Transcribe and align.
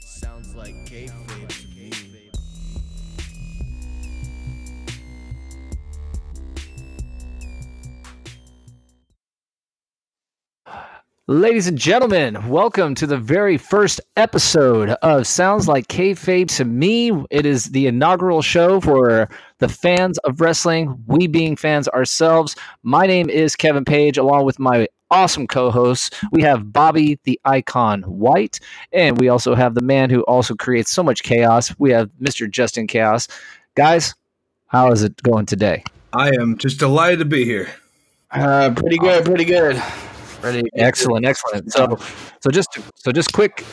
Sounds 0.00 0.54
like. 0.54 0.74
Ladies 11.26 11.66
and 11.66 11.76
gentlemen, 11.76 12.48
welcome 12.48 12.94
to 12.94 13.06
the 13.06 13.18
very 13.18 13.58
first 13.58 14.00
episode 14.16 14.88
of 15.02 15.26
Sounds 15.26 15.68
Like 15.68 15.86
Kayfabe 15.86 16.48
to 16.56 16.64
Me. 16.64 17.12
It 17.30 17.44
is 17.44 17.66
the 17.66 17.86
inaugural 17.88 18.40
show 18.40 18.80
for 18.80 19.28
the 19.58 19.68
fans 19.68 20.16
of 20.18 20.40
wrestling, 20.40 21.04
we 21.06 21.26
being 21.26 21.56
fans 21.56 21.88
ourselves. 21.88 22.56
My 22.82 23.06
name 23.06 23.28
is 23.28 23.54
Kevin 23.54 23.84
Page, 23.84 24.16
along 24.16 24.46
with 24.46 24.58
my 24.58 24.88
awesome 25.10 25.46
co-hosts. 25.46 26.10
We 26.32 26.42
have 26.42 26.72
Bobby 26.72 27.18
the 27.24 27.40
Icon 27.44 28.02
White, 28.02 28.60
and 28.92 29.18
we 29.18 29.28
also 29.28 29.54
have 29.54 29.74
the 29.74 29.82
man 29.82 30.10
who 30.10 30.22
also 30.22 30.54
creates 30.54 30.90
so 30.90 31.02
much 31.02 31.22
chaos. 31.22 31.74
We 31.78 31.90
have 31.90 32.10
Mr. 32.20 32.50
Justin 32.50 32.86
Chaos. 32.86 33.28
Guys, 33.74 34.14
how 34.66 34.92
is 34.92 35.02
it 35.02 35.22
going 35.22 35.46
today? 35.46 35.84
I 36.12 36.28
am 36.30 36.56
just 36.58 36.78
delighted 36.78 37.18
to 37.20 37.24
be 37.24 37.44
here. 37.44 37.68
Uh, 38.30 38.70
pretty 38.74 38.98
good, 38.98 39.24
pretty 39.24 39.44
good. 39.44 39.82
Ready? 40.42 40.62
Excellent, 40.74 41.26
excellent. 41.26 41.72
So, 41.72 41.98
so 42.40 42.50
just 42.50 42.78
so 42.94 43.10
just 43.12 43.32
quick 43.32 43.64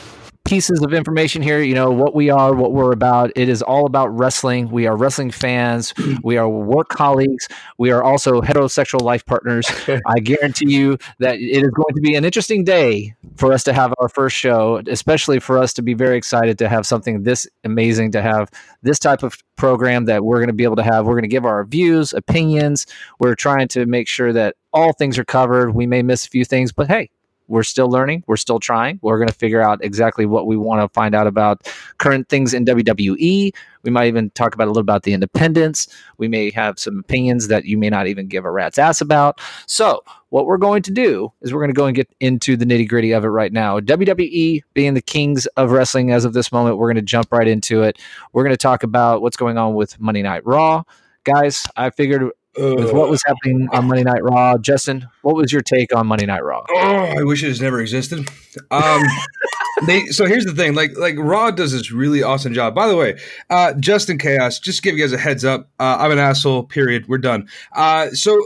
pieces 0.46 0.82
of 0.82 0.94
information 0.94 1.42
here. 1.42 1.62
You 1.62 1.74
know 1.74 1.92
what 1.92 2.16
we 2.16 2.30
are, 2.30 2.54
what 2.54 2.72
we're 2.72 2.92
about. 2.92 3.32
It 3.36 3.50
is 3.50 3.62
all 3.62 3.86
about 3.86 4.08
wrestling. 4.08 4.70
We 4.70 4.88
are 4.88 4.96
wrestling 4.96 5.32
fans. 5.32 5.92
Mm. 5.94 6.20
We 6.24 6.38
are 6.38 6.48
work 6.48 6.90
colleagues. 6.90 7.48
We 7.78 7.92
are 7.92 8.04
also 8.04 8.42
heterosexual 8.42 9.02
life 9.02 9.26
partners. 9.26 9.66
I 10.06 10.20
guarantee 10.20 10.72
you 10.72 10.98
that 11.20 11.36
it 11.36 11.64
is 11.64 11.70
going 11.70 11.94
to 11.96 12.02
be 12.02 12.16
an 12.16 12.24
interesting 12.24 12.64
day 12.64 13.16
for 13.36 13.52
us 13.52 13.64
to 13.64 13.74
have 13.74 13.94
our 14.00 14.08
first 14.08 14.38
show, 14.38 14.82
especially 14.88 15.40
for 15.40 15.58
us 15.58 15.74
to 15.74 15.82
be 15.82 15.94
very 15.94 16.18
excited 16.18 16.58
to 16.60 16.70
have 16.70 16.86
something 16.86 17.24
this 17.24 17.48
amazing 17.64 18.12
to 18.12 18.22
have 18.22 18.50
this 18.84 19.00
type 19.00 19.24
of 19.24 19.38
program 19.56 20.06
that 20.06 20.24
we're 20.24 20.38
going 20.38 20.48
to 20.48 20.54
be 20.54 20.64
able 20.64 20.76
to 20.76 20.84
have. 20.84 21.06
We're 21.06 21.14
going 21.14 21.24
to 21.24 21.28
give 21.28 21.46
our 21.46 21.66
views, 21.66 22.14
opinions. 22.14 22.86
We're 23.20 23.36
trying 23.36 23.68
to 23.70 23.86
make 23.88 24.08
sure 24.08 24.32
that 24.34 24.56
all 24.72 24.94
things 24.94 25.18
are 25.18 25.26
covered. 25.26 25.72
We 25.74 25.88
may 25.88 26.04
miss 26.04 26.26
a 26.28 26.30
few 26.30 26.46
things, 26.46 26.72
but 26.72 26.88
hey, 26.88 27.10
we're 27.48 27.64
still 27.64 27.90
learning. 27.90 28.24
We're 28.28 28.38
still 28.38 28.60
trying. 28.60 29.00
We're 29.02 29.18
going 29.18 29.28
to 29.28 29.34
figure 29.34 29.62
out 29.62 29.84
exactly 29.84 30.26
what 30.26 30.48
we 30.48 30.58
want 30.58 30.82
to 30.82 30.94
find 30.94 31.14
out 31.14 31.28
about 31.28 31.68
current 31.98 32.30
things 32.30 32.54
in 32.54 32.66
WWE. 32.66 33.54
We 33.84 33.92
might 33.92 34.08
even 34.08 34.32
talk 34.32 34.56
about 34.56 34.66
a 34.66 34.72
little 34.72 34.82
about 34.82 35.04
the 35.04 35.14
independents. 35.14 35.88
We 36.18 36.28
may 36.28 36.50
have 36.52 36.80
some 36.80 37.00
opinions 37.00 37.48
that 37.50 37.66
you 37.66 37.78
may 37.78 37.90
not 37.90 38.08
even 38.08 38.28
give 38.28 38.46
a 38.46 38.52
rat's 38.52 38.80
ass 38.80 39.00
about. 39.00 39.40
So, 39.68 40.04
what 40.30 40.48
we're 40.48 40.58
going 40.58 40.82
to 40.84 40.92
do 40.92 41.32
is 41.42 41.54
we're 41.54 41.62
going 41.62 41.70
to 41.70 41.74
go 41.74 41.86
and 41.86 41.96
get 41.96 42.10
into 42.20 42.58
the 42.58 42.66
nitty 42.66 42.90
gritty 42.90 43.12
of 43.12 43.24
it 43.24 43.30
right 43.30 43.54
now. 43.54 43.80
WWE 43.80 44.64
being 44.74 44.94
the 44.94 45.02
kings 45.02 45.46
of 45.56 45.72
wrestling 45.72 46.12
as 46.12 46.26
of 46.26 46.34
this 46.34 46.52
moment, 46.52 46.78
we're 46.78 46.88
going 46.88 46.96
to 46.96 47.02
jump 47.02 47.32
right 47.32 47.48
into 47.48 47.84
it. 47.84 48.00
We're 48.34 48.44
going 48.44 48.54
to 48.54 48.58
talk 48.58 48.84
about 48.84 49.22
what's 49.22 49.38
going 49.38 49.58
on 49.58 49.76
with 49.76 50.00
Monday 50.00 50.24
Night 50.24 50.46
Raw. 50.46 50.84
Guys, 51.24 51.66
I 51.78 51.90
figured 51.90 52.32
with 52.58 52.94
what 52.94 53.10
was 53.10 53.22
happening 53.26 53.68
on 53.72 53.88
Monday 53.88 54.04
Night 54.04 54.24
Raw. 54.24 54.58
Justin, 54.58 55.08
what 55.22 55.36
was 55.36 55.52
your 55.52 55.62
take 55.62 55.96
on 55.96 56.08
Monday 56.08 56.26
Night 56.26 56.44
Raw? 56.44 56.66
Oh, 56.70 56.76
I 56.76 57.24
wish 57.24 57.44
it 57.44 57.48
has 57.48 57.62
never 57.62 57.80
existed. 57.82 58.28
Um, 58.72 59.04
they 59.86 60.06
so 60.08 60.26
here's 60.26 60.46
the 60.46 60.54
thing, 60.54 60.74
like 60.76 60.98
like 60.98 61.16
Raw 61.18 61.52
does 61.52 61.72
this 61.72 61.92
really 61.92 62.24
awesome 62.24 62.54
job. 62.54 62.76
By 62.76 62.88
the 62.88 62.96
way, 62.96 63.20
uh, 63.50 63.74
Justin 63.74 64.18
Chaos, 64.18 64.60
just 64.60 64.84
give 64.84 64.98
you 64.98 65.04
guys 65.04 65.14
a 65.14 65.18
heads 65.18 65.44
up. 65.44 65.70
Uh, 65.80 65.98
I'm 66.00 66.12
an 66.12 66.20
asshole. 66.20 66.64
Period. 66.64 67.08
We're 67.08 67.18
done. 67.18 67.50
Uh, 67.74 68.10
so 68.12 68.42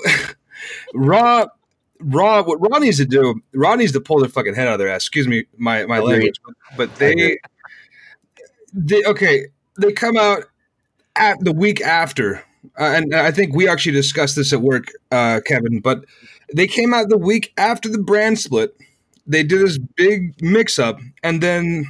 Raw. 0.94 1.48
Raw, 2.02 2.44
what 2.44 2.62
Raw 2.62 2.80
needs 2.80 2.96
to 2.96 3.06
do, 3.06 3.42
Raw 3.54 3.76
needs 3.76 3.92
to 3.92 4.00
pull 4.00 4.22
their 4.22 4.30
fucking 4.30 4.56
head 4.56 4.70
out 4.70 4.76
of 4.76 4.80
their 4.80 4.88
ass. 4.88 5.02
Excuse 5.02 5.28
me, 5.28 5.44
my 5.58 5.86
my 5.86 6.00
language, 6.00 6.40
but, 6.46 6.56
but 6.78 6.96
they, 6.96 7.38
they, 8.72 9.04
okay, 9.04 9.48
they 9.78 9.92
come 9.92 10.16
out 10.16 10.46
at 11.18 11.38
the 11.42 11.52
week 11.52 11.82
after 11.82 12.42
uh, 12.78 12.94
and 12.96 13.16
I 13.16 13.32
think 13.32 13.56
we 13.56 13.68
actually 13.68 13.94
discussed 13.94 14.36
this 14.36 14.54
at 14.54 14.62
work, 14.62 14.92
uh, 15.12 15.42
Kevin. 15.46 15.80
But 15.80 16.06
they 16.54 16.68
came 16.68 16.94
out 16.94 17.10
the 17.10 17.18
week 17.18 17.54
after 17.58 17.90
the 17.90 18.00
brand 18.00 18.40
split. 18.40 18.76
They 19.28 19.44
did 19.44 19.62
this 19.62 19.78
big 19.78 20.42
mix-up, 20.42 21.00
and 21.24 21.42
then 21.42 21.86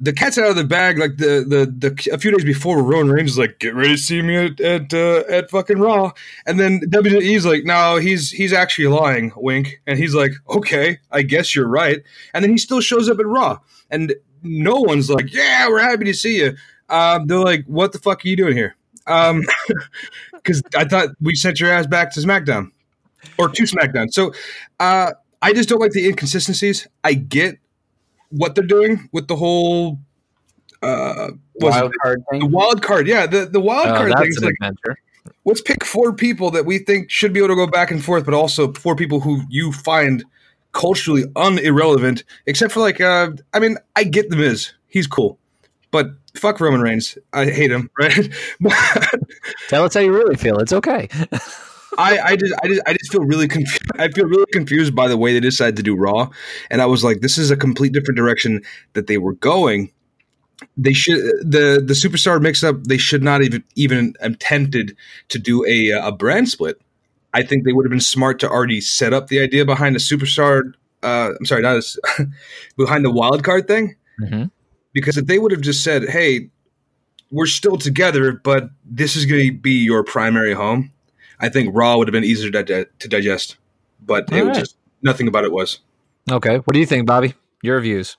the 0.00 0.12
cat's 0.12 0.38
out 0.38 0.50
of 0.50 0.56
the 0.56 0.64
bag. 0.64 0.98
Like 0.98 1.16
the 1.16 1.44
the 1.46 1.66
the 1.66 2.10
a 2.12 2.18
few 2.18 2.30
days 2.30 2.44
before, 2.44 2.82
Roman 2.82 3.12
Reigns 3.12 3.32
is 3.32 3.38
like, 3.38 3.58
"Get 3.58 3.74
ready 3.74 3.90
to 3.90 3.98
see 3.98 4.22
me 4.22 4.36
at 4.36 4.60
at, 4.60 4.94
uh, 4.94 5.22
at 5.28 5.50
fucking 5.50 5.78
Raw," 5.78 6.12
and 6.46 6.58
then 6.58 6.80
WWE's 6.88 7.46
like, 7.46 7.64
"No, 7.64 7.96
he's 7.96 8.30
he's 8.30 8.52
actually 8.52 8.88
lying." 8.88 9.32
Wink, 9.36 9.80
and 9.86 9.98
he's 9.98 10.14
like, 10.14 10.32
"Okay, 10.48 10.98
I 11.10 11.22
guess 11.22 11.54
you're 11.54 11.68
right." 11.68 12.02
And 12.32 12.42
then 12.42 12.50
he 12.50 12.58
still 12.58 12.80
shows 12.80 13.08
up 13.08 13.18
at 13.18 13.26
Raw, 13.26 13.58
and 13.90 14.14
no 14.42 14.76
one's 14.80 15.10
like, 15.10 15.32
"Yeah, 15.32 15.68
we're 15.68 15.80
happy 15.80 16.04
to 16.04 16.14
see 16.14 16.38
you." 16.38 16.56
Um, 16.88 17.26
they're 17.26 17.38
like, 17.38 17.64
"What 17.66 17.92
the 17.92 17.98
fuck 17.98 18.24
are 18.24 18.28
you 18.28 18.36
doing 18.36 18.56
here?" 18.56 18.76
Um, 19.06 19.42
because 20.32 20.62
I 20.76 20.84
thought 20.84 21.10
we 21.20 21.34
sent 21.34 21.60
your 21.60 21.70
ass 21.70 21.86
back 21.86 22.12
to 22.14 22.20
SmackDown 22.20 22.70
or 23.38 23.48
to 23.48 23.62
SmackDown. 23.64 24.12
So 24.12 24.32
uh, 24.80 25.12
I 25.42 25.52
just 25.52 25.68
don't 25.68 25.80
like 25.80 25.92
the 25.92 26.06
inconsistencies. 26.06 26.86
I 27.02 27.14
get 27.14 27.58
what 28.30 28.54
they're 28.54 28.64
doing 28.66 29.08
with 29.12 29.28
the 29.28 29.36
whole 29.36 29.98
uh, 30.82 31.30
wild 31.56 31.92
card 32.02 32.22
thing. 32.30 32.40
The 32.40 32.46
wild 32.46 32.82
card, 32.82 33.06
yeah, 33.06 33.26
the 33.26 33.46
the 33.46 33.60
wild 33.60 33.86
Oh, 33.88 33.94
card 33.96 34.10
that's 34.12 34.20
thing. 34.20 34.28
is 34.30 34.42
like, 34.42 34.54
adventure. 34.60 34.98
let's 35.44 35.60
pick 35.60 35.84
four 35.84 36.12
people 36.12 36.50
that 36.50 36.66
we 36.66 36.78
think 36.78 37.10
should 37.10 37.32
be 37.32 37.40
able 37.40 37.48
to 37.48 37.54
go 37.56 37.66
back 37.66 37.90
and 37.90 38.04
forth, 38.04 38.24
but 38.24 38.34
also 38.34 38.72
four 38.72 38.94
people 38.96 39.20
who 39.20 39.42
you 39.48 39.72
find 39.72 40.24
culturally 40.72 41.24
unirrelevant, 41.36 42.24
except 42.46 42.72
for 42.72 42.80
like, 42.80 43.00
uh, 43.00 43.30
I 43.54 43.60
mean, 43.60 43.76
I 43.96 44.04
get 44.04 44.28
the 44.30 44.36
Miz, 44.36 44.72
he's 44.88 45.06
cool, 45.06 45.38
but 45.90 46.08
fuck 46.36 46.60
Roman 46.60 46.80
Reigns, 46.80 47.16
I 47.32 47.46
hate 47.46 47.70
him, 47.70 47.90
right? 47.98 48.28
Tell 49.68 49.84
us 49.84 49.94
how 49.94 50.00
you 50.00 50.12
really 50.12 50.36
feel. 50.36 50.58
It's 50.58 50.72
okay. 50.72 51.08
I, 51.96 52.18
I 52.18 52.36
just, 52.36 52.52
I 52.62 52.68
just, 52.68 52.82
I 52.86 52.92
just 52.92 53.12
feel 53.12 53.22
really 53.22 53.46
confused. 53.48 53.82
I 53.98 54.08
feel 54.08 54.26
really 54.26 54.50
confused 54.52 54.94
by 54.94 55.06
the 55.08 55.16
way 55.16 55.32
they 55.32 55.40
decided 55.40 55.76
to 55.76 55.82
do 55.82 55.94
Raw, 55.94 56.28
and 56.70 56.82
I 56.82 56.86
was 56.86 57.04
like, 57.04 57.20
this 57.20 57.38
is 57.38 57.50
a 57.50 57.56
complete 57.56 57.92
different 57.92 58.16
direction 58.16 58.62
that 58.94 59.06
they 59.06 59.18
were 59.18 59.34
going. 59.34 59.90
They 60.76 60.92
should 60.92 61.18
the 61.40 61.82
the 61.84 61.94
superstar 61.94 62.40
mix 62.40 62.64
up. 62.64 62.82
They 62.84 62.98
should 62.98 63.22
not 63.22 63.42
even 63.42 63.62
even 63.76 64.14
attempted 64.20 64.96
to 65.28 65.38
do 65.38 65.64
a 65.66 65.90
a 65.90 66.10
brand 66.12 66.48
split. 66.48 66.80
I 67.32 67.42
think 67.42 67.64
they 67.64 67.72
would 67.72 67.84
have 67.84 67.90
been 67.90 68.00
smart 68.00 68.38
to 68.40 68.48
already 68.48 68.80
set 68.80 69.12
up 69.12 69.26
the 69.28 69.40
idea 69.40 69.64
behind 69.64 69.94
the 69.94 70.00
superstar. 70.00 70.72
Uh, 71.02 71.30
I'm 71.38 71.44
sorry, 71.44 71.62
not 71.62 71.76
as 71.76 71.98
behind 72.76 73.04
the 73.04 73.10
wild 73.10 73.44
card 73.44 73.66
thing. 73.68 73.96
Mhm. 74.20 74.50
Because 74.94 75.18
if 75.18 75.26
they 75.26 75.38
would 75.38 75.52
have 75.52 75.60
just 75.60 75.84
said, 75.84 76.08
"Hey, 76.08 76.48
we're 77.30 77.46
still 77.46 77.76
together, 77.76 78.32
but 78.32 78.70
this 78.84 79.16
is 79.16 79.26
going 79.26 79.46
to 79.46 79.52
be 79.52 79.72
your 79.72 80.02
primary 80.02 80.54
home," 80.54 80.92
I 81.40 81.50
think 81.50 81.74
Raw 81.74 81.98
would 81.98 82.08
have 82.08 82.12
been 82.12 82.24
easier 82.24 82.50
to, 82.50 82.62
dig- 82.62 82.98
to 83.00 83.08
digest. 83.08 83.56
But 84.00 84.32
it 84.32 84.40
All 84.40 84.48
was 84.48 84.56
right. 84.56 84.60
just 84.60 84.76
nothing 85.02 85.28
about 85.28 85.44
it 85.44 85.52
was. 85.52 85.80
Okay. 86.30 86.56
What 86.56 86.72
do 86.72 86.78
you 86.78 86.86
think, 86.86 87.06
Bobby? 87.06 87.34
Your 87.62 87.80
views. 87.80 88.16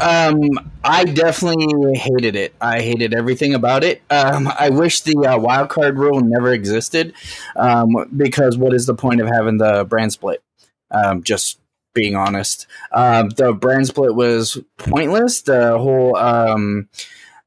Um, 0.00 0.40
I 0.82 1.04
definitely 1.04 1.96
hated 1.96 2.34
it. 2.34 2.54
I 2.60 2.80
hated 2.80 3.14
everything 3.14 3.54
about 3.54 3.84
it. 3.84 4.02
Um, 4.10 4.48
I 4.58 4.70
wish 4.70 5.02
the 5.02 5.16
uh, 5.18 5.38
wild 5.38 5.68
card 5.68 5.98
rule 5.98 6.20
never 6.20 6.52
existed. 6.52 7.14
Um, 7.54 7.90
because 8.16 8.58
what 8.58 8.74
is 8.74 8.86
the 8.86 8.94
point 8.94 9.20
of 9.20 9.28
having 9.28 9.58
the 9.58 9.84
brand 9.84 10.12
split? 10.12 10.42
Um, 10.90 11.22
just 11.22 11.60
being 11.94 12.16
honest, 12.16 12.66
um, 12.92 13.30
the 13.30 13.52
brand 13.52 13.86
split 13.86 14.14
was 14.14 14.58
pointless. 14.76 15.42
The 15.42 15.78
whole 15.78 16.16
um, 16.16 16.88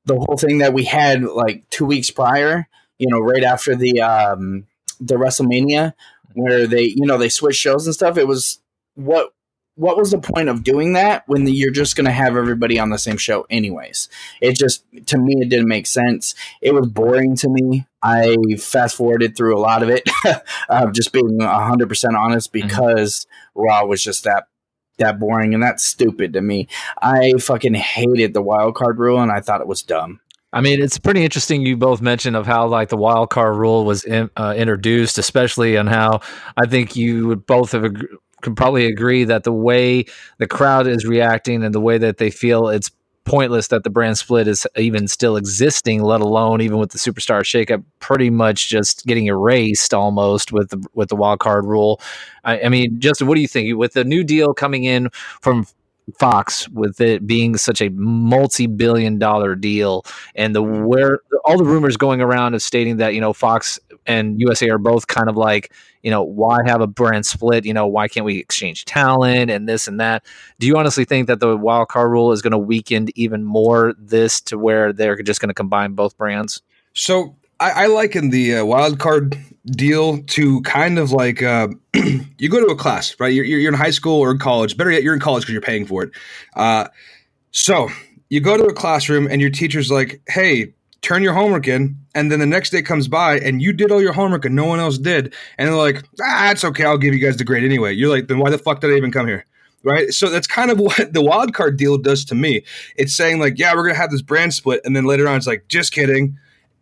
the 0.05 0.15
whole 0.15 0.37
thing 0.37 0.59
that 0.59 0.73
we 0.73 0.85
had 0.85 1.23
like 1.23 1.69
two 1.69 1.85
weeks 1.85 2.09
prior, 2.09 2.67
you 2.97 3.07
know, 3.09 3.19
right 3.19 3.43
after 3.43 3.75
the 3.75 4.01
um, 4.01 4.65
the 4.99 5.15
WrestleMania, 5.15 5.93
where 6.33 6.65
they 6.65 6.83
you 6.83 7.05
know 7.05 7.17
they 7.17 7.29
switched 7.29 7.59
shows 7.59 7.85
and 7.85 7.93
stuff. 7.93 8.17
It 8.17 8.27
was 8.27 8.59
what 8.95 9.33
what 9.77 9.95
was 9.95 10.09
the 10.11 10.17
point 10.17 10.49
of 10.49 10.63
doing 10.63 10.93
that 10.93 11.23
when 11.27 11.43
the, 11.43 11.51
you're 11.51 11.71
just 11.71 11.95
going 11.95 12.05
to 12.05 12.11
have 12.11 12.35
everybody 12.35 12.79
on 12.79 12.89
the 12.89 12.97
same 12.97 13.17
show 13.17 13.45
anyways? 13.49 14.09
It 14.41 14.57
just 14.57 14.83
to 15.05 15.17
me 15.17 15.35
it 15.39 15.49
didn't 15.49 15.67
make 15.67 15.85
sense. 15.85 16.35
It 16.61 16.73
was 16.73 16.87
boring 16.87 17.35
to 17.37 17.49
me. 17.49 17.85
I 18.01 18.35
fast 18.59 18.97
forwarded 18.97 19.37
through 19.37 19.57
a 19.57 19.61
lot 19.61 19.83
of 19.83 19.89
it 19.89 20.09
uh, 20.69 20.91
just 20.91 21.13
being 21.13 21.39
100% 21.39 22.17
honest 22.17 22.51
because 22.51 23.27
raw 23.55 23.85
was 23.85 24.03
just 24.03 24.23
that 24.23 24.47
that 24.97 25.19
boring 25.19 25.53
and 25.53 25.61
that's 25.61 25.83
stupid 25.83 26.33
to 26.33 26.41
me. 26.41 26.67
I 26.99 27.33
fucking 27.33 27.75
hated 27.75 28.33
the 28.33 28.41
wild 28.41 28.73
card 28.73 28.97
rule 28.97 29.21
and 29.21 29.31
i 29.31 29.39
thought 29.41 29.61
it 29.61 29.67
was 29.67 29.83
dumb. 29.83 30.21
I 30.53 30.61
mean, 30.61 30.81
it's 30.81 30.97
pretty 30.97 31.23
interesting. 31.23 31.61
You 31.61 31.77
both 31.77 32.01
mentioned 32.01 32.35
of 32.35 32.47
how 32.47 32.67
like 32.67 32.89
the 32.89 32.97
wild 32.97 33.29
card 33.29 33.57
rule 33.57 33.85
was 33.85 34.03
in, 34.05 34.29
uh, 34.37 34.55
introduced, 34.57 35.17
especially 35.17 35.77
on 35.77 35.87
how 35.87 36.21
I 36.55 36.65
think 36.65 36.95
you 36.95 37.27
would 37.27 37.45
both 37.45 37.73
have 37.73 37.85
ag- 37.85 38.07
could 38.41 38.55
probably 38.55 38.85
agree 38.85 39.23
that 39.23 39.43
the 39.43 39.51
way 39.51 40.05
the 40.37 40.47
crowd 40.47 40.87
is 40.87 41.05
reacting 41.05 41.63
and 41.63 41.73
the 41.73 41.81
way 41.81 41.97
that 41.97 42.17
they 42.17 42.29
feel 42.29 42.69
it's 42.69 42.91
pointless 43.27 43.67
that 43.67 43.83
the 43.83 43.89
brand 43.89 44.17
split 44.17 44.47
is 44.47 44.65
even 44.77 45.07
still 45.07 45.35
existing, 45.35 46.01
let 46.01 46.21
alone 46.21 46.61
even 46.61 46.77
with 46.77 46.91
the 46.91 46.97
superstar 46.97 47.41
shakeup, 47.41 47.83
pretty 47.99 48.29
much 48.29 48.69
just 48.69 49.05
getting 49.05 49.25
erased 49.25 49.93
almost 49.93 50.51
with 50.51 50.69
the 50.69 50.83
with 50.93 51.09
the 51.09 51.15
wild 51.15 51.39
card 51.39 51.65
rule. 51.65 51.99
I, 52.45 52.61
I 52.61 52.69
mean, 52.69 52.99
Justin, 52.99 53.27
what 53.27 53.35
do 53.35 53.41
you 53.41 53.47
think 53.47 53.77
with 53.77 53.93
the 53.93 54.05
new 54.05 54.23
deal 54.23 54.53
coming 54.53 54.85
in 54.85 55.09
from 55.41 55.67
Fox 56.17 56.69
with 56.69 57.01
it 57.01 57.27
being 57.27 57.57
such 57.57 57.81
a 57.81 57.89
multi-billion 57.89 59.19
dollar 59.19 59.55
deal 59.55 60.05
and 60.35 60.55
the 60.55 60.63
where 60.63 61.19
all 61.43 61.57
the 61.57 61.65
rumors 61.65 61.97
going 61.97 62.21
around 62.21 62.53
of 62.53 62.61
stating 62.61 62.95
that 62.97 63.13
you 63.13 63.19
know 63.19 63.33
Fox 63.33 63.77
and 64.05 64.39
USA 64.39 64.69
are 64.69 64.77
both 64.77 65.07
kind 65.07 65.27
of 65.27 65.35
like 65.35 65.73
you 66.07 66.11
know 66.11 66.23
why 66.23 66.57
have 66.65 66.79
a 66.79 66.87
brand 66.87 67.25
split 67.25 67.65
you 67.65 67.73
know 67.73 67.85
why 67.85 68.07
can't 68.07 68.25
we 68.25 68.37
exchange 68.37 68.85
talent 68.85 69.51
and 69.51 69.67
this 69.67 69.89
and 69.89 69.99
that 69.99 70.23
do 70.57 70.65
you 70.65 70.77
honestly 70.77 71.03
think 71.03 71.27
that 71.27 71.41
the 71.41 71.57
wild 71.57 71.89
card 71.89 72.09
rule 72.09 72.31
is 72.31 72.41
going 72.41 72.51
to 72.51 72.57
weaken 72.57 73.09
even 73.15 73.43
more 73.43 73.93
this 73.99 74.39
to 74.39 74.57
where 74.57 74.93
they're 74.93 75.21
just 75.21 75.41
going 75.41 75.49
to 75.49 75.53
combine 75.53 75.91
both 75.91 76.17
brands 76.17 76.61
So 76.93 77.35
I, 77.59 77.71
I 77.71 77.85
liken 77.87 78.29
the 78.29 78.57
uh, 78.57 78.65
wild 78.65 78.99
card 78.99 79.37
deal 79.65 80.21
to 80.21 80.61
kind 80.61 80.97
of 80.97 81.11
like 81.11 81.43
uh, 81.43 81.67
you 82.37 82.49
go 82.49 82.59
to 82.59 82.71
a 82.71 82.75
class, 82.75 83.15
right? 83.19 83.33
You're, 83.33 83.45
you're 83.45 83.71
in 83.71 83.77
high 83.77 83.89
school 83.89 84.19
or 84.19 84.31
in 84.31 84.37
college. 84.37 84.77
Better 84.77 84.91
yet, 84.91 85.03
you're 85.03 85.15
in 85.15 85.19
college 85.19 85.41
because 85.41 85.53
you're 85.53 85.61
paying 85.61 85.87
for 85.87 86.03
it. 86.03 86.11
Uh, 86.55 86.87
so 87.51 87.89
you 88.29 88.41
go 88.41 88.57
to 88.57 88.65
a 88.65 88.73
classroom 88.73 89.27
and 89.27 89.41
your 89.41 89.49
teacher's 89.49 89.89
like, 89.89 90.21
"Hey, 90.27 90.73
turn 91.01 91.23
your 91.23 91.33
homework 91.33 91.67
in," 91.67 91.95
and 92.15 92.31
then 92.31 92.39
the 92.39 92.45
next 92.45 92.69
day 92.71 92.81
comes 92.81 93.07
by 93.07 93.39
and 93.39 93.61
you 93.61 93.73
did 93.73 93.91
all 93.91 94.01
your 94.01 94.13
homework 94.13 94.45
and 94.45 94.55
no 94.55 94.65
one 94.65 94.79
else 94.79 94.97
did, 94.97 95.33
and 95.57 95.67
they're 95.67 95.75
like, 95.75 96.03
"Ah, 96.21 96.51
it's 96.51 96.63
okay. 96.63 96.83
I'll 96.85 96.97
give 96.97 97.13
you 97.13 97.19
guys 97.19 97.37
the 97.37 97.43
grade 97.43 97.63
anyway." 97.63 97.93
You're 97.93 98.09
like, 98.09 98.27
"Then 98.27 98.39
why 98.39 98.49
the 98.49 98.57
fuck 98.57 98.81
did 98.81 98.91
I 98.91 98.95
even 98.95 99.11
come 99.11 99.27
here?" 99.27 99.45
Right. 99.83 100.11
So 100.11 100.29
that's 100.29 100.47
kind 100.47 100.71
of 100.71 100.79
what 100.87 101.13
the 101.13 101.21
wild 101.21 101.53
card 101.53 101.77
deal 101.77 101.97
does 101.97 102.25
to 102.25 102.35
me. 102.35 102.63
It's 102.95 103.15
saying 103.15 103.39
like, 103.39 103.57
"Yeah, 103.57 103.73
we're 103.75 103.83
gonna 103.83 103.95
have 103.95 104.11
this 104.11 104.21
brand 104.21 104.53
split," 104.53 104.81
and 104.85 104.95
then 104.95 105.05
later 105.05 105.27
on, 105.27 105.37
it's 105.37 105.47
like, 105.47 105.67
"Just 105.67 105.91
kidding." 105.93 106.37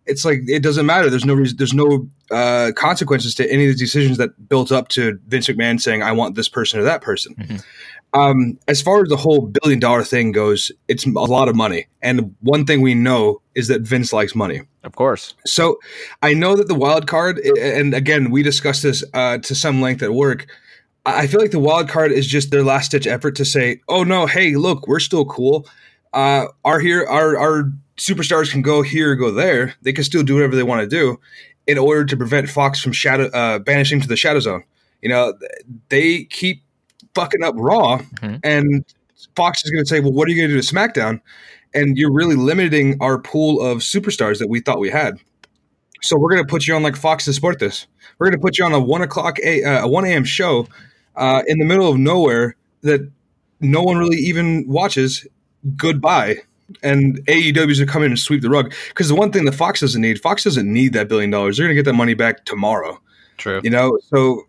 it's 0.07 0.23
like 0.23 0.41
it 0.47 0.61
doesn't 0.61 0.85
matter. 0.85 1.09
There's 1.09 1.25
no 1.25 1.33
reason, 1.33 1.57
there's 1.57 1.73
no 1.73 2.07
uh, 2.29 2.71
consequences 2.75 3.33
to 3.33 3.51
any 3.51 3.65
of 3.65 3.73
the 3.73 3.79
decisions 3.79 4.19
that 4.19 4.47
built 4.47 4.71
up 4.71 4.87
to 4.89 5.19
Vince 5.27 5.47
McMahon 5.47 5.81
saying 5.81 6.03
I 6.03 6.11
want 6.11 6.35
this 6.35 6.47
person 6.47 6.79
or 6.79 6.83
that 6.83 7.01
person. 7.01 7.33
Mhm. 7.33 7.63
Um, 8.15 8.57
as 8.69 8.81
far 8.81 9.03
as 9.03 9.09
the 9.09 9.17
whole 9.17 9.41
billion 9.41 9.79
dollar 9.79 10.03
thing 10.03 10.31
goes, 10.31 10.71
it's 10.87 11.05
a 11.05 11.09
lot 11.09 11.49
of 11.49 11.55
money, 11.55 11.85
and 12.01 12.33
one 12.41 12.65
thing 12.65 12.81
we 12.81 12.95
know 12.95 13.41
is 13.55 13.67
that 13.67 13.81
Vince 13.81 14.13
likes 14.13 14.33
money. 14.33 14.61
of 14.83 14.95
course 14.95 15.33
So 15.45 15.77
I 16.21 16.33
know 16.33 16.55
that 16.55 16.67
the 16.67 16.75
wild 16.75 17.07
card, 17.07 17.39
and 17.39 17.93
again, 17.93 18.31
we 18.31 18.41
discussed 18.41 18.83
this 18.83 19.03
uh, 19.13 19.39
to 19.39 19.53
some 19.53 19.81
length 19.81 20.01
at 20.01 20.13
work. 20.13 20.47
I 21.05 21.27
feel 21.27 21.41
like 21.41 21.51
the 21.51 21.59
wild 21.59 21.89
card 21.89 22.11
is 22.11 22.25
just 22.25 22.51
their 22.51 22.63
last 22.63 22.91
ditch 22.91 23.05
effort 23.05 23.35
to 23.35 23.45
say, 23.45 23.81
"Oh 23.87 24.03
no, 24.03 24.25
hey, 24.25 24.55
look, 24.55 24.87
we're 24.87 24.99
still 24.99 25.25
cool. 25.25 25.67
Uh, 26.13 26.45
our 26.63 26.79
here, 26.79 27.05
our 27.05 27.37
our 27.37 27.71
superstars 27.97 28.49
can 28.51 28.61
go 28.61 28.81
here, 28.81 29.11
or 29.11 29.15
go 29.15 29.31
there. 29.31 29.75
They 29.81 29.93
can 29.93 30.03
still 30.03 30.23
do 30.23 30.35
whatever 30.35 30.55
they 30.55 30.63
want 30.63 30.81
to 30.81 30.87
do, 30.87 31.19
in 31.67 31.77
order 31.77 32.05
to 32.05 32.17
prevent 32.17 32.49
Fox 32.49 32.81
from 32.81 32.93
shadow 32.93 33.25
uh, 33.33 33.59
banishing 33.59 34.01
to 34.01 34.07
the 34.07 34.15
shadow 34.15 34.39
zone. 34.39 34.63
You 35.01 35.09
know, 35.09 35.33
they 35.89 36.23
keep 36.25 36.63
fucking 37.15 37.43
up 37.43 37.55
Raw, 37.57 37.99
Mhm. 38.21 38.39
and 38.43 38.85
Fox 39.35 39.63
is 39.65 39.71
going 39.71 39.83
to 39.83 39.89
say, 39.89 39.99
"Well, 40.01 40.11
what 40.13 40.27
are 40.27 40.31
you 40.31 40.37
going 40.37 40.49
to 40.49 40.55
do 40.55 40.61
to 40.61 40.73
SmackDown?" 40.75 41.21
And 41.73 41.97
you're 41.97 42.11
really 42.13 42.35
limiting 42.35 42.97
our 43.01 43.17
pool 43.19 43.61
of 43.61 43.79
superstars 43.79 44.37
that 44.39 44.49
we 44.49 44.59
thought 44.59 44.79
we 44.79 44.89
had. 44.89 45.15
So 46.01 46.17
we're 46.17 46.29
going 46.29 46.43
to 46.43 46.47
put 46.47 46.67
you 46.67 46.75
on 46.75 46.83
like 46.83 46.95
Fox 46.95 47.25
to 47.25 47.33
support 47.33 47.59
this. 47.59 47.87
We're 48.19 48.27
going 48.27 48.37
to 48.39 48.41
put 48.41 48.57
you 48.57 48.65
on 48.65 48.73
a 48.73 48.79
one 48.79 49.01
o'clock 49.01 49.37
a 49.43 49.63
uh, 49.63 49.87
one 49.87 50.05
a.m. 50.05 50.23
show 50.23 50.67
uh, 51.15 51.41
in 51.47 51.57
the 51.59 51.65
middle 51.65 51.89
of 51.89 51.97
nowhere 51.97 52.55
that 52.81 53.09
no 53.59 53.81
one 53.81 53.97
really 53.97 54.17
even 54.17 54.65
watches. 54.67 55.25
Goodbye. 55.75 56.37
And 56.81 57.23
AEW's 57.27 57.79
are 57.79 57.85
come 57.85 58.01
in 58.03 58.11
and 58.11 58.19
sweep 58.19 58.41
the 58.41 58.49
rug 58.49 58.73
because 58.89 59.07
the 59.07 59.15
one 59.15 59.31
thing 59.31 59.45
that 59.45 59.53
Fox 59.53 59.81
doesn't 59.81 60.01
need, 60.01 60.19
Fox 60.19 60.43
doesn't 60.43 60.71
need 60.71 60.93
that 60.93 61.07
billion 61.07 61.29
dollars. 61.29 61.57
They're 61.57 61.65
going 61.67 61.75
to 61.75 61.79
get 61.81 61.85
that 61.89 61.93
money 61.95 62.13
back 62.15 62.45
tomorrow. 62.45 62.99
true 63.37 63.61
You 63.63 63.69
know, 63.69 63.97
so 64.09 64.43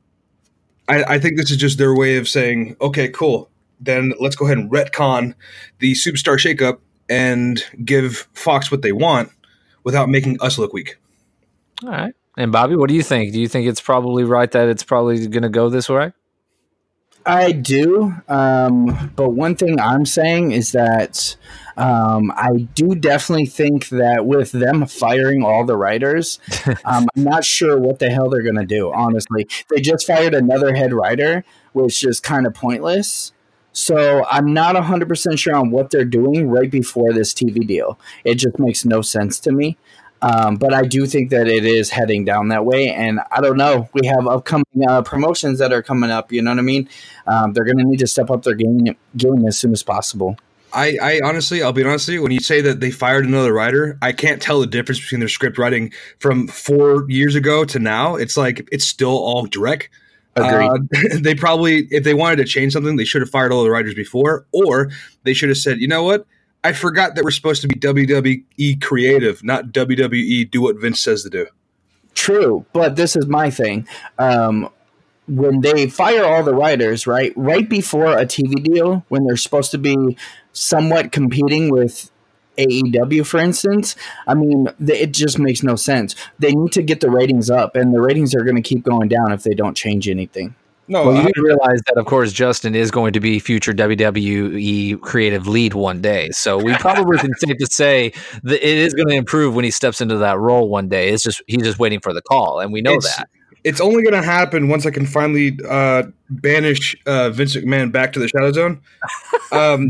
I, 0.89 1.05
I 1.05 1.19
think 1.19 1.37
this 1.37 1.51
is 1.51 1.57
just 1.57 1.79
their 1.79 1.95
way 1.95 2.17
of 2.17 2.29
saying, 2.29 2.77
okay, 2.81 3.09
cool. 3.09 3.49
Then 3.81 4.13
let's 4.21 4.37
go 4.37 4.47
ahead 4.47 4.59
and 4.59 4.71
retcon 4.71 5.35
the 5.81 5.93
superstar 5.93 6.37
shakeup 6.39 6.79
and 7.09 7.63
give 7.85 8.29
Fox 8.33 8.71
what 8.71 8.83
they 8.83 8.93
want 8.93 9.31
without 9.85 10.09
making 10.09 10.39
us 10.41 10.59
look 10.59 10.73
weak. 10.73 10.97
all 11.85 11.91
right 11.91 12.15
and 12.37 12.51
bobby 12.53 12.75
what 12.77 12.89
do 12.89 12.95
you 12.95 13.03
think 13.03 13.33
do 13.33 13.41
you 13.41 13.49
think 13.49 13.67
it's 13.67 13.81
probably 13.81 14.25
right 14.25 14.51
that 14.51 14.69
it's 14.69 14.83
probably 14.83 15.27
going 15.29 15.43
to 15.43 15.49
go 15.49 15.69
this 15.69 15.89
way 15.89 16.13
I 17.27 17.51
do, 17.51 18.15
um, 18.29 19.13
but 19.17 19.31
one 19.31 19.57
thing 19.57 19.81
I'm 19.81 20.07
saying 20.07 20.53
is 20.53 20.73
that 20.73 21.37
um, 21.77 22.33
I 22.37 22.69
do 22.75 22.95
definitely 22.95 23.47
think 23.47 23.89
that 23.89 24.25
with 24.27 24.53
them 24.53 24.87
firing 24.87 25.45
all 25.45 25.65
the 25.65 25.77
writers, 25.77 26.39
um, 26.85 27.09
I'm 27.17 27.25
not 27.25 27.45
sure 27.45 27.79
what 27.79 27.99
the 27.99 28.11
hell 28.11 28.31
they're 28.31 28.43
going 28.43 28.57
to 28.57 28.65
do. 28.65 28.93
Honestly, 28.93 29.49
they 29.69 29.81
just 29.81 30.07
fired 30.07 30.35
another 30.35 30.75
head 30.75 30.93
writer, 30.93 31.45
which 31.73 32.05
is 32.05 32.21
kind 32.21 32.47
of 32.47 32.55
pointless. 32.55 33.33
So 33.73 34.25
I'm 34.31 34.55
not 34.55 34.75
100% 34.75 35.39
sure 35.39 35.55
on 35.55 35.71
what 35.71 35.91
they're 35.91 36.05
doing 36.05 36.49
right 36.49 36.71
before 36.71 37.13
this 37.13 37.35
TV 37.35 37.67
deal. 37.67 37.99
It 38.25 38.37
just 38.37 38.59
makes 38.59 38.87
no 38.87 39.03
sense 39.03 39.39
to 39.41 39.53
me. 39.53 39.77
Um, 40.23 40.57
but 40.57 40.73
I 40.73 40.83
do 40.83 41.07
think 41.07 41.31
that 41.31 41.47
it 41.47 41.65
is 41.65 41.91
heading 41.91 42.25
down 42.25 42.49
that 42.49 42.65
way. 42.65 42.91
And 42.91 43.21
I 43.31 43.41
don't 43.41 43.57
know. 43.57 43.89
We 43.93 44.07
have 44.07 44.27
upcoming 44.27 44.65
uh, 44.89 45.03
promotions 45.03 45.59
that 45.59 45.73
are 45.73 45.83
coming 45.83 46.11
up. 46.11 46.33
You 46.33 46.43
know 46.43 46.51
what 46.51 46.59
I 46.59 46.63
mean? 46.63 46.89
Um, 47.27 47.53
they're 47.53 47.65
going 47.65 47.79
to 47.79 47.85
need 47.85 47.99
to 47.99 48.07
step 48.07 48.31
up 48.31 48.43
their 48.43 48.55
game, 48.55 48.97
game 49.17 49.47
as 49.47 49.59
soon 49.59 49.73
as 49.73 49.83
possible. 49.83 50.37
I, 50.73 50.99
I 51.01 51.21
honestly, 51.25 51.63
I'll 51.63 51.73
be 51.73 51.85
honest 51.85 52.09
with 52.09 52.15
you, 52.15 52.23
when 52.23 52.33
you 52.33 52.41
say 52.41 52.61
that 52.61 52.81
they 52.81 52.91
fired 52.91 53.25
another 53.25 53.53
writer, 53.53 53.99
I 54.03 54.13
can't 54.13 54.43
tell 54.43 54.61
the 54.61 54.67
difference 54.67 55.01
between 55.01 55.21
their 55.21 55.29
script 55.29 55.59
writing 55.59 55.93
from 56.19 56.49
four 56.49 57.09
years 57.09 57.35
ago 57.35 57.65
to 57.65 57.79
now. 57.79 58.17
It's 58.17 58.37
like 58.37 58.69
it's 58.73 58.85
still 58.85 59.17
all 59.17 59.47
direct. 59.47 59.89
Agreed. 60.35 60.69
Uh, 60.69 60.79
they 61.21 61.35
probably, 61.35 61.89
if 61.91 62.05
they 62.05 62.15
wanted 62.15 62.37
to 62.37 62.45
change 62.45 62.75
something, 62.75 62.97
they 62.97 63.05
should 63.05 63.23
have 63.23 63.31
fired 63.31 63.53
all 63.53 63.65
the 63.65 63.71
writers 63.71 63.95
before, 63.95 64.47
or 64.53 64.91
they 65.23 65.33
should 65.33 65.49
have 65.49 65.59
said, 65.59 65.81
you 65.81 65.89
know 65.89 66.03
what? 66.03 66.27
I 66.67 66.73
forgot 66.73 67.15
that 67.15 67.23
we're 67.23 67.31
supposed 67.31 67.63
to 67.63 67.69
be 67.69 67.77
WWE 67.77 68.83
creative, 68.83 69.45
not 69.45 69.67
WWE 69.67 70.51
do 70.51 70.63
what 70.63 70.81
Vince 70.81 71.01
says 71.01 71.23
to 71.23 71.31
do. 71.31 71.47
True, 72.13 72.67
but 72.73 72.97
this 72.97 73.15
is 73.15 73.27
my 73.27 73.51
thing. 73.51 73.87
Um, 74.19 74.69
when 75.29 75.61
they 75.61 75.89
fire 75.89 76.25
all 76.25 76.43
the 76.43 76.57
writers, 76.57 77.07
right, 77.07 77.33
right 77.37 77.69
before 77.69 78.19
a 78.19 78.27
TV 78.27 78.61
deal, 78.65 79.05
when 79.09 79.25
they're 79.25 79.37
supposed 79.37 79.71
to 79.71 79.79
be 79.79 80.19
somewhat 80.53 81.13
competing 81.13 81.71
with 81.71 82.11
AEW, 82.59 83.25
for 83.25 83.39
instance, 83.39 83.95
I 84.27 84.35
mean, 84.35 84.67
it 84.81 85.13
just 85.13 85.39
makes 85.39 85.63
no 85.63 85.77
sense. 85.77 86.17
They 86.41 86.51
need 86.51 86.73
to 86.73 86.83
get 86.83 87.01
the 87.01 87.11
ratings 87.11 87.49
up, 87.49 87.77
and 87.77 87.95
the 87.95 88.01
ratings 88.01 88.35
are 88.35 88.43
going 88.43 88.57
to 88.57 88.63
keep 88.63 88.83
going 88.83 89.07
down 89.07 89.31
if 89.31 89.45
they 89.45 89.55
don't 89.55 89.77
change 89.77 90.09
anything. 90.09 90.57
No, 90.89 91.07
well, 91.09 91.23
you 91.27 91.33
do 91.33 91.43
realize 91.43 91.81
that, 91.87 91.97
of 91.97 92.07
course, 92.07 92.33
Justin 92.33 92.75
is 92.75 92.91
going 92.93 93.13
to 93.13 93.21
be 93.21 93.39
future 93.41 93.73
WWE 93.73 95.01
creative 95.01 95.47
lead 95.49 95.75
one 95.75 96.01
day. 96.01 96.31
So 96.31 96.59
we 96.59 96.75
probably 96.79 97.19
can 97.19 97.35
safe 97.39 97.57
to 97.59 97.67
say 97.67 98.13
that 98.45 98.65
it 98.67 98.79
is 98.79 98.95
going 98.95 99.09
to 99.09 99.15
improve 99.15 99.55
when 99.55 99.65
he 99.65 99.71
steps 99.71 100.01
into 100.01 100.17
that 100.19 100.39
role 100.39 100.69
one 100.69 100.89
day. 100.89 101.09
It's 101.11 101.23
just 101.25 101.43
he's 101.47 101.63
just 101.63 101.79
waiting 101.79 102.01
for 102.01 102.13
the 102.13 102.23
call, 102.23 102.61
and 102.61 102.73
we 102.73 102.83
know 102.83 102.95
It's- 102.95 103.17
that. 103.17 103.29
it's 103.65 103.81
only 103.81 104.03
going 104.05 104.15
to 104.15 104.23
happen 104.23 104.69
once 104.69 104.87
I 104.87 104.91
can 104.91 105.07
finally 105.07 105.59
uh, 105.69 106.05
banish 106.31 106.95
uh, 107.07 107.31
Vince 107.31 107.57
McMahon 107.57 107.91
back 107.91 108.13
to 108.13 108.21
the 108.21 108.29
Shadow 108.29 108.53
Zone. 108.53 108.81
Um, 109.53 109.89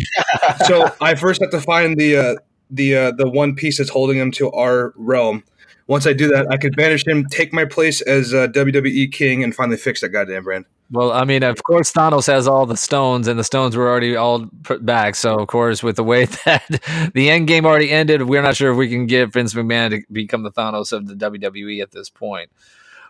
so 0.66 0.90
I 1.00 1.14
first 1.14 1.40
have 1.42 1.50
to 1.50 1.60
find 1.60 1.98
the 1.98 2.16
uh, 2.16 2.34
the 2.70 2.96
uh, 2.96 3.10
the 3.12 3.28
one 3.28 3.54
piece 3.54 3.78
that's 3.78 3.90
holding 3.90 4.16
him 4.18 4.30
to 4.32 4.50
our 4.52 4.92
realm. 4.96 5.44
Once 5.88 6.06
I 6.06 6.12
do 6.12 6.26
that, 6.28 6.46
I 6.50 6.56
could 6.56 6.74
banish 6.74 7.06
him, 7.06 7.24
take 7.26 7.52
my 7.52 7.64
place 7.64 8.00
as 8.00 8.34
uh, 8.34 8.48
WWE 8.48 9.12
king, 9.12 9.44
and 9.44 9.54
finally 9.54 9.76
fix 9.76 10.00
that 10.00 10.08
goddamn 10.08 10.42
brand. 10.44 10.64
Well, 10.90 11.12
I 11.12 11.24
mean, 11.24 11.42
of 11.42 11.62
course, 11.64 11.92
Thanos 11.92 12.26
has 12.26 12.46
all 12.48 12.66
the 12.66 12.76
stones, 12.76 13.28
and 13.28 13.38
the 13.38 13.44
stones 13.44 13.76
were 13.76 13.88
already 13.88 14.14
all 14.16 14.46
put 14.64 14.84
back. 14.86 15.14
So, 15.14 15.36
of 15.38 15.46
course, 15.48 15.82
with 15.82 15.96
the 15.96 16.04
way 16.04 16.24
that 16.44 17.10
the 17.14 17.30
end 17.30 17.46
game 17.48 17.66
already 17.66 17.90
ended, 17.90 18.22
we're 18.22 18.42
not 18.42 18.56
sure 18.56 18.70
if 18.72 18.76
we 18.76 18.88
can 18.88 19.06
get 19.06 19.32
Vince 19.32 19.54
McMahon 19.54 19.90
to 19.90 20.02
become 20.12 20.42
the 20.42 20.50
Thanos 20.52 20.92
of 20.92 21.06
the 21.06 21.14
WWE 21.14 21.82
at 21.82 21.92
this 21.92 22.08
point. 22.10 22.50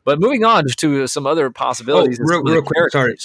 But 0.05 0.21
moving 0.21 0.45
on 0.45 0.65
to 0.77 1.07
some 1.07 1.27
other 1.27 1.47
Oh, 1.47 1.51
possibilities. 1.51 2.19
real, 2.23 2.43
real 2.43 2.63
quick, 2.63 2.91
sorry. 2.93 3.17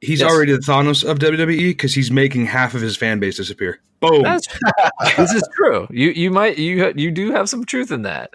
He's 0.00 0.20
Yes. 0.20 0.32
already 0.32 0.52
the 0.52 0.58
Thanos 0.58 1.08
of 1.08 1.18
WWE 1.18 1.68
because 1.70 1.94
he's 1.94 2.10
making 2.10 2.46
half 2.46 2.74
of 2.74 2.80
his 2.80 2.96
fan 2.96 3.18
base 3.20 3.36
disappear. 3.36 3.80
Boom. 4.00 4.22
That's, 4.22 4.48
this 5.18 5.32
is 5.34 5.46
true. 5.54 5.86
You 5.90 6.08
you 6.10 6.30
might 6.30 6.56
you 6.56 6.90
you 6.96 7.10
do 7.10 7.32
have 7.32 7.50
some 7.50 7.64
truth 7.66 7.90
in 7.92 8.02
that. 8.02 8.30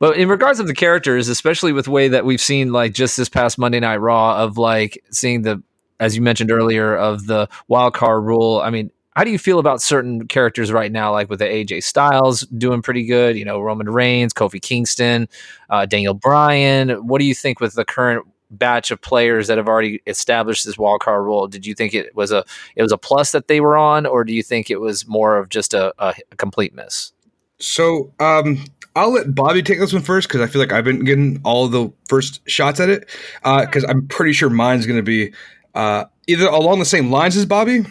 But 0.00 0.16
in 0.16 0.28
regards 0.28 0.60
of 0.60 0.66
the 0.66 0.74
characters, 0.74 1.28
especially 1.28 1.72
with 1.72 1.86
the 1.86 1.90
way 1.90 2.08
that 2.08 2.24
we've 2.24 2.40
seen 2.40 2.72
like 2.72 2.92
just 2.92 3.16
this 3.16 3.28
past 3.28 3.58
Monday 3.58 3.80
Night 3.80 3.96
Raw 3.96 4.36
of 4.42 4.56
like 4.56 5.02
seeing 5.10 5.42
the 5.42 5.62
as 6.00 6.14
you 6.14 6.22
mentioned 6.22 6.50
earlier 6.50 6.96
of 6.96 7.26
the 7.26 7.48
wild 7.66 7.94
card 7.94 8.24
rule. 8.24 8.60
I 8.62 8.70
mean, 8.70 8.90
how 9.16 9.24
do 9.24 9.32
you 9.32 9.38
feel 9.38 9.58
about 9.58 9.82
certain 9.82 10.28
characters 10.28 10.70
right 10.70 10.92
now, 10.92 11.10
like 11.10 11.28
with 11.28 11.40
the 11.40 11.44
AJ 11.44 11.82
Styles 11.82 12.42
doing 12.42 12.82
pretty 12.82 13.04
good? 13.04 13.36
You 13.36 13.44
know, 13.44 13.60
Roman 13.60 13.90
Reigns, 13.90 14.32
Kofi 14.32 14.62
Kingston, 14.62 15.28
uh, 15.70 15.86
Daniel 15.86 16.14
Bryan. 16.14 16.90
What 17.06 17.18
do 17.18 17.24
you 17.24 17.34
think 17.34 17.58
with 17.58 17.74
the 17.74 17.84
current 17.84 18.24
batch 18.50 18.90
of 18.90 19.00
players 19.00 19.48
that 19.48 19.58
have 19.58 19.68
already 19.68 20.00
established 20.06 20.64
this 20.64 20.78
wild 20.78 21.00
card 21.00 21.24
rule? 21.24 21.48
Did 21.48 21.66
you 21.66 21.74
think 21.74 21.94
it 21.94 22.14
was 22.14 22.30
a 22.30 22.44
it 22.76 22.82
was 22.82 22.92
a 22.92 22.98
plus 22.98 23.32
that 23.32 23.48
they 23.48 23.60
were 23.60 23.76
on, 23.76 24.06
or 24.06 24.22
do 24.22 24.32
you 24.32 24.42
think 24.44 24.70
it 24.70 24.80
was 24.80 25.08
more 25.08 25.36
of 25.36 25.48
just 25.48 25.74
a, 25.74 25.92
a, 25.98 26.14
a 26.30 26.36
complete 26.36 26.72
miss? 26.72 27.12
So 27.60 28.12
um, 28.20 28.64
I'll 28.94 29.12
let 29.12 29.34
Bobby 29.34 29.62
take 29.62 29.78
this 29.78 29.92
one 29.92 30.02
first 30.02 30.28
because 30.28 30.40
I 30.40 30.46
feel 30.46 30.60
like 30.60 30.72
I've 30.72 30.84
been 30.84 31.04
getting 31.04 31.40
all 31.44 31.68
the 31.68 31.92
first 32.08 32.40
shots 32.48 32.80
at 32.80 32.88
it 32.88 33.08
because 33.42 33.84
I'm 33.84 34.06
pretty 34.08 34.32
sure 34.32 34.50
mine's 34.50 34.86
going 34.86 34.98
to 34.98 35.02
be 35.02 35.32
uh, 35.74 36.04
either 36.26 36.46
along 36.46 36.78
the 36.78 36.84
same 36.84 37.10
lines 37.10 37.36
as 37.36 37.46
Bobby 37.46 37.84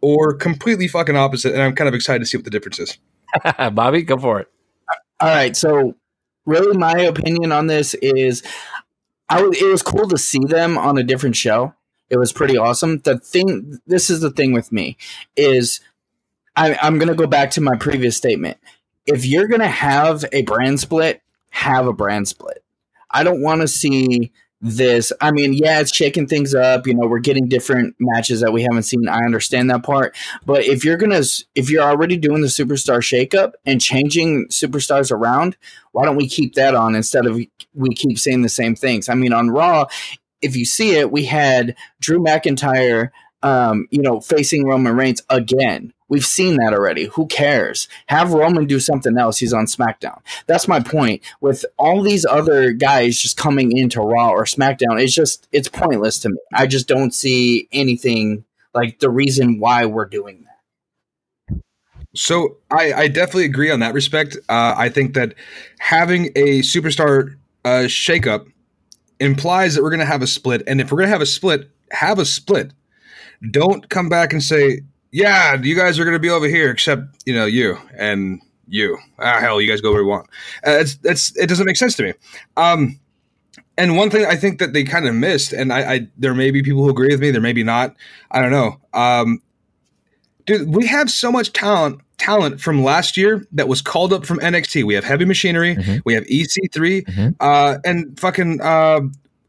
or 0.00 0.34
completely 0.34 0.88
fucking 0.88 1.16
opposite. 1.16 1.52
And 1.52 1.62
I'm 1.62 1.74
kind 1.74 1.88
of 1.88 1.94
excited 1.94 2.20
to 2.20 2.26
see 2.26 2.36
what 2.36 2.44
the 2.44 2.50
difference 2.50 2.78
is. 2.78 2.98
Bobby, 3.72 4.02
go 4.02 4.16
for 4.18 4.40
it. 4.40 4.48
All 5.20 5.28
right, 5.28 5.56
so 5.56 5.94
really, 6.46 6.76
my 6.76 6.92
opinion 6.92 7.50
on 7.50 7.66
this 7.66 7.94
is, 7.94 8.42
I 9.28 9.38
w- 9.38 9.52
it 9.52 9.68
was 9.68 9.82
cool 9.82 10.08
to 10.08 10.16
see 10.16 10.38
them 10.46 10.78
on 10.78 10.96
a 10.96 11.02
different 11.02 11.36
show. 11.36 11.74
It 12.08 12.16
was 12.18 12.32
pretty 12.32 12.56
awesome. 12.56 12.98
The 13.00 13.18
thing, 13.18 13.78
this 13.86 14.10
is 14.10 14.20
the 14.20 14.30
thing 14.30 14.52
with 14.52 14.72
me, 14.72 14.96
is 15.36 15.80
I, 16.56 16.78
I'm 16.80 16.98
going 16.98 17.08
to 17.08 17.14
go 17.14 17.26
back 17.26 17.50
to 17.52 17.60
my 17.60 17.76
previous 17.76 18.16
statement. 18.16 18.58
If 19.08 19.24
you're 19.24 19.48
going 19.48 19.60
to 19.60 19.66
have 19.66 20.24
a 20.32 20.42
brand 20.42 20.80
split, 20.80 21.22
have 21.50 21.86
a 21.86 21.92
brand 21.92 22.28
split. 22.28 22.62
I 23.10 23.24
don't 23.24 23.42
want 23.42 23.62
to 23.62 23.68
see 23.68 24.30
this. 24.60 25.12
I 25.20 25.30
mean, 25.30 25.54
yeah, 25.54 25.80
it's 25.80 25.94
shaking 25.94 26.26
things 26.26 26.54
up. 26.54 26.86
You 26.86 26.94
know, 26.94 27.06
we're 27.06 27.20
getting 27.20 27.48
different 27.48 27.94
matches 27.98 28.40
that 28.40 28.52
we 28.52 28.62
haven't 28.62 28.82
seen. 28.82 29.08
I 29.08 29.24
understand 29.24 29.70
that 29.70 29.82
part. 29.82 30.14
But 30.44 30.64
if 30.64 30.84
you're 30.84 30.96
gonna, 30.96 31.22
if 31.54 31.70
you're 31.70 31.82
already 31.82 32.16
doing 32.16 32.42
the 32.42 32.48
superstar 32.48 32.98
shakeup 32.98 33.52
and 33.64 33.80
changing 33.80 34.48
superstars 34.48 35.10
around, 35.10 35.56
why 35.92 36.04
don't 36.04 36.16
we 36.16 36.28
keep 36.28 36.54
that 36.54 36.74
on 36.74 36.94
instead 36.94 37.26
of 37.26 37.40
we 37.74 37.94
keep 37.94 38.18
saying 38.18 38.42
the 38.42 38.48
same 38.48 38.74
things? 38.74 39.08
I 39.08 39.14
mean, 39.14 39.32
on 39.32 39.50
Raw, 39.50 39.86
if 40.42 40.56
you 40.56 40.64
see 40.64 40.96
it, 40.96 41.10
we 41.10 41.24
had 41.24 41.76
Drew 42.00 42.18
McIntyre, 42.18 43.10
um, 43.42 43.86
you 43.90 44.02
know, 44.02 44.20
facing 44.20 44.66
Roman 44.66 44.96
Reigns 44.96 45.22
again. 45.30 45.92
We've 46.08 46.24
seen 46.24 46.56
that 46.56 46.72
already. 46.72 47.06
Who 47.06 47.26
cares? 47.26 47.88
Have 48.06 48.32
Roman 48.32 48.66
do 48.66 48.80
something 48.80 49.16
else. 49.18 49.38
He's 49.38 49.52
on 49.52 49.66
SmackDown. 49.66 50.20
That's 50.46 50.66
my 50.66 50.80
point. 50.80 51.22
With 51.40 51.64
all 51.78 52.02
these 52.02 52.24
other 52.24 52.72
guys 52.72 53.18
just 53.18 53.36
coming 53.36 53.76
into 53.76 54.00
Raw 54.00 54.30
or 54.30 54.44
SmackDown, 54.44 55.02
it's 55.02 55.14
just 55.14 55.48
it's 55.52 55.68
pointless 55.68 56.18
to 56.20 56.30
me. 56.30 56.38
I 56.54 56.66
just 56.66 56.88
don't 56.88 57.14
see 57.14 57.68
anything 57.72 58.44
like 58.74 59.00
the 59.00 59.10
reason 59.10 59.60
why 59.60 59.84
we're 59.86 60.06
doing 60.06 60.44
that. 60.44 60.48
So 62.14 62.56
I, 62.70 62.92
I 62.92 63.08
definitely 63.08 63.44
agree 63.44 63.70
on 63.70 63.80
that 63.80 63.94
respect. 63.94 64.36
Uh, 64.48 64.74
I 64.76 64.88
think 64.88 65.14
that 65.14 65.34
having 65.78 66.26
a 66.36 66.60
superstar 66.60 67.36
uh, 67.64 67.84
shakeup 67.86 68.46
implies 69.20 69.74
that 69.74 69.82
we're 69.82 69.90
going 69.90 70.00
to 70.00 70.06
have 70.06 70.22
a 70.22 70.26
split, 70.26 70.62
and 70.66 70.80
if 70.80 70.90
we're 70.90 70.98
going 70.98 71.08
to 71.08 71.12
have 71.12 71.20
a 71.20 71.26
split, 71.26 71.70
have 71.90 72.18
a 72.18 72.24
split. 72.24 72.72
Don't 73.50 73.88
come 73.88 74.08
back 74.08 74.32
and 74.32 74.42
say, 74.42 74.80
"Yeah, 75.10 75.54
you 75.60 75.74
guys 75.76 75.98
are 75.98 76.04
going 76.04 76.14
to 76.16 76.20
be 76.20 76.30
over 76.30 76.46
here," 76.46 76.70
except 76.70 77.02
you 77.26 77.34
know 77.34 77.46
you 77.46 77.76
and 77.96 78.40
you. 78.66 78.98
Ah, 79.18 79.40
hell, 79.40 79.60
you 79.60 79.68
guys 79.68 79.80
go 79.80 79.92
where 79.92 80.02
you 80.02 80.06
want. 80.08 80.26
Uh, 80.66 80.78
it's, 80.80 80.98
it's 81.04 81.36
it 81.36 81.48
doesn't 81.48 81.66
make 81.66 81.76
sense 81.76 81.94
to 81.96 82.02
me. 82.02 82.12
Um, 82.56 82.98
and 83.76 83.96
one 83.96 84.10
thing 84.10 84.26
I 84.26 84.34
think 84.36 84.58
that 84.58 84.72
they 84.72 84.84
kind 84.84 85.06
of 85.06 85.14
missed, 85.14 85.52
and 85.52 85.72
I, 85.72 85.92
I 85.94 86.08
there 86.18 86.34
may 86.34 86.50
be 86.50 86.62
people 86.62 86.82
who 86.82 86.90
agree 86.90 87.08
with 87.08 87.20
me, 87.20 87.30
there 87.30 87.40
may 87.40 87.52
be 87.52 87.62
not. 87.64 87.94
I 88.30 88.40
don't 88.42 88.50
know. 88.50 88.80
Um, 88.92 89.40
dude, 90.46 90.74
we 90.74 90.86
have 90.86 91.10
so 91.10 91.30
much 91.32 91.52
talent 91.52 92.00
talent 92.18 92.60
from 92.60 92.82
last 92.82 93.16
year 93.16 93.46
that 93.52 93.68
was 93.68 93.80
called 93.80 94.12
up 94.12 94.26
from 94.26 94.38
NXT. 94.40 94.82
We 94.84 94.94
have 94.94 95.04
Heavy 95.04 95.24
Machinery, 95.24 95.76
Mhm. 95.76 96.02
we 96.04 96.14
have 96.14 96.24
EC3, 96.26 97.02
Mhm. 97.06 97.34
uh, 97.38 97.78
and 97.84 98.18
fucking 98.18 98.60
uh, 98.60 99.00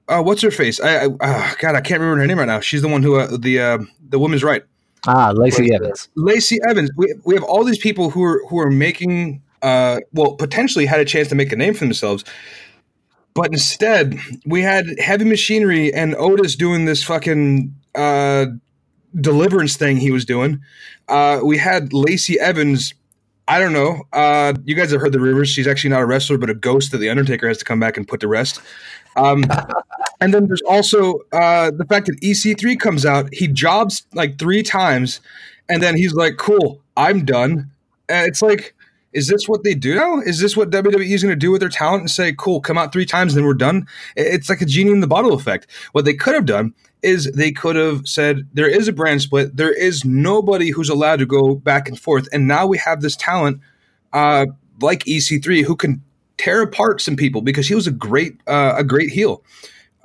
uh, 0.08 0.22
what's 0.22 0.42
her 0.44 0.52
face? 0.52 0.80
I, 0.80 1.06
I 1.06 1.06
uh, 1.20 1.52
God, 1.60 1.76
I 1.76 1.82
can't 1.82 2.00
remember 2.00 2.22
her 2.22 2.28
name 2.28 2.38
right 2.38 2.46
now. 2.46 2.60
She's 2.60 2.82
the 2.84 2.88
one 2.88 3.02
who 3.04 3.16
uh, 3.16 3.36
the 3.38 3.60
uh, 3.60 3.78
the 4.10 4.20
woman's 4.20 4.44
right. 4.44 4.64
Ah, 5.08 5.32
Lacey 5.36 5.74
Evans. 5.74 6.10
Lacey 6.16 6.58
Evans. 6.68 6.92
We, 6.96 7.14
we 7.24 7.34
have 7.36 7.44
all 7.44 7.64
these 7.64 7.78
people 7.78 8.10
who 8.10 8.24
are 8.24 8.42
who 8.50 8.60
are 8.60 8.72
making 8.72 9.42
uh 9.62 10.00
well 10.14 10.36
potentially 10.36 10.86
had 10.86 11.00
a 11.00 11.06
chance 11.06 11.28
to 11.30 11.36
make 11.36 11.52
a 11.52 11.56
name 11.56 11.74
for 11.74 11.86
themselves. 11.86 12.24
But 13.34 13.52
instead, 13.52 14.20
we 14.46 14.62
had 14.62 14.88
heavy 15.00 15.26
machinery 15.26 15.94
and 15.94 16.16
Otis 16.16 16.56
doing 16.56 16.86
this 16.86 17.04
fucking 17.04 17.76
uh 17.96 18.48
deliverance 19.20 19.78
thing 19.78 19.98
he 19.98 20.12
was 20.12 20.26
doing. 20.26 20.62
Uh 21.08 21.40
we 21.44 21.58
had 21.58 21.94
Lacey 21.94 22.40
Evans 22.40 22.94
I 23.50 23.58
don't 23.58 23.74
know. 23.74 24.04
Uh, 24.14 24.54
you 24.64 24.76
guys 24.76 24.92
have 24.92 25.02
heard 25.02 25.12
the 25.12 25.20
rumors. 25.20 25.50
She's 25.50 25.66
actually 25.66 25.90
not 25.90 26.04
a 26.04 26.06
wrestler, 26.06 26.38
but 26.38 26.52
a 26.52 26.54
ghost 26.54 26.92
that 26.92 27.00
the 27.00 27.10
Undertaker 27.10 27.48
has 27.48 27.58
to 27.58 27.66
come 27.66 27.80
back 27.80 27.98
and 27.98 28.08
put 28.08 28.20
to 28.20 28.28
rest. 28.28 28.62
Um, 29.16 29.44
and 30.22 30.34
then 30.34 30.48
there's 30.48 30.62
also 30.62 31.20
uh, 31.32 31.72
the 31.72 31.86
fact 31.86 32.08
that 32.08 32.20
EC3 32.22 32.80
comes 32.80 33.06
out. 33.06 33.34
He 33.34 33.48
jobs 33.48 34.06
like 34.14 34.38
three 34.38 34.64
times, 34.64 35.22
and 35.70 35.82
then 35.82 35.96
he's 35.96 36.14
like, 36.14 36.38
"Cool, 36.38 36.82
I'm 36.98 37.26
done." 37.26 37.72
And 38.10 38.28
it's 38.28 38.42
like, 38.42 38.74
is 39.14 39.28
this 39.28 39.48
what 39.48 39.64
they 39.64 39.74
do 39.74 39.96
now? 39.96 40.20
Is 40.20 40.40
this 40.40 40.58
what 40.58 40.72
WWE 40.72 41.10
is 41.10 41.24
going 41.24 41.32
to 41.32 41.40
do 41.40 41.52
with 41.52 41.62
their 41.62 41.70
talent 41.70 42.02
and 42.02 42.12
say, 42.12 42.34
"Cool, 42.34 42.60
come 42.60 42.78
out 42.78 42.92
three 42.92 43.06
times, 43.06 43.34
then 43.34 43.46
we're 43.46 43.54
done"? 43.54 43.88
It's 44.16 44.50
like 44.50 44.62
a 44.62 44.66
genie 44.66 44.92
in 44.92 45.00
the 45.00 45.08
bottle 45.08 45.34
effect. 45.34 45.68
What 45.94 46.06
they 46.06 46.14
could 46.14 46.36
have 46.36 46.46
done 46.46 46.74
is 47.02 47.32
they 47.32 47.52
could 47.52 47.78
have 47.78 48.08
said, 48.08 48.48
"There 48.54 48.70
is 48.70 48.88
a 48.88 48.94
brand 48.94 49.22
split. 49.22 49.56
There 49.56 49.74
is 49.74 50.04
nobody 50.04 50.70
who's 50.70 50.90
allowed 50.90 51.20
to 51.20 51.26
go 51.26 51.56
back 51.56 51.88
and 51.88 52.00
forth, 52.00 52.28
and 52.34 52.48
now 52.48 52.68
we 52.68 52.78
have 52.78 53.02
this 53.02 53.16
talent." 53.16 53.62
Uh, 54.12 54.48
like 54.82 55.04
EC3, 55.04 55.64
who 55.64 55.76
can 55.76 56.02
tear 56.38 56.62
apart 56.62 57.02
some 57.02 57.16
people 57.16 57.42
because 57.42 57.68
he 57.68 57.76
was 57.76 57.86
a 57.86 57.92
great 57.92 58.42
uh, 58.48 58.74
a 58.78 58.84
great 58.84 59.12
heel. 59.12 59.44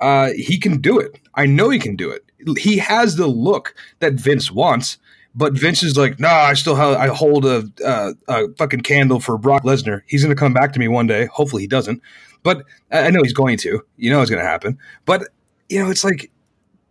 Uh, 0.05 0.33
he 0.35 0.59
can 0.59 0.79
do 0.79 0.99
it. 0.99 1.19
I 1.33 1.47
know 1.47 1.71
he 1.71 1.79
can 1.79 1.95
do 1.95 2.11
it. 2.11 2.23
He 2.59 2.77
has 2.77 3.15
the 3.15 3.25
look 3.25 3.73
that 4.01 4.13
Vince 4.13 4.51
wants, 4.51 4.99
but 5.33 5.53
Vince 5.53 5.81
is 5.81 5.97
like, 5.97 6.19
nah, 6.19 6.43
I 6.43 6.53
still 6.53 6.75
have, 6.75 6.95
I 6.95 7.07
hold 7.07 7.43
a, 7.43 7.63
uh, 7.83 8.13
a 8.27 8.53
fucking 8.53 8.81
candle 8.81 9.19
for 9.19 9.35
Brock 9.39 9.63
Lesnar. 9.63 10.03
He's 10.05 10.21
going 10.23 10.35
to 10.35 10.39
come 10.39 10.53
back 10.53 10.73
to 10.73 10.79
me 10.79 10.87
one 10.87 11.07
day. 11.07 11.25
Hopefully 11.25 11.63
he 11.63 11.67
doesn't, 11.67 12.03
but 12.43 12.63
I 12.91 13.07
I 13.07 13.09
know 13.09 13.23
he's 13.23 13.33
going 13.33 13.57
to. 13.57 13.81
You 13.97 14.11
know 14.11 14.21
it's 14.21 14.29
going 14.29 14.43
to 14.43 14.47
happen. 14.47 14.77
But 15.05 15.27
you 15.69 15.83
know, 15.83 15.89
it's 15.89 16.03
like 16.03 16.29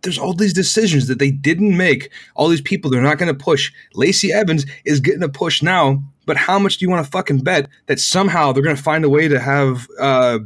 there's 0.01 0.19
all 0.19 0.33
these 0.33 0.53
decisions 0.53 1.07
that 1.07 1.19
they 1.19 1.31
didn't 1.31 1.77
make. 1.77 2.11
All 2.35 2.49
these 2.49 2.59
people 2.59 2.91
they're 2.91 3.01
not 3.01 3.17
going 3.17 3.33
to 3.33 3.45
push. 3.45 3.71
Lacey 3.93 4.33
Evans 4.33 4.65
is 4.83 4.99
getting 4.99 5.23
a 5.23 5.29
push 5.29 5.63
now, 5.63 6.03
but 6.25 6.35
how 6.35 6.59
much 6.59 6.79
do 6.79 6.85
you 6.85 6.89
want 6.89 7.05
to 7.05 7.09
fucking 7.09 7.43
bet 7.45 7.69
that 7.85 8.01
somehow 8.01 8.51
they're 8.51 8.61
going 8.61 8.75
to 8.75 8.83
find 8.83 9.05
a 9.05 9.09
way 9.09 9.29
to 9.29 9.39
have 9.39 9.87
uh, 10.01 10.39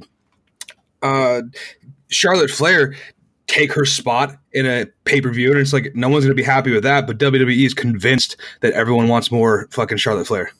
uh, 1.01 1.41
Charlotte 2.09 2.49
Flair 2.49 2.95
take 3.47 3.73
her 3.73 3.85
spot 3.85 4.35
in 4.53 4.65
a 4.65 4.85
pay 5.05 5.21
per 5.21 5.31
view? 5.31 5.51
And 5.51 5.59
it's 5.59 5.73
like 5.73 5.95
no 5.95 6.09
one's 6.09 6.25
to 6.25 6.33
be 6.33 6.43
happy 6.43 6.71
with 6.71 6.83
that, 6.83 7.07
but 7.07 7.17
WWE 7.17 7.65
is 7.65 7.73
convinced 7.73 8.37
that 8.61 8.73
everyone 8.73 9.07
wants 9.07 9.31
more 9.31 9.67
fucking 9.71 9.97
Charlotte 9.97 10.27
Flair. 10.27 10.51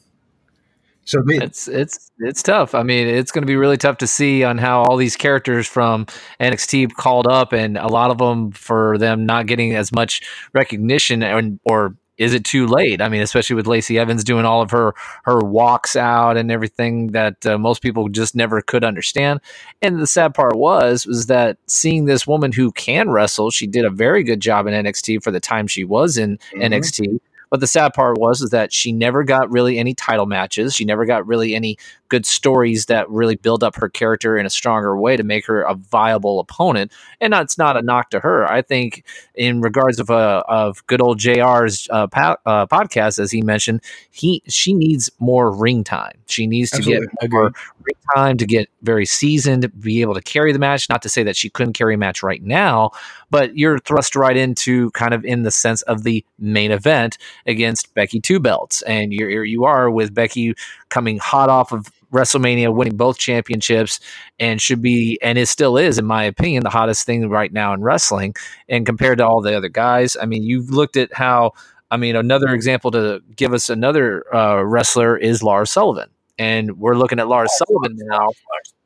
So 1.04 1.18
It's 1.26 1.66
it's 1.66 2.10
it's 2.18 2.42
tough. 2.42 2.74
I 2.74 2.82
mean, 2.84 3.08
it's 3.08 3.32
going 3.32 3.42
to 3.42 3.46
be 3.46 3.56
really 3.56 3.76
tough 3.76 3.98
to 3.98 4.06
see 4.06 4.44
on 4.44 4.58
how 4.58 4.82
all 4.82 4.96
these 4.96 5.16
characters 5.16 5.66
from 5.66 6.06
NXT 6.38 6.92
called 6.92 7.26
up, 7.26 7.52
and 7.52 7.76
a 7.76 7.88
lot 7.88 8.10
of 8.12 8.18
them 8.18 8.52
for 8.52 8.96
them 8.96 9.26
not 9.26 9.46
getting 9.46 9.74
as 9.74 9.90
much 9.90 10.22
recognition, 10.52 11.22
and 11.24 11.58
or 11.64 11.96
is 12.20 12.34
it 12.34 12.44
too 12.44 12.66
late? 12.66 13.00
I 13.00 13.08
mean, 13.08 13.22
especially 13.22 13.56
with 13.56 13.66
Lacey 13.66 13.98
Evans 13.98 14.22
doing 14.22 14.44
all 14.44 14.60
of 14.60 14.70
her 14.72 14.94
her 15.24 15.38
walks 15.38 15.96
out 15.96 16.36
and 16.36 16.52
everything 16.52 17.08
that 17.12 17.44
uh, 17.46 17.56
most 17.56 17.80
people 17.80 18.10
just 18.10 18.36
never 18.36 18.60
could 18.60 18.84
understand. 18.84 19.40
And 19.80 19.98
the 19.98 20.06
sad 20.06 20.34
part 20.34 20.54
was 20.54 21.06
was 21.06 21.26
that 21.26 21.56
seeing 21.66 22.04
this 22.04 22.26
woman 22.26 22.52
who 22.52 22.72
can 22.72 23.08
wrestle, 23.08 23.50
she 23.50 23.66
did 23.66 23.86
a 23.86 23.90
very 23.90 24.22
good 24.22 24.40
job 24.40 24.66
in 24.66 24.74
NXT 24.74 25.22
for 25.22 25.30
the 25.30 25.40
time 25.40 25.66
she 25.66 25.82
was 25.82 26.18
in 26.18 26.38
Mhm. 26.54 26.62
NXT. 26.64 27.20
But 27.50 27.60
the 27.60 27.66
sad 27.66 27.92
part 27.94 28.18
was 28.18 28.40
is 28.40 28.50
that 28.50 28.72
she 28.72 28.92
never 28.92 29.24
got 29.24 29.50
really 29.50 29.78
any 29.78 29.94
title 29.94 30.26
matches. 30.26 30.74
She 30.74 30.84
never 30.84 31.04
got 31.04 31.26
really 31.26 31.54
any 31.54 31.76
good 32.10 32.26
stories 32.26 32.86
that 32.86 33.08
really 33.08 33.36
build 33.36 33.64
up 33.64 33.76
her 33.76 33.88
character 33.88 34.36
in 34.36 34.44
a 34.44 34.50
stronger 34.50 34.96
way 34.96 35.16
to 35.16 35.22
make 35.22 35.46
her 35.46 35.62
a 35.62 35.74
viable 35.74 36.40
opponent. 36.40 36.92
And 37.20 37.32
that's 37.32 37.56
not 37.56 37.76
a 37.76 37.82
knock 37.82 38.10
to 38.10 38.20
her. 38.20 38.50
I 38.50 38.62
think 38.62 39.04
in 39.34 39.60
regards 39.62 39.98
of 40.00 40.10
uh, 40.10 40.42
of 40.48 40.84
good 40.86 41.00
old 41.00 41.18
Jr's 41.18 41.88
uh, 41.90 42.08
po- 42.08 42.36
uh, 42.44 42.66
podcast, 42.66 43.18
as 43.18 43.30
he 43.30 43.42
mentioned, 43.42 43.80
he 44.10 44.42
she 44.48 44.74
needs 44.74 45.10
more 45.18 45.50
ring 45.50 45.84
time. 45.84 46.18
She 46.26 46.46
needs 46.46 46.70
to 46.70 46.78
Absolutely. 46.78 47.06
get 47.20 47.30
more 47.30 47.52
ring 47.82 47.96
time 48.14 48.36
to 48.36 48.46
get 48.46 48.68
very 48.82 49.06
seasoned, 49.06 49.70
be 49.80 50.02
able 50.02 50.14
to 50.14 50.22
carry 50.22 50.52
the 50.52 50.58
match. 50.58 50.88
Not 50.88 51.02
to 51.02 51.08
say 51.08 51.22
that 51.22 51.36
she 51.36 51.48
couldn't 51.48 51.74
carry 51.74 51.94
a 51.94 51.98
match 51.98 52.22
right 52.22 52.42
now, 52.42 52.90
but 53.30 53.56
you're 53.56 53.78
thrust 53.78 54.16
right 54.16 54.36
into 54.36 54.90
kind 54.90 55.14
of 55.14 55.24
in 55.24 55.42
the 55.42 55.50
sense 55.50 55.82
of 55.82 56.02
the 56.02 56.24
main 56.38 56.72
event 56.72 57.18
against 57.50 57.92
Becky 57.94 58.20
Two 58.20 58.40
Belts, 58.40 58.82
and 58.82 59.12
you're 59.12 59.44
you're- 59.44 59.92
with 59.92 60.14
Becky 60.14 60.54
coming 60.88 61.18
hot 61.18 61.48
off 61.48 61.72
of 61.72 61.86
WrestleMania, 62.12 62.74
winning 62.74 62.96
both 62.96 63.18
championships, 63.18 64.00
and 64.38 64.60
should 64.60 64.82
be 64.82 65.18
and 65.22 65.38
it 65.38 65.46
still 65.46 65.76
is, 65.76 65.98
in 65.98 66.06
my 66.06 66.24
opinion, 66.24 66.62
the 66.62 66.70
hottest 66.70 67.06
thing 67.06 67.28
right 67.28 67.52
now 67.52 67.72
in 67.72 67.82
wrestling. 67.82 68.34
And 68.68 68.86
compared 68.86 69.18
to 69.18 69.26
all 69.26 69.40
the 69.42 69.56
other 69.56 69.68
guys, 69.68 70.16
I 70.20 70.26
mean, 70.26 70.42
you've 70.42 70.70
looked 70.70 70.96
at 70.96 71.12
how. 71.12 71.52
I 71.92 71.96
mean, 71.96 72.14
another 72.14 72.54
example 72.54 72.92
to 72.92 73.20
give 73.34 73.52
us 73.52 73.68
another 73.68 74.24
uh, 74.32 74.62
wrestler 74.62 75.16
is 75.16 75.42
Lars 75.42 75.72
Sullivan, 75.72 76.08
and 76.38 76.78
we're 76.78 76.94
looking 76.94 77.18
at 77.18 77.26
Lars 77.26 77.50
Sullivan 77.58 77.96
now, 77.96 78.30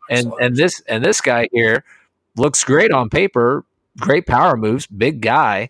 and 0.08 0.32
and 0.40 0.56
this 0.56 0.80
and 0.88 1.04
this 1.04 1.20
guy 1.20 1.46
here 1.52 1.84
looks 2.36 2.64
great 2.64 2.92
on 2.92 3.10
paper, 3.10 3.64
great 3.98 4.26
power 4.26 4.56
moves, 4.56 4.86
big 4.86 5.20
guy, 5.20 5.68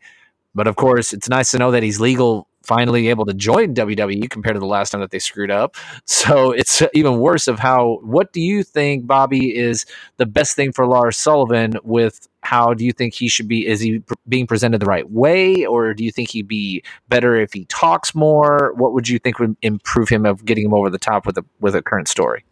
but 0.54 0.66
of 0.68 0.76
course, 0.76 1.12
it's 1.12 1.28
nice 1.28 1.50
to 1.50 1.58
know 1.58 1.72
that 1.72 1.82
he's 1.82 2.00
legal 2.00 2.46
finally 2.64 3.09
able 3.09 3.26
to 3.26 3.35
join 3.35 3.75
WWE 3.75 4.28
compared 4.30 4.56
to 4.56 4.61
the 4.61 4.66
last 4.66 4.90
time 4.90 5.00
that 5.00 5.11
they 5.11 5.18
screwed 5.18 5.50
up. 5.50 5.76
So 6.04 6.50
it's 6.56 6.83
even 6.92 7.18
worse 7.18 7.49
of 7.49 7.59
how. 7.59 7.99
What 8.02 8.33
do 8.33 8.40
you 8.40 8.62
think, 8.62 9.06
Bobby, 9.06 9.56
is 9.56 9.87
the 10.16 10.26
best 10.26 10.56
thing 10.56 10.73
for 10.73 10.87
Lars 10.87 11.16
Sullivan? 11.16 11.75
With 11.83 12.28
how 12.42 12.75
do 12.75 12.85
you 12.85 12.92
think 12.92 13.14
he 13.14 13.28
should 13.28 13.49
be? 13.49 13.66
Is 13.66 13.80
he 13.80 14.00
pr- 14.00 14.14
being 14.28 14.47
presented 14.47 14.80
the 14.80 14.87
right 14.87 15.11
way, 15.11 15.64
or 15.64 15.94
do 15.94 16.04
you 16.04 16.12
think 16.12 16.30
he'd 16.30 16.49
be 16.49 16.83
better 17.09 17.37
if 17.37 17.52
he 17.52 17.64
talks 17.66 18.14
more? 18.14 18.73
What 18.75 18.92
would 18.92 19.09
you 19.09 19.18
think 19.18 19.38
would 19.38 19.56
improve 19.62 20.09
him 20.09 20.26
of 20.26 20.44
getting 20.44 20.64
him 20.64 20.75
over 20.75 20.90
the 20.90 20.99
top 20.99 21.26
with 21.26 21.38
a 21.38 21.44
with 21.61 21.75
a 21.75 21.83
current 21.83 22.09
story? 22.09 22.44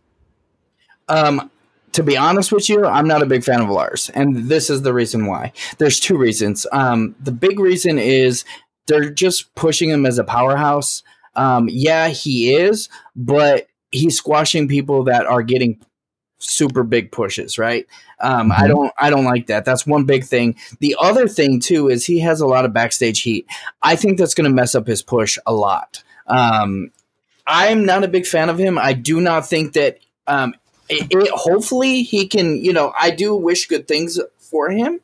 Um, 1.09 1.51
to 1.93 2.03
be 2.03 2.17
honest 2.17 2.53
with 2.53 2.69
you, 2.69 2.87
I'm 2.87 3.07
not 3.07 3.23
a 3.23 3.27
big 3.27 3.45
fan 3.45 3.61
of 3.61 3.69
Lars, 3.69 4.11
and 4.15 4.49
this 4.49 4.71
is 4.71 4.83
the 4.83 4.95
reason 4.95 5.27
why. 5.27 5.53
There's 5.79 6.01
two 6.01 6.17
reasons. 6.17 6.67
Um, 6.73 7.15
the 7.21 7.33
big 7.33 7.61
reason 7.61 7.99
is 7.99 8.45
they're 8.87 9.11
just 9.11 9.55
pushing 9.55 9.91
him 9.91 10.07
as 10.07 10.19
a 10.19 10.25
powerhouse. 10.25 11.03
Um, 11.35 11.69
yeah, 11.71 12.09
he 12.09 12.55
is, 12.55 12.89
but 13.17 13.67
he's 13.91 14.17
squashing 14.17 14.69
people 14.69 15.05
that 15.05 15.27
are 15.27 15.43
getting 15.43 15.81
super 16.39 16.83
big 16.83 17.13
pushes, 17.13 17.59
right? 17.59 17.87
Um, 18.21 18.53
I 18.53 18.67
don't, 18.67 18.93
I 18.99 19.11
don't 19.11 19.25
like 19.25 19.47
that. 19.47 19.65
That's 19.65 19.87
one 19.87 20.05
big 20.05 20.25
thing. 20.25 20.57
The 20.81 20.97
other 21.01 21.29
thing 21.29 21.61
too 21.61 21.89
is 21.89 22.05
he 22.05 22.21
has 22.21 22.41
a 22.41 22.47
lot 22.47 22.65
of 22.65 22.73
backstage 22.73 23.23
heat. 23.23 23.47
I 23.83 23.97
think 23.97 24.19
that's 24.19 24.35
going 24.35 24.49
to 24.49 24.55
mess 24.55 24.75
up 24.75 24.87
his 24.87 25.03
push 25.03 25.39
a 25.47 25.53
lot. 25.53 26.03
Um, 26.27 26.91
I'm 27.47 27.85
not 27.85 28.05
a 28.05 28.09
big 28.09 28.27
fan 28.27 28.49
of 28.49 28.59
him. 28.59 28.79
I 28.79 28.93
do 28.93 29.21
not 29.21 29.49
think 29.49 29.73
that. 29.75 29.99
Um, 30.27 30.55
it, 30.89 31.09
it, 31.11 31.31
hopefully 31.31 32.03
he 32.03 32.27
can. 32.27 32.63
You 32.63 32.73
know, 32.73 32.93
I 32.99 33.11
do 33.11 33.35
wish 33.35 33.67
good 33.67 33.89
things 33.89 34.21
for 34.39 34.71
him, 34.71 35.01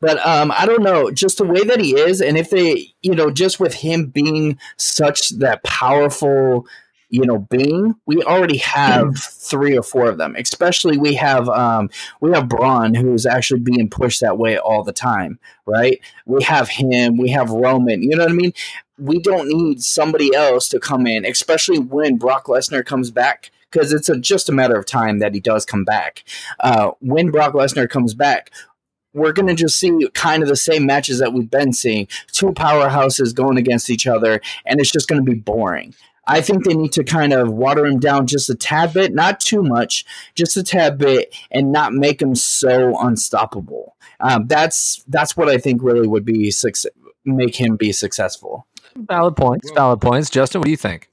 but 0.00 0.24
um, 0.26 0.52
I 0.56 0.66
don't 0.66 0.82
know, 0.82 1.10
just 1.10 1.38
the 1.38 1.44
way 1.44 1.62
that 1.64 1.80
he 1.80 1.96
is, 1.96 2.20
and 2.20 2.38
if 2.38 2.50
they, 2.50 2.94
you 3.02 3.14
know, 3.14 3.30
just 3.30 3.60
with 3.60 3.74
him 3.74 4.06
being 4.06 4.58
such 4.76 5.30
that 5.38 5.62
powerful, 5.62 6.66
you 7.10 7.26
know, 7.26 7.38
being, 7.38 7.94
we 8.06 8.22
already 8.22 8.56
have 8.58 9.18
three 9.18 9.76
or 9.76 9.82
four 9.82 10.08
of 10.08 10.16
them. 10.16 10.36
Especially 10.36 10.96
we 10.96 11.14
have 11.14 11.48
um, 11.50 11.90
we 12.20 12.30
have 12.30 12.48
Braun, 12.48 12.94
who's 12.94 13.26
actually 13.26 13.60
being 13.60 13.90
pushed 13.90 14.22
that 14.22 14.38
way 14.38 14.56
all 14.56 14.82
the 14.82 14.92
time, 14.92 15.38
right? 15.66 16.00
We 16.24 16.42
have 16.44 16.68
him, 16.68 17.18
we 17.18 17.30
have 17.30 17.50
Roman. 17.50 18.02
You 18.02 18.16
know 18.16 18.24
what 18.24 18.32
I 18.32 18.34
mean? 18.34 18.54
We 18.98 19.18
don't 19.18 19.48
need 19.48 19.82
somebody 19.82 20.34
else 20.34 20.68
to 20.70 20.80
come 20.80 21.06
in, 21.06 21.24
especially 21.26 21.78
when 21.78 22.16
Brock 22.16 22.46
Lesnar 22.46 22.84
comes 22.84 23.10
back 23.10 23.50
because 23.70 23.92
it's 23.92 24.08
a, 24.08 24.18
just 24.18 24.48
a 24.48 24.52
matter 24.52 24.76
of 24.76 24.86
time 24.86 25.18
that 25.20 25.34
he 25.34 25.40
does 25.40 25.64
come 25.64 25.84
back. 25.84 26.24
Uh, 26.58 26.92
when 27.00 27.30
Brock 27.30 27.54
Lesnar 27.54 27.88
comes 27.88 28.14
back, 28.14 28.50
we're 29.12 29.32
going 29.32 29.48
to 29.48 29.54
just 29.54 29.78
see 29.78 30.08
kind 30.14 30.42
of 30.42 30.48
the 30.48 30.56
same 30.56 30.86
matches 30.86 31.18
that 31.18 31.32
we've 31.32 31.50
been 31.50 31.72
seeing 31.72 32.06
two 32.32 32.52
powerhouses 32.52 33.34
going 33.34 33.58
against 33.58 33.90
each 33.90 34.06
other, 34.06 34.40
and 34.64 34.80
it's 34.80 34.90
just 34.90 35.08
going 35.08 35.24
to 35.24 35.30
be 35.30 35.38
boring. 35.38 35.94
I 36.26 36.40
think 36.40 36.64
they 36.64 36.74
need 36.74 36.92
to 36.92 37.02
kind 37.02 37.32
of 37.32 37.50
water 37.50 37.86
him 37.86 37.98
down 37.98 38.26
just 38.26 38.48
a 38.50 38.54
tad 38.54 38.92
bit, 38.92 39.12
not 39.12 39.40
too 39.40 39.62
much, 39.62 40.04
just 40.34 40.56
a 40.56 40.62
tad 40.62 40.96
bit, 40.96 41.34
and 41.50 41.72
not 41.72 41.92
make 41.92 42.22
him 42.22 42.36
so 42.36 42.96
unstoppable. 43.00 43.96
Um, 44.20 44.46
that's 44.46 45.02
that's 45.08 45.36
what 45.36 45.48
I 45.48 45.58
think 45.58 45.82
really 45.82 46.06
would 46.06 46.24
be 46.24 46.50
success, 46.50 46.92
make 47.24 47.56
him 47.56 47.76
be 47.76 47.90
successful. 47.90 48.66
Valid 48.94 49.36
points. 49.36 49.70
Valid 49.72 50.00
points. 50.00 50.30
Justin, 50.30 50.60
what 50.60 50.66
do 50.66 50.70
you 50.70 50.76
think? 50.76 51.10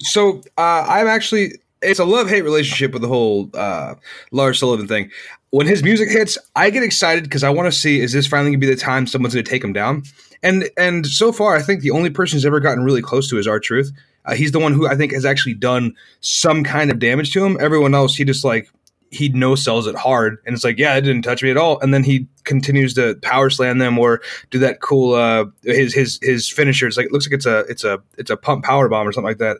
So 0.00 0.40
uh, 0.56 0.86
I'm 0.88 1.06
actually 1.06 1.60
it's 1.82 2.00
a 2.00 2.04
love 2.04 2.28
hate 2.28 2.42
relationship 2.42 2.92
with 2.92 3.02
the 3.02 3.08
whole 3.08 3.50
uh, 3.54 3.94
Lars 4.32 4.58
Sullivan 4.58 4.88
thing. 4.88 5.10
When 5.50 5.66
his 5.66 5.82
music 5.82 6.08
hits, 6.10 6.38
I 6.54 6.70
get 6.70 6.82
excited 6.82 7.24
because 7.24 7.42
I 7.42 7.50
want 7.50 7.72
to 7.72 7.76
see 7.76 8.00
is 8.00 8.12
this 8.12 8.26
finally 8.26 8.50
gonna 8.50 8.58
be 8.58 8.66
the 8.66 8.76
time 8.76 9.06
someone's 9.06 9.34
gonna 9.34 9.42
take 9.42 9.64
him 9.64 9.72
down. 9.72 10.04
And 10.42 10.70
and 10.76 11.06
so 11.06 11.32
far, 11.32 11.56
I 11.56 11.62
think 11.62 11.82
the 11.82 11.90
only 11.90 12.10
person 12.10 12.36
who's 12.36 12.46
ever 12.46 12.60
gotten 12.60 12.84
really 12.84 13.02
close 13.02 13.28
to 13.30 13.38
is 13.38 13.46
R 13.46 13.60
Truth. 13.60 13.92
Uh, 14.24 14.34
he's 14.34 14.52
the 14.52 14.58
one 14.58 14.72
who 14.72 14.86
I 14.86 14.96
think 14.96 15.12
has 15.12 15.24
actually 15.24 15.54
done 15.54 15.94
some 16.20 16.62
kind 16.62 16.90
of 16.90 16.98
damage 16.98 17.32
to 17.32 17.44
him. 17.44 17.56
Everyone 17.60 17.94
else, 17.94 18.14
he 18.14 18.24
just 18.24 18.44
like 18.44 18.70
he 19.10 19.28
no 19.30 19.54
sells 19.54 19.86
it 19.86 19.96
hard, 19.96 20.38
and 20.46 20.54
it's 20.54 20.62
like, 20.62 20.78
yeah, 20.78 20.94
it 20.94 21.00
didn't 21.00 21.22
touch 21.22 21.42
me 21.42 21.50
at 21.50 21.56
all. 21.56 21.80
And 21.80 21.92
then 21.92 22.04
he 22.04 22.28
continues 22.44 22.94
to 22.94 23.16
power 23.22 23.50
slam 23.50 23.78
them 23.78 23.98
or 23.98 24.20
do 24.50 24.58
that 24.60 24.80
cool 24.80 25.14
uh, 25.14 25.46
his 25.64 25.92
his 25.92 26.18
his 26.22 26.48
finisher. 26.48 26.86
It's 26.86 26.96
like 26.96 27.06
it 27.06 27.12
looks 27.12 27.26
like 27.26 27.34
it's 27.34 27.46
a 27.46 27.60
it's 27.60 27.84
a 27.84 28.00
it's 28.18 28.30
a 28.30 28.36
pump 28.36 28.64
power 28.64 28.88
bomb 28.88 29.08
or 29.08 29.12
something 29.12 29.28
like 29.28 29.38
that. 29.38 29.58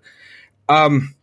Um, 0.69 1.15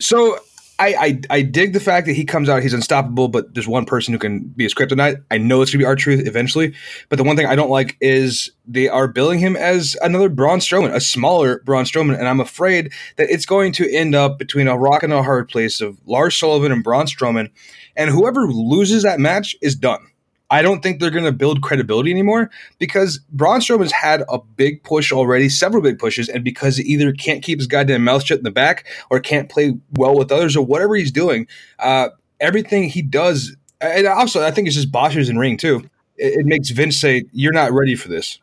so 0.00 0.38
I, 0.80 0.94
I, 0.94 1.20
I 1.30 1.42
dig 1.42 1.72
the 1.72 1.80
fact 1.80 2.06
that 2.06 2.12
he 2.12 2.24
comes 2.24 2.48
out, 2.48 2.62
he's 2.62 2.72
unstoppable, 2.72 3.28
but 3.28 3.52
there's 3.52 3.66
one 3.66 3.84
person 3.84 4.14
who 4.14 4.18
can 4.18 4.44
be 4.48 4.62
his 4.62 4.74
kryptonite. 4.74 5.22
I 5.30 5.38
know 5.38 5.60
it's 5.60 5.72
gonna 5.72 5.82
be 5.82 5.86
R 5.86 5.96
Truth 5.96 6.26
eventually, 6.26 6.74
but 7.08 7.16
the 7.16 7.24
one 7.24 7.36
thing 7.36 7.46
I 7.46 7.56
don't 7.56 7.70
like 7.70 7.96
is 8.00 8.50
they 8.66 8.88
are 8.88 9.08
billing 9.08 9.40
him 9.40 9.56
as 9.56 9.96
another 10.02 10.28
Braun 10.28 10.60
Strowman, 10.60 10.94
a 10.94 11.00
smaller 11.00 11.60
Braun 11.64 11.84
Strowman, 11.84 12.18
and 12.18 12.28
I'm 12.28 12.40
afraid 12.40 12.92
that 13.16 13.30
it's 13.30 13.46
going 13.46 13.72
to 13.72 13.92
end 13.92 14.14
up 14.14 14.38
between 14.38 14.68
a 14.68 14.78
rock 14.78 15.02
and 15.02 15.12
a 15.12 15.22
hard 15.22 15.48
place 15.48 15.80
of 15.80 15.98
Lars 16.06 16.36
Sullivan 16.36 16.70
and 16.70 16.84
Braun 16.84 17.06
Strowman, 17.06 17.50
and 17.96 18.10
whoever 18.10 18.46
loses 18.46 19.02
that 19.02 19.18
match 19.18 19.56
is 19.60 19.74
done. 19.74 20.07
I 20.50 20.62
don't 20.62 20.82
think 20.82 20.98
they're 20.98 21.10
going 21.10 21.24
to 21.24 21.32
build 21.32 21.60
credibility 21.62 22.10
anymore 22.10 22.50
because 22.78 23.20
Braun 23.30 23.60
Strowman's 23.60 23.92
had 23.92 24.24
a 24.28 24.38
big 24.38 24.82
push 24.82 25.12
already, 25.12 25.48
several 25.48 25.82
big 25.82 25.98
pushes, 25.98 26.28
and 26.28 26.42
because 26.42 26.78
he 26.78 26.84
either 26.84 27.12
can't 27.12 27.42
keep 27.42 27.58
his 27.58 27.66
goddamn 27.66 28.04
mouth 28.04 28.24
shut 28.24 28.38
in 28.38 28.44
the 28.44 28.50
back 28.50 28.86
or 29.10 29.20
can't 29.20 29.50
play 29.50 29.74
well 29.92 30.16
with 30.16 30.32
others 30.32 30.56
or 30.56 30.64
whatever 30.64 30.96
he's 30.96 31.12
doing, 31.12 31.46
uh, 31.80 32.08
everything 32.40 32.84
he 32.84 33.02
does, 33.02 33.56
and 33.80 34.06
also 34.06 34.42
I 34.42 34.50
think 34.50 34.66
it's 34.66 34.76
just 34.76 34.90
bosses 34.90 35.28
in 35.28 35.38
ring 35.38 35.58
too. 35.58 35.88
It, 36.16 36.40
it 36.40 36.46
makes 36.46 36.70
Vince 36.70 36.98
say, 36.98 37.24
"You're 37.32 37.52
not 37.52 37.72
ready 37.72 37.94
for 37.94 38.08
this." 38.08 38.38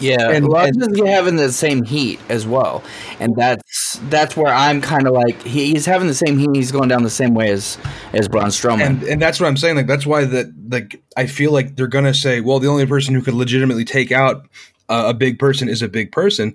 Yeah, 0.00 0.26
And- 0.28 0.36
and, 0.36 0.48
Lars 0.48 0.70
and- 0.76 0.92
is 0.98 1.06
having 1.06 1.36
the 1.36 1.52
same 1.52 1.84
heat 1.84 2.18
as 2.28 2.46
well, 2.46 2.82
and 3.20 3.34
that's 3.36 3.98
that's 4.10 4.36
where 4.36 4.52
I'm 4.52 4.80
kind 4.80 5.06
of 5.06 5.12
like 5.14 5.40
he, 5.42 5.72
he's 5.72 5.86
having 5.86 6.08
the 6.08 6.14
same 6.14 6.38
heat. 6.38 6.48
He's 6.54 6.72
going 6.72 6.88
down 6.88 7.02
the 7.04 7.10
same 7.10 7.34
way 7.34 7.50
as 7.50 7.78
as 8.12 8.26
Braun 8.28 8.46
Strowman. 8.46 8.86
and 8.86 9.02
and 9.04 9.22
that's 9.22 9.38
what 9.40 9.46
I'm 9.46 9.56
saying. 9.56 9.76
Like 9.76 9.86
that's 9.86 10.06
why 10.06 10.24
that 10.24 10.46
like 10.70 11.00
I 11.16 11.26
feel 11.26 11.52
like 11.52 11.76
they're 11.76 11.86
gonna 11.86 12.14
say, 12.14 12.40
well, 12.40 12.58
the 12.58 12.68
only 12.68 12.86
person 12.86 13.14
who 13.14 13.22
could 13.22 13.34
legitimately 13.34 13.84
take 13.84 14.10
out 14.10 14.46
uh, 14.88 15.04
a 15.08 15.14
big 15.14 15.38
person 15.38 15.68
is 15.68 15.82
a 15.82 15.88
big 15.88 16.10
person, 16.10 16.54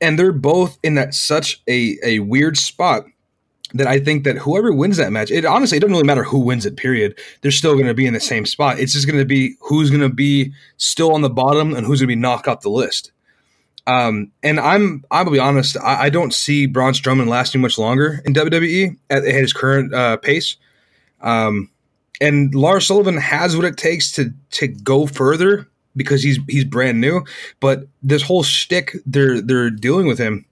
and 0.00 0.18
they're 0.18 0.32
both 0.32 0.78
in 0.82 0.94
that 0.96 1.14
such 1.14 1.62
a 1.68 1.96
a 2.04 2.18
weird 2.20 2.58
spot 2.58 3.04
that 3.74 3.86
I 3.86 3.98
think 3.98 4.24
that 4.24 4.38
whoever 4.38 4.72
wins 4.72 4.96
that 4.96 5.12
match, 5.12 5.30
it 5.30 5.44
honestly 5.44 5.76
it 5.76 5.80
doesn't 5.80 5.92
really 5.92 6.06
matter 6.06 6.24
who 6.24 6.38
wins 6.38 6.64
it. 6.64 6.76
Period. 6.76 7.18
They're 7.42 7.50
still 7.50 7.74
going 7.74 7.86
to 7.86 7.94
be 7.94 8.06
in 8.06 8.14
the 8.14 8.20
same 8.20 8.46
spot. 8.46 8.78
It's 8.78 8.92
just 8.92 9.06
going 9.06 9.18
to 9.18 9.24
be 9.24 9.56
who's 9.60 9.90
going 9.90 10.02
to 10.02 10.08
be 10.08 10.52
still 10.76 11.12
on 11.12 11.22
the 11.22 11.30
bottom 11.30 11.74
and 11.74 11.84
who's 11.84 12.00
going 12.00 12.08
to 12.08 12.16
be 12.16 12.20
knocked 12.20 12.48
off 12.48 12.62
the 12.62 12.70
list. 12.70 13.12
Um, 13.86 14.32
and 14.42 14.58
I'm 14.58 15.04
I 15.10 15.22
will 15.22 15.32
be 15.32 15.38
honest. 15.38 15.76
I, 15.76 16.04
I 16.04 16.10
don't 16.10 16.32
see 16.32 16.66
Braun 16.66 16.94
Strowman 16.94 17.28
lasting 17.28 17.60
much 17.60 17.78
longer 17.78 18.22
in 18.24 18.32
WWE 18.32 18.96
at, 19.10 19.24
at 19.24 19.34
his 19.34 19.52
current 19.52 19.92
uh, 19.92 20.16
pace. 20.16 20.56
Um, 21.20 21.70
and 22.20 22.54
Lars 22.54 22.86
Sullivan 22.86 23.16
has 23.16 23.56
what 23.56 23.66
it 23.66 23.76
takes 23.76 24.12
to 24.12 24.32
to 24.52 24.68
go 24.68 25.06
further 25.06 25.68
because 25.96 26.22
he's 26.22 26.38
he's 26.48 26.64
brand 26.64 27.00
new. 27.00 27.24
But 27.60 27.86
this 28.02 28.22
whole 28.22 28.42
shtick 28.42 28.96
they're 29.04 29.40
they're 29.40 29.70
dealing 29.70 30.06
with 30.06 30.18
him, 30.18 30.46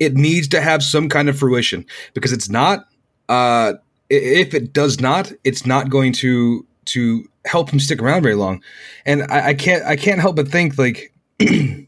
it 0.00 0.14
needs 0.14 0.48
to 0.48 0.60
have 0.60 0.82
some 0.82 1.08
kind 1.08 1.28
of 1.28 1.38
fruition 1.38 1.86
because 2.14 2.32
it's 2.32 2.48
not. 2.48 2.86
Uh, 3.28 3.74
if 4.08 4.54
it 4.54 4.72
does 4.72 4.98
not, 4.98 5.30
it's 5.44 5.64
not 5.64 5.88
going 5.88 6.12
to 6.14 6.66
to 6.86 7.24
help 7.44 7.70
him 7.70 7.78
stick 7.78 8.02
around 8.02 8.22
very 8.22 8.34
long. 8.34 8.62
And 9.06 9.22
I, 9.30 9.48
I 9.48 9.54
can't 9.54 9.84
I 9.84 9.94
can't 9.94 10.20
help 10.20 10.34
but 10.36 10.48
think 10.48 10.78
like 10.78 11.12
like 11.40 11.86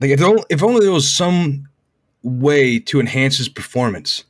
if 0.00 0.22
only, 0.22 0.44
if 0.50 0.62
only 0.62 0.80
there 0.80 0.92
was 0.92 1.12
some 1.12 1.68
way 2.22 2.78
to 2.78 3.00
enhance 3.00 3.38
his 3.38 3.48
performance, 3.48 4.24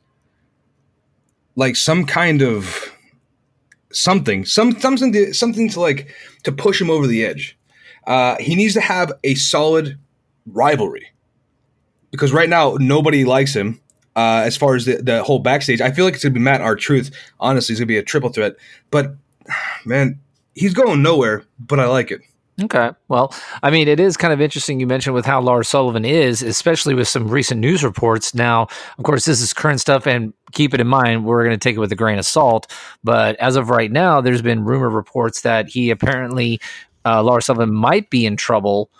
like 1.55 1.75
some 1.75 2.05
kind 2.05 2.41
of 2.41 2.91
something, 3.91 4.45
some 4.45 4.79
something 4.79 5.13
to, 5.13 5.33
something 5.33 5.69
to 5.69 5.79
like 5.79 6.07
to 6.43 6.51
push 6.51 6.81
him 6.81 6.89
over 6.89 7.05
the 7.05 7.23
edge. 7.23 7.57
Uh, 8.07 8.35
he 8.39 8.55
needs 8.55 8.73
to 8.73 8.81
have 8.81 9.13
a 9.23 9.35
solid 9.35 9.97
rivalry 10.45 11.12
because 12.13 12.31
right 12.31 12.47
now 12.47 12.77
nobody 12.79 13.25
likes 13.25 13.55
him. 13.55 13.81
Uh, 14.15 14.43
as 14.45 14.55
far 14.55 14.75
as 14.75 14.85
the, 14.85 14.97
the 14.97 15.23
whole 15.23 15.39
backstage, 15.39 15.81
I 15.81 15.89
feel 15.89 16.05
like 16.05 16.13
it's 16.13 16.23
gonna 16.23 16.35
be 16.35 16.39
Matt 16.39 16.61
R 16.61 16.75
Truth. 16.75 17.09
Honestly, 17.39 17.73
it's 17.73 17.79
gonna 17.79 17.87
be 17.87 17.97
a 17.97 18.03
triple 18.03 18.29
threat. 18.29 18.55
But 18.91 19.15
man, 19.85 20.19
he's 20.53 20.75
going 20.75 21.01
nowhere. 21.01 21.43
But 21.59 21.79
I 21.79 21.87
like 21.87 22.11
it. 22.11 22.21
Okay. 22.61 22.91
Well, 23.07 23.33
I 23.63 23.71
mean, 23.71 23.87
it 23.87 23.99
is 23.99 24.15
kind 24.15 24.31
of 24.31 24.39
interesting 24.39 24.79
you 24.79 24.85
mentioned 24.85 25.15
with 25.15 25.25
how 25.25 25.41
Lars 25.41 25.67
Sullivan 25.67 26.05
is, 26.05 26.43
especially 26.43 26.93
with 26.93 27.07
some 27.07 27.27
recent 27.27 27.59
news 27.59 27.83
reports. 27.83 28.35
Now, 28.35 28.67
of 28.99 29.03
course, 29.03 29.25
this 29.25 29.41
is 29.41 29.53
current 29.53 29.81
stuff, 29.81 30.05
and 30.05 30.33
keep 30.51 30.75
it 30.75 30.79
in 30.79 30.85
mind, 30.85 31.25
we're 31.25 31.43
going 31.43 31.57
to 31.57 31.57
take 31.57 31.75
it 31.75 31.79
with 31.79 31.91
a 31.91 31.95
grain 31.95 32.19
of 32.19 32.27
salt. 32.27 32.71
But 33.03 33.37
as 33.37 33.55
of 33.55 33.71
right 33.71 33.91
now, 33.91 34.21
there's 34.21 34.43
been 34.43 34.65
rumor 34.65 34.91
reports 34.91 35.41
that 35.41 35.67
he 35.67 35.89
apparently, 35.89 36.61
uh, 37.03 37.23
Lars 37.23 37.47
Sullivan, 37.47 37.73
might 37.73 38.11
be 38.11 38.23
in 38.23 38.37
trouble 38.37 38.91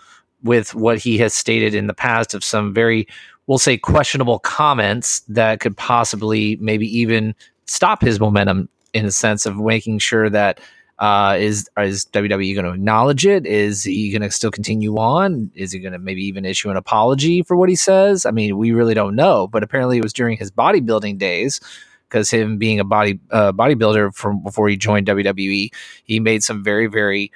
with 0.44 0.74
what 0.74 0.98
he 0.98 1.18
has 1.18 1.34
stated 1.34 1.74
in 1.74 1.88
the 1.88 1.94
past 1.94 2.34
of 2.34 2.44
some 2.44 2.72
very, 2.72 3.08
we'll 3.46 3.58
say, 3.58 3.76
questionable 3.76 4.38
comments 4.38 5.20
that 5.28 5.60
could 5.60 5.76
possibly 5.76 6.56
maybe 6.60 6.86
even 6.86 7.34
stop 7.66 8.00
his 8.02 8.20
momentum 8.20 8.68
in 8.92 9.04
a 9.06 9.10
sense 9.10 9.46
of 9.46 9.56
making 9.56 9.98
sure 9.98 10.30
that 10.30 10.60
Uh, 11.00 11.36
is 11.40 11.68
is 11.76 12.06
WWE 12.12 12.54
going 12.54 12.64
to 12.64 12.72
acknowledge 12.72 13.26
it? 13.26 13.44
Is 13.46 13.82
he 13.82 14.12
going 14.12 14.22
to 14.22 14.30
still 14.30 14.52
continue 14.52 14.96
on? 14.96 15.50
Is 15.56 15.72
he 15.72 15.80
going 15.80 15.92
to 15.92 15.98
maybe 15.98 16.22
even 16.22 16.44
issue 16.44 16.70
an 16.70 16.76
apology 16.76 17.42
for 17.42 17.56
what 17.56 17.68
he 17.68 17.74
says? 17.74 18.24
I 18.24 18.30
mean, 18.30 18.56
we 18.56 18.70
really 18.70 18.94
don't 18.94 19.16
know. 19.16 19.48
But 19.48 19.64
apparently, 19.64 19.98
it 19.98 20.04
was 20.04 20.12
during 20.12 20.38
his 20.38 20.52
bodybuilding 20.52 21.18
days 21.18 21.60
because 22.08 22.30
him 22.30 22.58
being 22.58 22.78
a 22.78 22.84
body 22.84 23.18
uh, 23.32 23.50
bodybuilder 23.50 24.14
from 24.14 24.40
before 24.44 24.68
he 24.68 24.76
joined 24.76 25.08
WWE, 25.08 25.68
he 26.04 26.20
made 26.20 26.44
some 26.44 26.62
very 26.62 26.86
very 26.86 27.32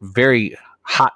very 0.00 0.58
hot 0.82 1.12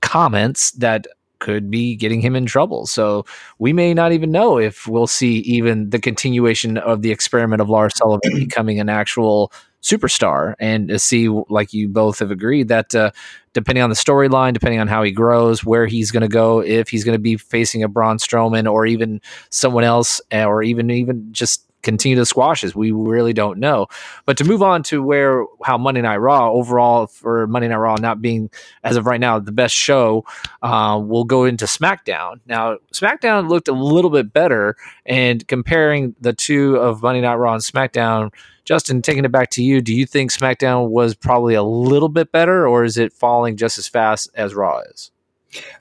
comments 0.00 0.72
that 0.72 1.06
could 1.40 1.70
be 1.70 1.96
getting 1.96 2.20
him 2.20 2.36
in 2.36 2.46
trouble. 2.46 2.86
So 2.86 3.24
we 3.58 3.72
may 3.72 3.94
not 3.94 4.12
even 4.12 4.30
know 4.30 4.58
if 4.58 4.86
we'll 4.86 5.06
see 5.06 5.38
even 5.38 5.90
the 5.90 5.98
continuation 5.98 6.76
of 6.78 7.02
the 7.02 7.10
experiment 7.10 7.62
of 7.62 7.68
Lars 7.68 7.94
Sullivan 7.96 8.34
becoming 8.34 8.78
an 8.78 8.88
actual 8.88 9.52
superstar 9.82 10.54
and 10.60 10.88
to 10.88 10.98
see 10.98 11.28
like 11.48 11.72
you 11.72 11.88
both 11.88 12.18
have 12.18 12.30
agreed 12.30 12.68
that 12.68 12.94
uh, 12.94 13.10
depending 13.54 13.82
on 13.82 13.88
the 13.88 13.96
storyline 13.96 14.52
depending 14.52 14.78
on 14.78 14.86
how 14.86 15.02
he 15.02 15.10
grows 15.10 15.64
where 15.64 15.86
he's 15.86 16.10
going 16.10 16.20
to 16.20 16.28
go 16.28 16.60
if 16.60 16.90
he's 16.90 17.02
going 17.02 17.14
to 17.14 17.22
be 17.22 17.38
facing 17.38 17.82
a 17.82 17.88
Braun 17.88 18.18
Strowman 18.18 18.70
or 18.70 18.84
even 18.84 19.22
someone 19.48 19.82
else 19.82 20.20
or 20.32 20.62
even 20.62 20.90
even 20.90 21.32
just 21.32 21.69
continue 21.82 22.16
to 22.16 22.26
squashes. 22.26 22.74
We 22.74 22.92
really 22.92 23.32
don't 23.32 23.58
know. 23.58 23.86
But 24.26 24.36
to 24.38 24.44
move 24.44 24.62
on 24.62 24.82
to 24.84 25.02
where 25.02 25.44
how 25.64 25.78
Monday 25.78 26.02
Night 26.02 26.16
Raw 26.16 26.50
overall 26.50 27.06
for 27.06 27.46
Monday 27.46 27.68
Night 27.68 27.76
Raw 27.76 27.96
not 27.96 28.20
being 28.20 28.50
as 28.84 28.96
of 28.96 29.06
right 29.06 29.20
now 29.20 29.38
the 29.38 29.52
best 29.52 29.74
show, 29.74 30.24
uh, 30.62 31.00
we'll 31.02 31.24
go 31.24 31.44
into 31.44 31.64
SmackDown. 31.64 32.40
Now 32.46 32.78
SmackDown 32.92 33.48
looked 33.48 33.68
a 33.68 33.72
little 33.72 34.10
bit 34.10 34.32
better, 34.32 34.76
and 35.06 35.46
comparing 35.48 36.14
the 36.20 36.32
two 36.32 36.76
of 36.76 37.02
Monday 37.02 37.20
Night 37.20 37.36
Raw 37.36 37.54
and 37.54 37.62
SmackDown. 37.62 38.32
Justin, 38.66 39.02
taking 39.02 39.24
it 39.24 39.32
back 39.32 39.50
to 39.50 39.64
you, 39.64 39.80
do 39.80 39.92
you 39.92 40.06
think 40.06 40.30
SmackDown 40.30 40.90
was 40.90 41.14
probably 41.14 41.54
a 41.54 41.62
little 41.62 42.08
bit 42.08 42.30
better, 42.30 42.68
or 42.68 42.84
is 42.84 42.98
it 42.98 43.12
falling 43.12 43.56
just 43.56 43.78
as 43.78 43.88
fast 43.88 44.30
as 44.36 44.54
Raw 44.54 44.80
is? 44.80 45.10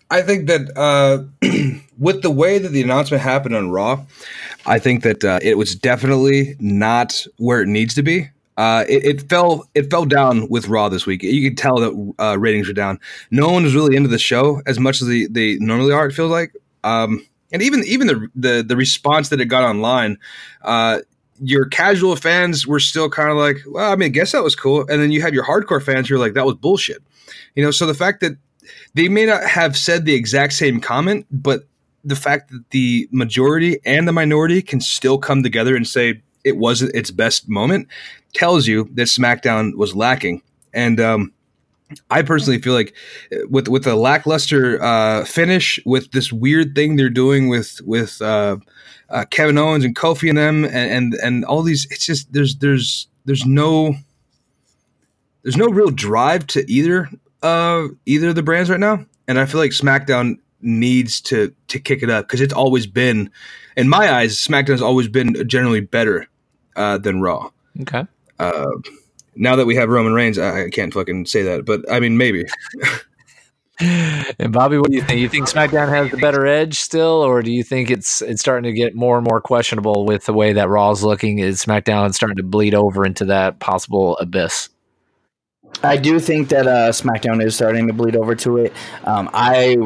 I 0.09 0.21
think 0.21 0.47
that 0.47 0.75
uh, 0.75 1.23
with 1.97 2.21
the 2.21 2.31
way 2.31 2.57
that 2.57 2.69
the 2.69 2.81
announcement 2.81 3.21
happened 3.21 3.55
on 3.55 3.69
Raw, 3.69 4.05
I 4.65 4.79
think 4.79 5.03
that 5.03 5.23
uh, 5.23 5.39
it 5.41 5.57
was 5.57 5.75
definitely 5.75 6.55
not 6.59 7.25
where 7.37 7.61
it 7.61 7.67
needs 7.67 7.93
to 7.95 8.03
be. 8.03 8.29
Uh, 8.57 8.83
it, 8.89 9.05
it, 9.05 9.29
fell 9.29 9.69
it 9.73 9.89
fell 9.89 10.03
down 10.03 10.49
with 10.49 10.67
Raw 10.67 10.89
this 10.89 11.05
week. 11.05 11.23
You 11.23 11.49
could 11.49 11.57
tell 11.57 11.77
that 11.77 12.13
uh, 12.19 12.37
ratings 12.37 12.67
were 12.67 12.73
down. 12.73 12.99
No 13.31 13.49
one 13.49 13.63
was 13.63 13.73
really 13.73 13.95
into 13.95 14.09
the 14.09 14.19
show 14.19 14.61
as 14.65 14.79
much 14.79 15.01
as 15.01 15.07
they, 15.07 15.27
they 15.27 15.55
normally 15.59 15.93
are. 15.93 16.07
It 16.07 16.11
feels 16.11 16.31
like, 16.31 16.53
um, 16.83 17.25
and 17.53 17.61
even 17.61 17.83
even 17.85 18.07
the, 18.07 18.27
the 18.35 18.63
the 18.67 18.75
response 18.75 19.29
that 19.29 19.39
it 19.39 19.45
got 19.45 19.63
online, 19.63 20.17
uh, 20.63 20.99
your 21.41 21.65
casual 21.65 22.17
fans 22.17 22.67
were 22.67 22.81
still 22.81 23.09
kind 23.09 23.31
of 23.31 23.37
like, 23.37 23.57
well, 23.67 23.91
I 23.91 23.95
mean, 23.95 24.07
I 24.07 24.09
guess 24.09 24.33
that 24.33 24.43
was 24.43 24.55
cool. 24.55 24.81
And 24.81 25.01
then 25.01 25.11
you 25.11 25.21
had 25.21 25.33
your 25.33 25.45
hardcore 25.45 25.81
fans 25.81 26.09
who 26.09 26.15
were 26.15 26.19
like, 26.19 26.33
that 26.33 26.45
was 26.45 26.55
bullshit. 26.55 27.01
You 27.55 27.63
know, 27.63 27.71
so 27.71 27.85
the 27.85 27.93
fact 27.93 28.19
that 28.21 28.33
they 28.93 29.09
may 29.09 29.25
not 29.25 29.43
have 29.43 29.77
said 29.77 30.05
the 30.05 30.15
exact 30.15 30.53
same 30.53 30.79
comment, 30.79 31.25
but 31.31 31.67
the 32.03 32.15
fact 32.15 32.51
that 32.51 32.69
the 32.69 33.07
majority 33.11 33.79
and 33.85 34.07
the 34.07 34.13
minority 34.13 34.61
can 34.61 34.81
still 34.81 35.17
come 35.17 35.43
together 35.43 35.75
and 35.75 35.87
say 35.87 36.21
it 36.43 36.57
wasn't 36.57 36.95
its 36.95 37.11
best 37.11 37.49
moment 37.49 37.87
tells 38.33 38.67
you 38.67 38.89
that 38.93 39.07
SmackDown 39.07 39.75
was 39.75 39.95
lacking. 39.95 40.41
And 40.73 40.99
um, 40.99 41.33
I 42.09 42.21
personally 42.21 42.61
feel 42.61 42.73
like 42.73 42.93
with 43.49 43.67
with 43.67 43.87
a 43.87 43.95
lackluster 43.95 44.81
uh, 44.81 45.25
finish, 45.25 45.79
with 45.85 46.11
this 46.11 46.31
weird 46.31 46.75
thing 46.75 46.95
they're 46.95 47.09
doing 47.09 47.49
with 47.49 47.81
with 47.83 48.21
uh, 48.21 48.57
uh, 49.09 49.25
Kevin 49.29 49.57
Owens 49.57 49.83
and 49.83 49.95
Kofi 49.95 50.29
and 50.29 50.37
them, 50.37 50.65
and, 50.65 50.75
and 50.75 51.13
and 51.15 51.45
all 51.45 51.63
these, 51.63 51.87
it's 51.89 52.05
just 52.05 52.31
there's 52.31 52.55
there's 52.57 53.07
there's 53.25 53.45
no 53.45 53.95
there's 55.43 55.57
no 55.57 55.67
real 55.67 55.89
drive 55.89 56.45
to 56.47 56.69
either 56.71 57.09
uh, 57.41 57.87
either 58.05 58.29
of 58.29 58.35
the 58.35 58.43
brands 58.43 58.69
right 58.69 58.79
now, 58.79 59.05
and 59.27 59.39
I 59.39 59.45
feel 59.45 59.59
like 59.59 59.71
SmackDown 59.71 60.37
needs 60.61 61.21
to 61.21 61.53
to 61.67 61.79
kick 61.79 62.03
it 62.03 62.09
up 62.09 62.25
because 62.25 62.41
it's 62.41 62.53
always 62.53 62.87
been, 62.87 63.29
in 63.77 63.87
my 63.87 64.11
eyes, 64.11 64.37
SmackDown 64.37 64.69
has 64.69 64.81
always 64.81 65.07
been 65.07 65.47
generally 65.47 65.81
better 65.81 66.27
uh, 66.75 66.97
than 66.97 67.21
Raw. 67.21 67.49
Okay. 67.81 68.05
Uh, 68.39 68.71
now 69.35 69.55
that 69.55 69.65
we 69.65 69.75
have 69.75 69.89
Roman 69.89 70.13
Reigns, 70.13 70.37
I, 70.37 70.65
I 70.65 70.69
can't 70.69 70.93
fucking 70.93 71.25
say 71.25 71.43
that, 71.43 71.65
but 71.65 71.89
I 71.91 71.99
mean 71.99 72.17
maybe. 72.17 72.45
and 73.79 74.51
Bobby, 74.51 74.77
what 74.77 74.89
do 74.89 74.97
you 74.97 75.03
think? 75.03 75.19
You 75.21 75.29
think 75.29 75.47
SmackDown 75.47 75.87
has 75.89 76.11
the 76.11 76.17
better 76.17 76.45
edge 76.45 76.79
still, 76.79 77.21
or 77.23 77.41
do 77.41 77.51
you 77.51 77.63
think 77.63 77.89
it's 77.89 78.21
it's 78.21 78.41
starting 78.41 78.69
to 78.69 78.73
get 78.73 78.95
more 78.95 79.17
and 79.17 79.25
more 79.25 79.39
questionable 79.39 80.05
with 80.05 80.25
the 80.25 80.33
way 80.33 80.53
that 80.53 80.67
Raw's 80.67 81.03
looking? 81.03 81.39
Is 81.39 81.63
SmackDown 81.63 82.13
starting 82.13 82.37
to 82.37 82.43
bleed 82.43 82.73
over 82.73 83.05
into 83.05 83.25
that 83.25 83.59
possible 83.59 84.17
abyss? 84.17 84.69
I 85.83 85.97
do 85.97 86.19
think 86.19 86.49
that 86.49 86.67
uh, 86.67 86.91
SmackDown 86.91 87.43
is 87.43 87.55
starting 87.55 87.87
to 87.87 87.93
bleed 87.93 88.15
over 88.15 88.35
to 88.35 88.57
it. 88.57 88.73
Um, 89.05 89.29
I 89.33 89.77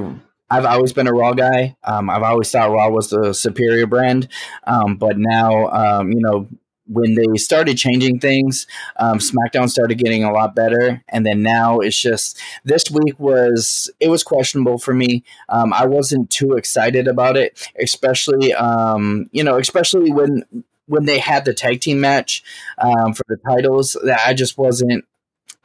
I've 0.50 0.66
always 0.66 0.94
been 0.94 1.08
a 1.08 1.14
Raw 1.14 1.34
guy. 1.34 1.76
Um, 1.84 2.10
I've 2.10 2.24
always 2.24 2.52
thought 2.52 2.72
Raw 2.72 2.90
was 2.90 3.10
the 3.10 3.34
superior 3.34 3.88
brand, 3.88 4.28
um, 4.66 4.98
but 4.98 5.18
now 5.18 5.68
um, 5.70 6.12
you 6.12 6.20
know 6.22 6.48
when 6.88 7.16
they 7.16 7.38
started 7.38 7.78
changing 7.78 8.20
things, 8.20 8.68
um, 8.98 9.20
SmackDown 9.20 9.70
started 9.70 9.98
getting 9.98 10.24
a 10.24 10.32
lot 10.32 10.56
better, 10.56 11.04
and 11.10 11.26
then 11.26 11.42
now 11.44 11.80
it's 11.80 12.00
just 12.00 12.40
this 12.66 12.84
week 12.92 13.20
was 13.20 13.90
it 14.00 14.10
was 14.10 14.24
questionable 14.24 14.78
for 14.80 14.94
me. 14.94 15.24
Um, 15.50 15.74
I 15.74 15.86
wasn't 15.86 16.30
too 16.30 16.54
excited 16.54 17.08
about 17.08 17.38
it, 17.38 17.70
especially 17.80 18.54
um, 18.54 19.30
you 19.32 19.44
know 19.44 19.58
especially 19.58 20.12
when 20.12 20.44
when 20.88 21.06
they 21.06 21.20
had 21.20 21.46
the 21.46 21.54
tag 21.54 21.82
team 21.82 22.02
match 22.02 22.44
for 22.80 23.24
the 23.28 23.38
titles. 23.48 23.96
That 24.04 24.22
I 24.26 24.34
just 24.34 24.58
wasn't 24.58 25.06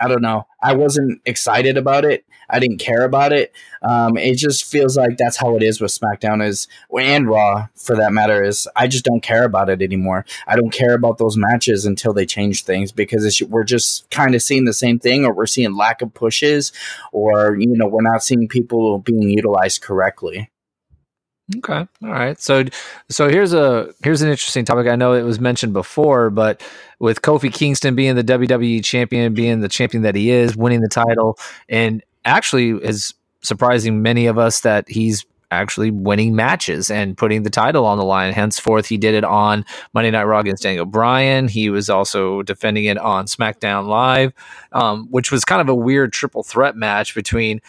I 0.01 0.09
don't 0.09 0.23
know. 0.23 0.47
I 0.63 0.75
wasn't 0.75 1.21
excited 1.25 1.77
about 1.77 2.05
it. 2.05 2.25
I 2.51 2.59
didn't 2.61 2.79
care 2.79 3.05
about 3.05 3.33
it. 3.33 3.53
Um, 3.83 4.17
it 4.17 4.37
just 4.37 4.65
feels 4.65 4.97
like 4.97 5.17
that's 5.19 5.37
how 5.37 5.57
it 5.57 5.63
is 5.63 5.81
with 5.81 5.91
SmackDown 5.91 6.47
is 6.47 6.67
and 6.99 7.29
Raw 7.29 7.69
for 7.75 7.95
that 7.97 8.13
matter 8.13 8.43
is 8.43 8.67
I 8.75 8.87
just 8.87 9.05
don't 9.05 9.23
care 9.23 9.45
about 9.45 9.69
it 9.69 9.83
anymore. 9.83 10.25
I 10.47 10.57
don't 10.57 10.73
care 10.73 10.95
about 10.95 11.19
those 11.19 11.37
matches 11.37 11.85
until 11.85 12.13
they 12.13 12.27
change 12.27 12.65
things 12.65 12.91
because 12.91 13.43
we're 13.49 13.65
just 13.65 14.09
kind 14.11 14.35
of 14.35 14.43
seeing 14.43 14.65
the 14.65 14.73
same 14.73 14.99
thing 14.99 15.25
or 15.25 15.33
we're 15.33 15.47
seeing 15.47 15.77
lack 15.77 16.01
of 16.01 16.15
pushes 16.15 16.73
or 17.13 17.57
you 17.59 17.77
know 17.77 17.87
we're 17.87 18.03
not 18.03 18.23
seeing 18.23 18.49
people 18.49 18.99
being 18.99 19.29
utilized 19.29 19.83
correctly. 19.83 20.51
Okay. 21.57 21.73
All 21.73 21.89
right. 22.03 22.39
So 22.41 22.65
so 23.09 23.29
here's 23.29 23.55
a 23.55 23.93
here's 24.03 24.21
an 24.21 24.31
interesting 24.31 24.65
topic. 24.65 24.87
I 24.87 24.97
know 24.97 25.15
it 25.15 25.23
was 25.23 25.41
mentioned 25.41 25.73
before, 25.73 26.29
but 26.29 26.63
with 26.99 27.23
Kofi 27.23 27.53
Kingston 27.53 27.95
being 27.95 28.17
the 28.17 28.25
WWE 28.25 28.85
champion, 28.85 29.33
being 29.33 29.61
the 29.61 29.69
champion 29.69 30.03
that 30.03 30.15
he 30.15 30.31
is, 30.31 30.57
winning 30.57 30.81
the 30.81 30.89
title, 30.89 31.39
and 31.69 32.03
actually 32.25 32.71
is 32.87 33.15
surprising 33.41 34.03
many 34.03 34.27
of 34.27 34.37
us 34.37 34.61
that 34.61 34.89
he's 34.89 35.25
actually 35.51 35.91
winning 35.91 36.37
matches 36.37 36.91
and 36.91 37.17
putting 37.17 37.43
the 37.43 37.51
title 37.51 37.87
on 37.87 37.97
the 37.97 38.05
line. 38.05 38.35
Henceforth, 38.35 38.87
he 38.87 38.99
did 38.99 39.15
it 39.15 39.25
on 39.25 39.65
Monday 39.95 40.11
Night 40.11 40.25
Raw 40.25 40.41
against 40.41 40.63
Daniel 40.63 40.85
Bryan. 40.85 41.49
He 41.49 41.71
was 41.71 41.89
also 41.89 42.43
defending 42.43 42.85
it 42.85 42.99
on 42.99 43.25
SmackDown 43.25 43.87
Live, 43.87 44.35
um, 44.73 45.07
which 45.11 45.33
was 45.33 45.47
kind 45.47 45.63
of 45.63 45.69
a 45.71 45.75
weird 45.75 46.13
triple 46.13 46.43
threat 46.43 46.77
match 46.77 47.15
between 47.15 47.63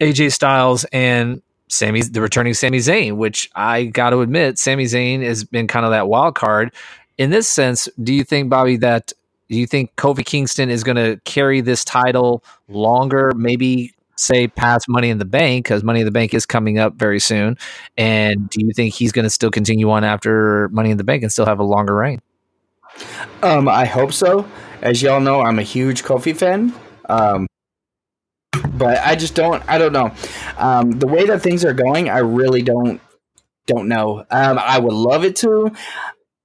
AJ 0.00 0.32
Styles 0.32 0.84
and 0.92 1.42
Sami, 1.68 2.02
the 2.02 2.20
returning 2.20 2.54
Sami 2.54 2.78
Zayn, 2.78 3.16
which 3.16 3.50
I 3.54 3.84
got 3.84 4.10
to 4.10 4.20
admit, 4.20 4.58
Sami 4.58 4.84
Zayn 4.84 5.22
has 5.22 5.44
been 5.44 5.66
kind 5.66 5.84
of 5.84 5.90
that 5.90 6.08
wild 6.08 6.34
card. 6.34 6.72
In 7.18 7.30
this 7.30 7.48
sense, 7.48 7.88
do 8.02 8.14
you 8.14 8.24
think, 8.24 8.50
Bobby, 8.50 8.76
that 8.78 9.12
do 9.48 9.56
you 9.56 9.66
think 9.66 9.94
Kofi 9.96 10.24
Kingston 10.24 10.70
is 10.70 10.84
going 10.84 10.96
to 10.96 11.20
carry 11.24 11.60
this 11.60 11.84
title 11.84 12.42
longer? 12.68 13.32
Maybe 13.36 13.94
say 14.16 14.48
past 14.48 14.86
Money 14.88 15.10
in 15.10 15.18
the 15.18 15.24
Bank 15.24 15.64
because 15.64 15.82
Money 15.82 16.00
in 16.00 16.06
the 16.06 16.12
Bank 16.12 16.34
is 16.34 16.46
coming 16.46 16.78
up 16.78 16.94
very 16.94 17.20
soon. 17.20 17.56
And 17.96 18.48
do 18.50 18.64
you 18.64 18.72
think 18.72 18.94
he's 18.94 19.12
going 19.12 19.24
to 19.24 19.30
still 19.30 19.50
continue 19.50 19.90
on 19.90 20.04
after 20.04 20.68
Money 20.70 20.90
in 20.90 20.96
the 20.96 21.04
Bank 21.04 21.22
and 21.22 21.30
still 21.30 21.46
have 21.46 21.58
a 21.58 21.64
longer 21.64 21.94
reign? 21.94 22.20
Um, 23.42 23.68
I 23.68 23.84
hope 23.84 24.12
so. 24.12 24.48
As 24.82 25.02
y'all 25.02 25.20
know, 25.20 25.42
I'm 25.42 25.58
a 25.58 25.62
huge 25.62 26.02
Kofi 26.02 26.36
fan. 26.36 26.72
Um, 27.08 27.46
but 28.66 28.98
I 28.98 29.16
just 29.16 29.34
don't. 29.34 29.62
I 29.68 29.78
don't 29.78 29.92
know. 29.92 30.12
Um, 30.58 30.92
the 30.92 31.06
way 31.06 31.26
that 31.26 31.42
things 31.42 31.64
are 31.64 31.74
going, 31.74 32.08
I 32.08 32.18
really 32.18 32.62
don't 32.62 33.00
don't 33.66 33.88
know. 33.88 34.24
Um, 34.30 34.58
I 34.58 34.78
would 34.78 34.92
love 34.92 35.24
it 35.24 35.36
to. 35.36 35.72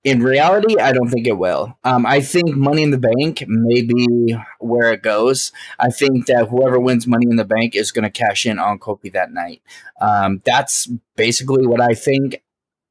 In 0.03 0.23
reality, 0.23 0.79
I 0.79 0.93
don't 0.93 1.10
think 1.10 1.27
it 1.27 1.38
will. 1.38 1.77
Um, 1.84 2.07
I 2.07 2.21
think 2.21 2.55
Money 2.55 2.81
in 2.81 2.89
the 2.89 2.97
Bank 2.97 3.43
may 3.47 3.84
be 3.84 4.36
where 4.60 4.91
it 4.91 5.03
goes. 5.03 5.51
I 5.79 5.89
think 5.89 6.25
that 6.25 6.47
whoever 6.49 6.79
wins 6.79 7.05
Money 7.05 7.27
in 7.29 7.36
the 7.36 7.45
Bank 7.45 7.75
is 7.75 7.91
going 7.91 8.03
to 8.03 8.10
cash 8.10 8.47
in 8.47 8.57
on 8.57 8.79
Kofi 8.79 9.13
that 9.13 9.31
night. 9.31 9.62
Um, 10.01 10.41
that's 10.43 10.88
basically 11.15 11.67
what 11.67 11.81
I 11.81 11.93
think. 11.93 12.41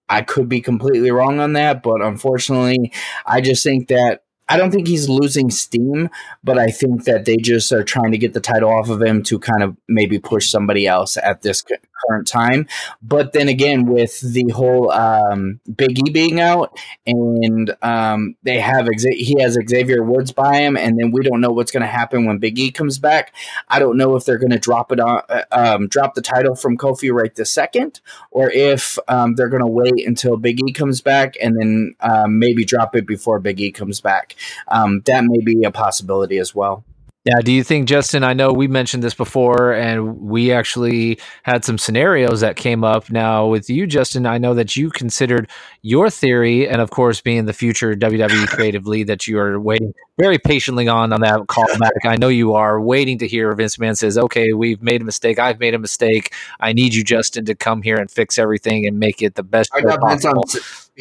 I 0.08 0.22
could 0.22 0.48
be 0.48 0.60
completely 0.60 1.10
wrong 1.10 1.38
on 1.38 1.52
that, 1.54 1.82
but 1.82 2.00
unfortunately, 2.00 2.92
I 3.26 3.40
just 3.40 3.62
think 3.62 3.88
that 3.88 4.22
I 4.50 4.56
don't 4.56 4.72
think 4.72 4.88
he's 4.88 5.08
losing 5.08 5.48
steam, 5.48 6.10
but 6.42 6.58
I 6.58 6.66
think 6.66 7.04
that 7.04 7.24
they 7.24 7.36
just 7.36 7.72
are 7.72 7.84
trying 7.84 8.10
to 8.10 8.18
get 8.18 8.34
the 8.34 8.40
title 8.40 8.68
off 8.68 8.88
of 8.88 9.00
him 9.00 9.22
to 9.24 9.38
kind 9.38 9.62
of 9.62 9.76
maybe 9.88 10.18
push 10.18 10.50
somebody 10.50 10.88
else 10.88 11.16
at 11.16 11.42
this 11.42 11.62
current 12.06 12.26
time. 12.26 12.66
But 13.02 13.32
then 13.32 13.48
again, 13.48 13.86
with 13.86 14.20
the 14.20 14.48
whole 14.52 14.90
um, 14.90 15.60
being 15.76 16.40
out, 16.40 16.78
and 17.06 17.74
um, 17.82 18.36
they 18.42 18.60
have 18.60 18.88
he 18.98 19.40
has 19.40 19.58
Xavier 19.68 20.02
Woods 20.02 20.32
by 20.32 20.58
him, 20.58 20.76
and 20.76 20.98
then 20.98 21.10
we 21.10 21.22
don't 21.22 21.40
know 21.40 21.50
what's 21.50 21.72
going 21.72 21.82
to 21.82 21.86
happen 21.86 22.24
when 22.24 22.38
Big 22.38 22.58
E 22.58 22.70
comes 22.70 22.98
back. 22.98 23.34
I 23.68 23.78
don't 23.78 23.96
know 23.96 24.16
if 24.16 24.24
they're 24.24 24.38
going 24.38 24.50
to 24.50 24.58
drop 24.58 24.92
it 24.92 25.00
on 25.00 25.22
uh, 25.28 25.42
um, 25.52 25.88
drop 25.88 26.14
the 26.14 26.22
title 26.22 26.54
from 26.54 26.76
Kofi 26.76 27.12
right 27.12 27.34
this 27.34 27.50
second, 27.50 28.00
or 28.30 28.50
if 28.50 28.98
um, 29.08 29.34
they're 29.34 29.48
going 29.48 29.64
to 29.64 29.66
wait 29.66 30.06
until 30.06 30.36
Big 30.36 30.60
E 30.66 30.72
comes 30.72 31.00
back 31.00 31.34
and 31.40 31.56
then 31.58 31.94
um, 32.00 32.38
maybe 32.38 32.64
drop 32.64 32.94
it 32.96 33.06
before 33.06 33.38
Big 33.38 33.60
E 33.60 33.70
comes 33.70 34.00
back. 34.00 34.36
Um, 34.68 35.02
that 35.06 35.24
may 35.24 35.40
be 35.44 35.64
a 35.64 35.70
possibility 35.70 36.38
as 36.38 36.54
well. 36.54 36.84
Yeah. 37.26 37.40
Do 37.44 37.52
you 37.52 37.62
think, 37.62 37.86
Justin? 37.86 38.24
I 38.24 38.32
know 38.32 38.50
we 38.50 38.66
mentioned 38.66 39.02
this 39.02 39.12
before, 39.12 39.74
and 39.74 40.18
we 40.20 40.52
actually 40.52 41.18
had 41.42 41.66
some 41.66 41.76
scenarios 41.76 42.40
that 42.40 42.56
came 42.56 42.82
up. 42.82 43.10
Now, 43.10 43.46
with 43.46 43.68
you, 43.68 43.86
Justin, 43.86 44.24
I 44.24 44.38
know 44.38 44.54
that 44.54 44.74
you 44.74 44.88
considered 44.88 45.50
your 45.82 46.08
theory, 46.08 46.66
and 46.66 46.80
of 46.80 46.88
course, 46.88 47.20
being 47.20 47.44
the 47.44 47.52
future 47.52 47.94
WWE 47.94 48.46
creative 48.46 48.86
lead 48.86 49.06
that 49.08 49.26
you 49.26 49.38
are 49.38 49.60
waiting 49.60 49.92
very 50.18 50.38
patiently 50.38 50.88
on 50.88 51.12
on 51.12 51.20
that 51.20 51.46
call 51.46 51.66
back. 51.78 51.92
I 52.06 52.16
know 52.16 52.28
you 52.28 52.54
are 52.54 52.80
waiting 52.80 53.18
to 53.18 53.28
hear 53.28 53.52
Vince 53.54 53.76
McMahon 53.76 53.98
says, 53.98 54.16
"Okay, 54.16 54.54
we've 54.54 54.82
made 54.82 55.02
a 55.02 55.04
mistake. 55.04 55.38
I've 55.38 55.60
made 55.60 55.74
a 55.74 55.78
mistake. 55.78 56.32
I 56.58 56.72
need 56.72 56.94
you, 56.94 57.04
Justin, 57.04 57.44
to 57.44 57.54
come 57.54 57.82
here 57.82 57.96
and 57.96 58.10
fix 58.10 58.38
everything 58.38 58.86
and 58.86 58.98
make 58.98 59.20
it 59.20 59.34
the 59.34 59.42
best." 59.42 59.70
I 59.74 59.82
got 59.82 60.00
Vince 60.08 60.24
on 60.24 60.42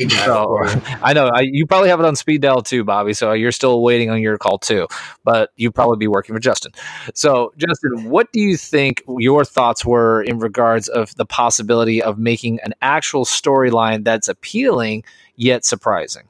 so, 0.08 0.58
I 1.04 1.14
know 1.14 1.30
I, 1.34 1.42
you 1.42 1.66
probably 1.66 1.90
have 1.90 2.00
it 2.00 2.06
on 2.06 2.16
speed 2.16 2.42
dial 2.42 2.62
too, 2.62 2.84
Bobby. 2.84 3.14
So 3.14 3.34
you're 3.34 3.52
still 3.52 3.82
waiting 3.82 4.10
on 4.10 4.22
your 4.22 4.38
call 4.38 4.58
too, 4.58 4.88
but 5.24 5.52
you'd 5.56 5.74
probably 5.76 5.98
be 5.98 6.08
working 6.08 6.34
with 6.34 6.44
Justin. 6.44 6.72
So, 7.14 7.54
Justin, 7.58 8.10
what 8.10 8.32
do 8.32 8.40
you 8.40 8.58
think 8.58 9.04
your 9.18 9.44
thoughts 9.44 9.86
were 9.86 10.22
in 10.22 10.40
regards 10.40 10.88
of 10.88 11.14
the 11.16 11.26
possibility 11.26 12.02
of 12.02 12.18
making 12.18 12.60
an 12.62 12.74
actual 12.82 13.26
storyline 13.26 14.04
that's 14.04 14.28
appealing 14.28 15.04
yet 15.36 15.66
surprising? 15.66 16.24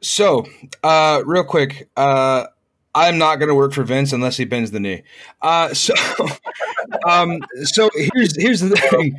So, 0.00 0.46
uh, 0.82 1.22
real 1.24 1.44
quick, 1.44 1.88
uh, 1.96 2.46
I'm 2.94 3.18
not 3.18 3.36
going 3.36 3.48
to 3.48 3.54
work 3.54 3.72
for 3.72 3.82
Vince 3.82 4.12
unless 4.12 4.36
he 4.36 4.44
bends 4.44 4.70
the 4.70 4.78
knee. 4.78 5.02
Uh, 5.42 5.74
so, 5.74 5.94
um, 7.08 7.40
so 7.64 7.90
here's 7.94 8.40
here's 8.40 8.60
the 8.60 8.76
thing. 8.76 9.18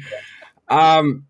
Um, 0.69 1.25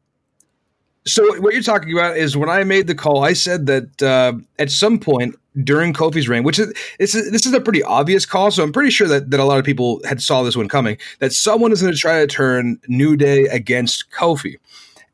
so 1.08 1.40
what 1.40 1.54
you're 1.54 1.62
talking 1.62 1.94
about 1.94 2.18
is 2.18 2.36
when 2.36 2.50
I 2.50 2.64
made 2.64 2.88
the 2.88 2.96
call, 2.96 3.24
I 3.24 3.34
said 3.34 3.68
that 3.68 4.02
uh, 4.02 4.34
at 4.58 4.72
some 4.72 5.00
point 5.00 5.36
during 5.64 5.94
Kofi's 5.94 6.28
reign, 6.28 6.44
which 6.44 6.58
is 6.58 6.74
this, 7.00 7.14
is 7.14 7.32
this 7.32 7.46
is 7.46 7.54
a 7.54 7.62
pretty 7.62 7.84
obvious 7.84 8.26
call, 8.26 8.50
so 8.50 8.64
I'm 8.64 8.74
pretty 8.74 8.90
sure 8.90 9.08
that, 9.08 9.30
that 9.30 9.40
a 9.40 9.46
lot 9.46 9.60
of 9.60 9.66
people 9.66 10.02
had 10.06 10.22
saw 10.22 10.42
this 10.42 10.58
one 10.58 10.68
coming. 10.68 10.98
That 11.20 11.32
someone 11.32 11.72
is 11.72 11.82
going 11.82 11.94
to 11.94 12.00
try 12.00 12.20
to 12.20 12.28
turn 12.28 12.80
New 12.88 13.16
Day 13.16 13.46
against 13.46 14.12
Kofi, 14.12 14.56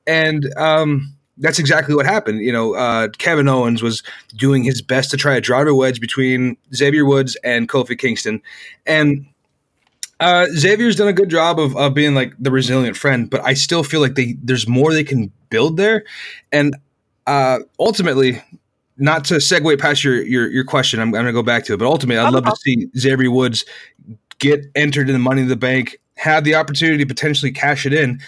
and 0.08 0.52
um, 0.58 1.14
that's 1.38 1.60
exactly 1.60 1.94
what 1.94 2.06
happened. 2.06 2.40
You 2.40 2.54
know, 2.54 2.74
uh, 2.74 3.10
Kevin 3.18 3.50
Owens 3.50 3.84
was 3.84 4.02
doing 4.38 4.64
his 4.64 4.82
best 4.82 5.12
to 5.12 5.18
try 5.18 5.36
to 5.36 5.42
drive 5.42 5.68
a 5.68 5.76
wedge 5.76 6.00
between 6.00 6.56
Xavier 6.74 7.04
Woods 7.06 7.36
and 7.44 7.68
Kofi 7.68 8.00
Kingston, 8.00 8.42
and 8.86 9.26
uh, 10.22 10.48
Xavier's 10.56 10.96
done 10.96 11.10
a 11.10 11.14
good 11.14 11.30
job 11.30 11.60
of, 11.60 11.76
of 11.76 11.94
being 11.94 12.16
like 12.16 12.34
the 12.40 12.52
resilient 12.52 12.96
friend, 12.96 13.30
but 13.30 13.44
I 13.44 13.56
still 13.56 13.84
feel 13.84 14.00
like 14.00 14.16
they 14.16 14.38
there's 14.42 14.70
more 14.70 14.94
they 14.94 15.04
can 15.04 15.34
build 15.52 15.78
there, 15.78 16.04
and 16.52 16.76
uh, 17.28 17.60
ultimately, 17.80 18.42
not 18.98 19.24
to 19.26 19.36
segue 19.36 19.80
past 19.80 20.04
your 20.04 20.24
your, 20.24 20.50
your 20.50 20.64
question, 20.64 21.00
I'm, 21.00 21.10
I'm 21.10 21.12
going 21.12 21.26
to 21.28 21.34
go 21.34 21.44
back 21.44 21.66
to 21.66 21.74
it, 21.74 21.78
but 21.78 21.86
ultimately, 21.86 22.18
I'd 22.18 22.34
love 22.34 22.46
to 22.46 22.56
see 22.56 22.90
Xavier 22.98 23.30
Woods 23.30 23.64
get 24.40 24.66
entered 24.74 25.08
in 25.08 25.14
the 25.14 25.20
Money 25.20 25.44
in 25.44 25.48
the 25.48 25.56
Bank, 25.56 26.00
have 26.18 26.44
the 26.44 26.56
opportunity 26.56 26.98
to 26.98 27.06
potentially 27.06 27.52
cash 27.52 27.86
it 27.86 27.94
in, 27.94 28.20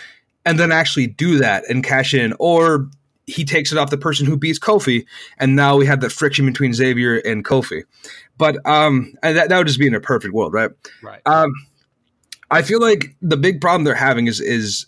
and 0.45 0.59
then 0.59 0.71
actually 0.71 1.07
do 1.07 1.39
that 1.39 1.63
and 1.67 1.83
cash 1.83 2.13
in, 2.13 2.33
or 2.37 2.87
he 3.25 3.45
takes 3.45 3.71
it 3.71 3.77
off 3.77 3.89
the 3.89 3.97
person 3.97 4.25
who 4.25 4.37
beats 4.37 4.59
Kofi, 4.59 5.05
and 5.37 5.55
now 5.55 5.75
we 5.75 5.85
have 5.85 6.01
that 6.01 6.11
friction 6.11 6.45
between 6.45 6.73
Xavier 6.73 7.17
and 7.19 7.45
Kofi. 7.45 7.83
But 8.37 8.57
um, 8.67 9.13
and 9.23 9.37
that, 9.37 9.49
that 9.49 9.57
would 9.57 9.67
just 9.67 9.79
be 9.79 9.87
in 9.87 9.95
a 9.95 10.01
perfect 10.01 10.33
world, 10.33 10.53
right? 10.53 10.71
Right. 11.01 11.21
Um, 11.25 11.53
I 12.51 12.61
feel 12.61 12.79
like 12.79 13.15
the 13.21 13.37
big 13.37 13.61
problem 13.61 13.83
they're 13.83 13.95
having 13.95 14.27
is 14.27 14.39
is 14.39 14.85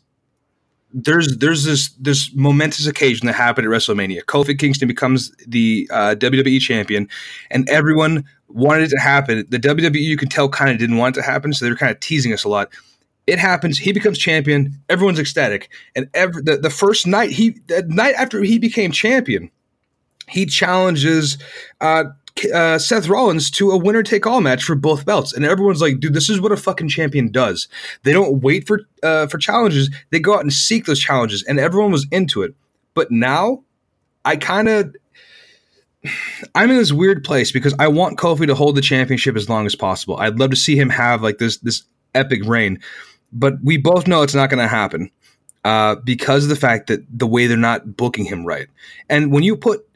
there's 0.96 1.38
there's 1.38 1.66
this 1.66 1.90
this 2.00 2.34
momentous 2.34 2.88
occasion 2.88 3.28
that 3.28 3.34
happened 3.34 3.68
at 3.68 3.72
WrestleMania. 3.72 4.24
Kofi 4.24 4.58
Kingston 4.58 4.88
becomes 4.88 5.30
the 5.46 5.90
uh, 5.92 6.16
WWE 6.18 6.60
champion, 6.62 7.10
and 7.52 7.70
everyone 7.70 8.24
wanted 8.48 8.84
it 8.84 8.90
to 8.92 9.00
happen. 9.00 9.46
The 9.50 9.60
WWE 9.60 10.02
you 10.02 10.16
can 10.16 10.30
tell 10.30 10.48
kind 10.48 10.72
of 10.72 10.78
didn't 10.78 10.96
want 10.96 11.18
it 11.18 11.22
to 11.22 11.26
happen, 11.26 11.52
so 11.52 11.66
they 11.66 11.72
were 11.72 11.78
kind 11.78 11.92
of 11.92 12.00
teasing 12.00 12.32
us 12.32 12.46
a 12.46 12.50
lot. 12.50 12.70
It 13.28 13.40
happens. 13.40 13.78
He 13.78 13.92
becomes 13.92 14.18
champion. 14.18 14.74
Everyone's 14.88 15.20
ecstatic, 15.20 15.70
and 15.98 16.10
every 16.14 16.42
the, 16.42 16.58
the 16.58 16.70
first 16.70 17.06
night 17.06 17.30
he 17.30 17.60
the 17.68 17.84
night 17.90 18.16
after 18.16 18.42
he 18.42 18.58
became 18.58 18.94
champion, 18.94 19.52
he 20.30 20.46
challenges 20.46 21.38
uh, 21.82 22.06
uh, 22.54 22.78
Seth 22.78 23.08
Rollins 23.08 23.50
to 23.52 23.72
a 23.72 23.78
winner 23.78 24.04
take 24.04 24.26
all 24.26 24.42
match 24.42 24.64
for 24.64 24.76
both 24.76 25.06
belts, 25.06 25.34
and 25.34 25.46
everyone's 25.46 25.82
like, 25.82 26.00
"Dude, 26.00 26.14
this 26.14 26.30
is 26.30 26.42
what 26.42 26.52
a 26.52 26.58
fucking 26.58 26.90
champion 26.90 27.32
does." 27.32 27.68
They 28.04 28.14
don't 28.14 28.42
wait 28.42 28.68
for 28.68 28.82
uh, 29.04 29.28
for 29.28 29.38
challenges; 29.38 29.90
they 30.12 30.20
go 30.20 30.36
out 30.36 30.42
and 30.42 30.52
seek 30.52 30.86
those 30.86 31.00
challenges, 31.00 31.44
and 31.44 31.60
everyone 31.60 31.92
was 31.92 32.08
into 32.12 32.44
it. 32.44 32.54
But 32.94 33.12
now, 33.12 33.64
I 34.24 34.36
kind 34.36 34.68
of. 34.68 34.96
I'm 36.56 36.70
in 36.70 36.78
this 36.78 36.94
weird 36.94 37.24
place 37.24 37.52
because 37.52 37.74
I 37.80 37.88
want 37.88 38.18
Kofi 38.18 38.46
to 38.48 38.56
hold 38.56 38.76
the 38.76 38.82
championship 38.82 39.36
as 39.36 39.50
long 39.50 39.66
as 39.66 39.76
possible. 39.76 40.18
I'd 40.18 40.38
love 40.40 40.52
to 40.52 40.56
see 40.56 40.76
him 40.76 40.90
have 40.90 41.24
like 41.24 41.38
this 41.38 41.58
this 41.58 41.84
epic 42.14 42.46
reign, 42.46 42.80
but 43.32 43.56
we 43.64 43.78
both 43.78 44.08
know 44.08 44.22
it's 44.22 44.36
not 44.36 44.50
going 44.50 44.62
to 44.62 44.68
happen 44.68 45.10
uh, 45.64 45.96
because 45.96 46.44
of 46.44 46.50
the 46.50 46.56
fact 46.56 46.88
that 46.88 47.04
the 47.10 47.28
way 47.28 47.48
they're 47.48 47.58
not 47.58 47.98
booking 47.98 48.26
him 48.26 48.46
right. 48.46 48.68
And 49.10 49.32
when 49.32 49.44
you 49.44 49.58
put 49.58 49.88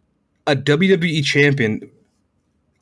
a 0.48 0.56
WWE 0.56 1.24
champion 1.24 1.90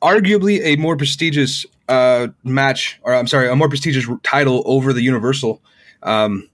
arguably 0.02 0.60
a 0.62 0.76
more 0.76 0.96
prestigious 0.96 1.66
uh, 1.88 2.28
match, 2.44 3.00
or 3.02 3.14
I'm 3.14 3.26
sorry, 3.26 3.48
a 3.48 3.56
more 3.56 3.68
prestigious 3.68 4.06
title 4.22 4.62
over 4.66 4.92
the 4.92 5.02
Universal. 5.02 5.60
Um, 6.02 6.48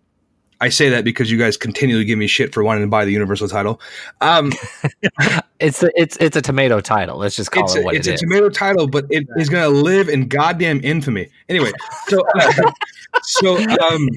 I 0.61 0.69
say 0.69 0.89
that 0.91 1.05
because 1.05 1.31
you 1.31 1.39
guys 1.39 1.57
continually 1.57 2.05
give 2.05 2.19
me 2.19 2.27
shit 2.27 2.55
for 2.55 2.63
wanting 2.63 2.85
to 2.85 2.89
buy 2.89 3.05
the 3.05 3.13
Universal 3.13 3.49
title. 3.49 3.81
Um, 4.21 4.53
it's 5.61 5.83
a, 5.83 5.91
it's 6.01 6.17
it's 6.19 6.37
a 6.37 6.43
tomato 6.43 6.81
title. 6.81 7.19
Let's 7.19 7.37
just 7.37 7.51
call 7.51 7.65
it's 7.65 7.75
it 7.75 7.81
a, 7.81 7.83
what 7.83 7.95
it's 7.97 8.07
it 8.07 8.13
a 8.13 8.15
is. 8.15 8.21
tomato 8.21 8.49
title, 8.49 8.87
but 8.87 9.05
it 9.11 9.27
is 9.37 9.49
going 9.49 9.63
to 9.63 9.81
live 9.81 10.09
in 10.09 10.29
goddamn 10.29 10.81
infamy. 10.83 11.29
Anyway, 11.49 11.73
so 12.07 12.23
uh, 12.41 12.71
so 13.23 13.59
um, 13.59 14.09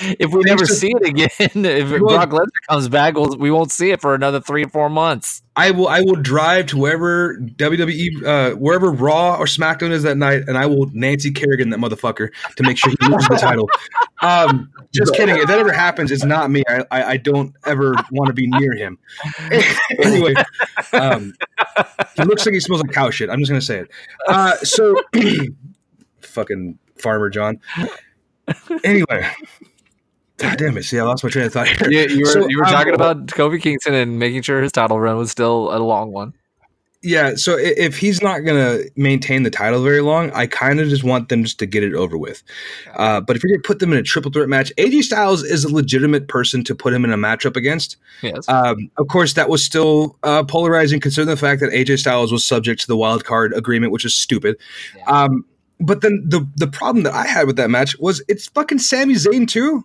if 0.00 0.32
we 0.32 0.42
never 0.42 0.66
see 0.66 0.92
it 1.00 1.06
again, 1.08 1.28
if 1.64 1.90
Well- 1.90 2.16
Brock 2.16 2.30
Lesnar 2.30 2.68
comes 2.68 2.88
back, 2.88 3.14
we'll, 3.14 3.36
we 3.36 3.50
won't 3.50 3.70
see 3.70 3.90
it 3.90 4.00
for 4.00 4.14
another 4.14 4.40
three 4.40 4.64
or 4.64 4.68
four 4.68 4.88
months. 4.88 5.42
I 5.58 5.70
will 5.70 5.88
I 5.88 6.02
will 6.02 6.16
drive 6.16 6.66
to 6.66 6.76
wherever 6.76 7.38
WWE 7.38 8.24
uh, 8.24 8.56
wherever 8.56 8.90
Raw 8.90 9.36
or 9.36 9.46
SmackDown 9.46 9.90
is 9.90 10.02
that 10.02 10.18
night, 10.18 10.42
and 10.46 10.58
I 10.58 10.66
will 10.66 10.90
Nancy 10.92 11.30
Kerrigan 11.30 11.70
that 11.70 11.80
motherfucker 11.80 12.28
to 12.56 12.62
make 12.62 12.76
sure 12.76 12.92
he 13.00 13.06
loses 13.08 13.28
the 13.28 13.36
title. 13.36 13.68
Um, 14.22 14.70
just 14.94 15.14
kidding. 15.14 15.36
If 15.36 15.46
that 15.48 15.58
ever 15.58 15.72
happens, 15.72 16.10
it's 16.10 16.24
not 16.24 16.50
me. 16.50 16.62
I 16.66 16.84
I, 16.90 17.04
I 17.04 17.16
don't 17.18 17.54
ever 17.66 17.94
want 18.10 18.28
to 18.28 18.32
be 18.32 18.46
near 18.46 18.72
him. 18.72 18.98
anyway, 20.02 20.32
um, 20.94 21.34
he 22.16 22.24
looks 22.24 22.46
like 22.46 22.54
he 22.54 22.60
smells 22.60 22.80
like 22.80 22.92
cow 22.92 23.10
shit. 23.10 23.28
I'm 23.28 23.38
just 23.40 23.50
gonna 23.50 23.60
say 23.60 23.80
it. 23.80 23.90
Uh, 24.26 24.56
so, 24.56 24.96
fucking 26.22 26.78
farmer 26.96 27.28
John. 27.28 27.60
Anyway. 28.84 29.28
God 30.38 30.58
damn 30.58 30.76
it! 30.76 30.84
See, 30.84 30.98
I 30.98 31.02
lost 31.02 31.24
my 31.24 31.30
train 31.30 31.46
of 31.46 31.52
thought. 31.52 31.68
Here. 31.68 31.90
You, 31.90 32.16
you 32.16 32.20
were, 32.20 32.26
So, 32.26 32.48
you 32.48 32.58
were 32.58 32.66
um, 32.66 32.72
talking 32.72 32.94
about 32.94 33.26
Kofi 33.26 33.60
Kingston 33.60 33.94
and 33.94 34.18
making 34.18 34.42
sure 34.42 34.62
his 34.62 34.72
title 34.72 35.00
run 35.00 35.16
was 35.16 35.30
still 35.30 35.74
a 35.74 35.78
long 35.78 36.12
one. 36.12 36.34
Yeah, 37.02 37.36
so 37.36 37.56
if 37.56 37.98
he's 37.98 38.20
not 38.20 38.40
going 38.40 38.56
to 38.56 38.90
maintain 38.96 39.44
the 39.44 39.50
title 39.50 39.80
very 39.80 40.00
long, 40.00 40.32
I 40.32 40.48
kind 40.48 40.80
of 40.80 40.88
just 40.88 41.04
want 41.04 41.28
them 41.28 41.44
just 41.44 41.58
to 41.60 41.66
get 41.66 41.84
it 41.84 41.94
over 41.94 42.18
with. 42.18 42.42
Uh, 42.96 43.20
but 43.20 43.36
if 43.36 43.44
you're 43.44 43.50
going 43.50 43.62
to 43.62 43.66
put 43.66 43.78
them 43.78 43.92
in 43.92 43.98
a 43.98 44.02
triple 44.02 44.32
threat 44.32 44.48
match, 44.48 44.72
AJ 44.76 45.02
Styles 45.02 45.44
is 45.44 45.62
a 45.62 45.72
legitimate 45.72 46.26
person 46.26 46.64
to 46.64 46.74
put 46.74 46.92
him 46.92 47.04
in 47.04 47.12
a 47.12 47.16
matchup 47.16 47.54
against. 47.54 47.96
Yes. 48.22 48.48
Um, 48.48 48.90
of 48.96 49.06
course, 49.06 49.34
that 49.34 49.48
was 49.48 49.62
still 49.62 50.16
uh, 50.24 50.42
polarizing, 50.42 50.98
considering 50.98 51.28
the 51.28 51.36
fact 51.36 51.60
that 51.60 51.70
AJ 51.70 51.98
Styles 51.98 52.32
was 52.32 52.44
subject 52.44 52.80
to 52.80 52.86
the 52.88 52.96
wild 52.96 53.24
card 53.24 53.52
agreement, 53.52 53.92
which 53.92 54.04
is 54.04 54.14
stupid. 54.14 54.56
Um, 55.06 55.44
but 55.78 56.00
then 56.00 56.24
the 56.26 56.48
the 56.56 56.66
problem 56.66 57.04
that 57.04 57.14
I 57.14 57.26
had 57.26 57.46
with 57.46 57.56
that 57.56 57.70
match 57.70 57.96
was 57.98 58.22
it's 58.26 58.48
fucking 58.48 58.78
Sami 58.78 59.14
Zayn 59.14 59.46
too. 59.46 59.84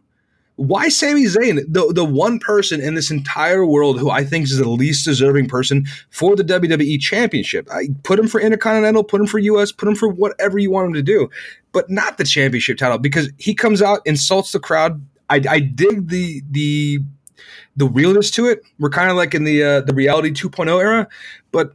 Why 0.61 0.89
Sami 0.89 1.23
Zayn, 1.23 1.63
the 1.67 1.91
the 1.91 2.05
one 2.05 2.37
person 2.37 2.81
in 2.81 2.93
this 2.93 3.09
entire 3.09 3.65
world 3.65 3.99
who 3.99 4.11
I 4.11 4.23
think 4.23 4.45
is 4.45 4.57
the 4.57 4.69
least 4.69 5.05
deserving 5.05 5.47
person 5.47 5.85
for 6.11 6.35
the 6.35 6.43
WWE 6.43 6.99
Championship? 6.99 7.67
I 7.71 7.89
put 8.03 8.19
him 8.19 8.27
for 8.27 8.39
Intercontinental, 8.39 9.03
put 9.03 9.21
him 9.21 9.27
for 9.27 9.39
US, 9.39 9.71
put 9.71 9.87
him 9.87 9.95
for 9.95 10.07
whatever 10.07 10.59
you 10.59 10.69
want 10.69 10.87
him 10.87 10.93
to 10.93 11.01
do, 11.01 11.29
but 11.71 11.89
not 11.89 12.17
the 12.17 12.23
Championship 12.23 12.77
title 12.77 12.99
because 12.99 13.31
he 13.37 13.55
comes 13.55 13.81
out, 13.81 14.01
insults 14.05 14.51
the 14.51 14.59
crowd. 14.59 15.03
I, 15.31 15.41
I 15.49 15.59
dig 15.59 16.09
the 16.09 16.43
the 16.51 16.99
the 17.75 17.87
realness 17.87 18.29
to 18.31 18.47
it. 18.47 18.61
We're 18.77 18.89
kind 18.89 19.09
of 19.09 19.17
like 19.17 19.33
in 19.33 19.45
the 19.45 19.63
uh, 19.63 19.81
the 19.81 19.95
reality 19.95 20.29
2.0 20.29 20.79
era, 20.79 21.07
but 21.51 21.73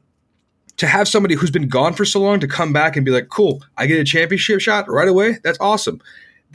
to 0.77 0.87
have 0.87 1.09
somebody 1.09 1.35
who's 1.35 1.51
been 1.51 1.68
gone 1.68 1.94
for 1.94 2.05
so 2.05 2.20
long 2.20 2.38
to 2.40 2.46
come 2.46 2.72
back 2.72 2.96
and 2.96 3.05
be 3.05 3.11
like, 3.11 3.31
cool, 3.31 3.64
I 3.77 3.87
get 3.87 3.99
a 3.99 4.05
championship 4.05 4.61
shot 4.61 4.88
right 4.88 5.09
away. 5.09 5.38
That's 5.42 5.59
awesome. 5.61 6.01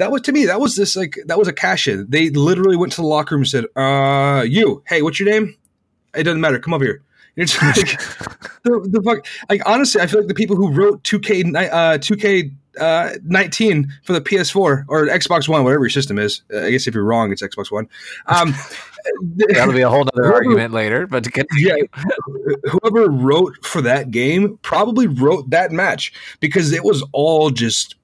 That 0.01 0.11
was 0.11 0.23
to 0.23 0.31
me, 0.31 0.45
that 0.45 0.59
was 0.59 0.75
this 0.75 0.95
like 0.95 1.15
that 1.27 1.37
was 1.37 1.47
a 1.47 1.53
cash 1.53 1.87
in. 1.87 2.07
They 2.09 2.31
literally 2.31 2.75
went 2.75 2.91
to 2.93 3.01
the 3.01 3.07
locker 3.07 3.35
room 3.35 3.43
and 3.43 3.47
said, 3.47 3.65
uh, 3.75 4.41
you, 4.41 4.81
hey, 4.87 5.03
what's 5.03 5.19
your 5.19 5.29
name? 5.29 5.55
It 6.15 6.23
doesn't 6.23 6.41
matter. 6.41 6.57
Come 6.57 6.73
over 6.73 6.83
here. 6.83 7.03
It's 7.37 7.61
like 7.61 7.75
the, 8.63 8.85
the 8.89 9.01
fuck. 9.05 9.25
Like 9.47 9.61
honestly, 9.65 10.01
I 10.01 10.07
feel 10.07 10.19
like 10.19 10.27
the 10.27 10.33
people 10.33 10.57
who 10.57 10.69
wrote 10.73 11.01
2K 11.03 11.55
uh 11.55 11.97
2K 11.97 12.51
uh 12.77 13.13
19 13.23 13.93
for 14.03 14.11
the 14.11 14.19
PS4 14.19 14.85
or 14.89 15.05
Xbox 15.05 15.47
One, 15.47 15.63
whatever 15.63 15.83
your 15.83 15.89
system 15.89 16.19
is. 16.19 16.41
Uh, 16.53 16.63
I 16.63 16.71
guess 16.71 16.87
if 16.87 16.93
you're 16.93 17.05
wrong, 17.05 17.31
it's 17.31 17.41
Xbox 17.41 17.71
One. 17.71 17.87
Um, 18.25 18.53
That'll 19.49 19.73
be 19.73 19.81
a 19.81 19.89
whole 19.89 20.05
other 20.13 20.33
argument 20.33 20.73
later. 20.73 21.07
But 21.07 21.23
to 21.23 21.45
yeah, 21.57 21.75
whoever 22.65 23.09
wrote 23.09 23.63
for 23.63 23.81
that 23.81 24.11
game 24.11 24.57
probably 24.61 25.07
wrote 25.07 25.49
that 25.51 25.71
match 25.71 26.11
because 26.41 26.73
it 26.73 26.83
was 26.83 27.01
all 27.13 27.49
just 27.49 27.95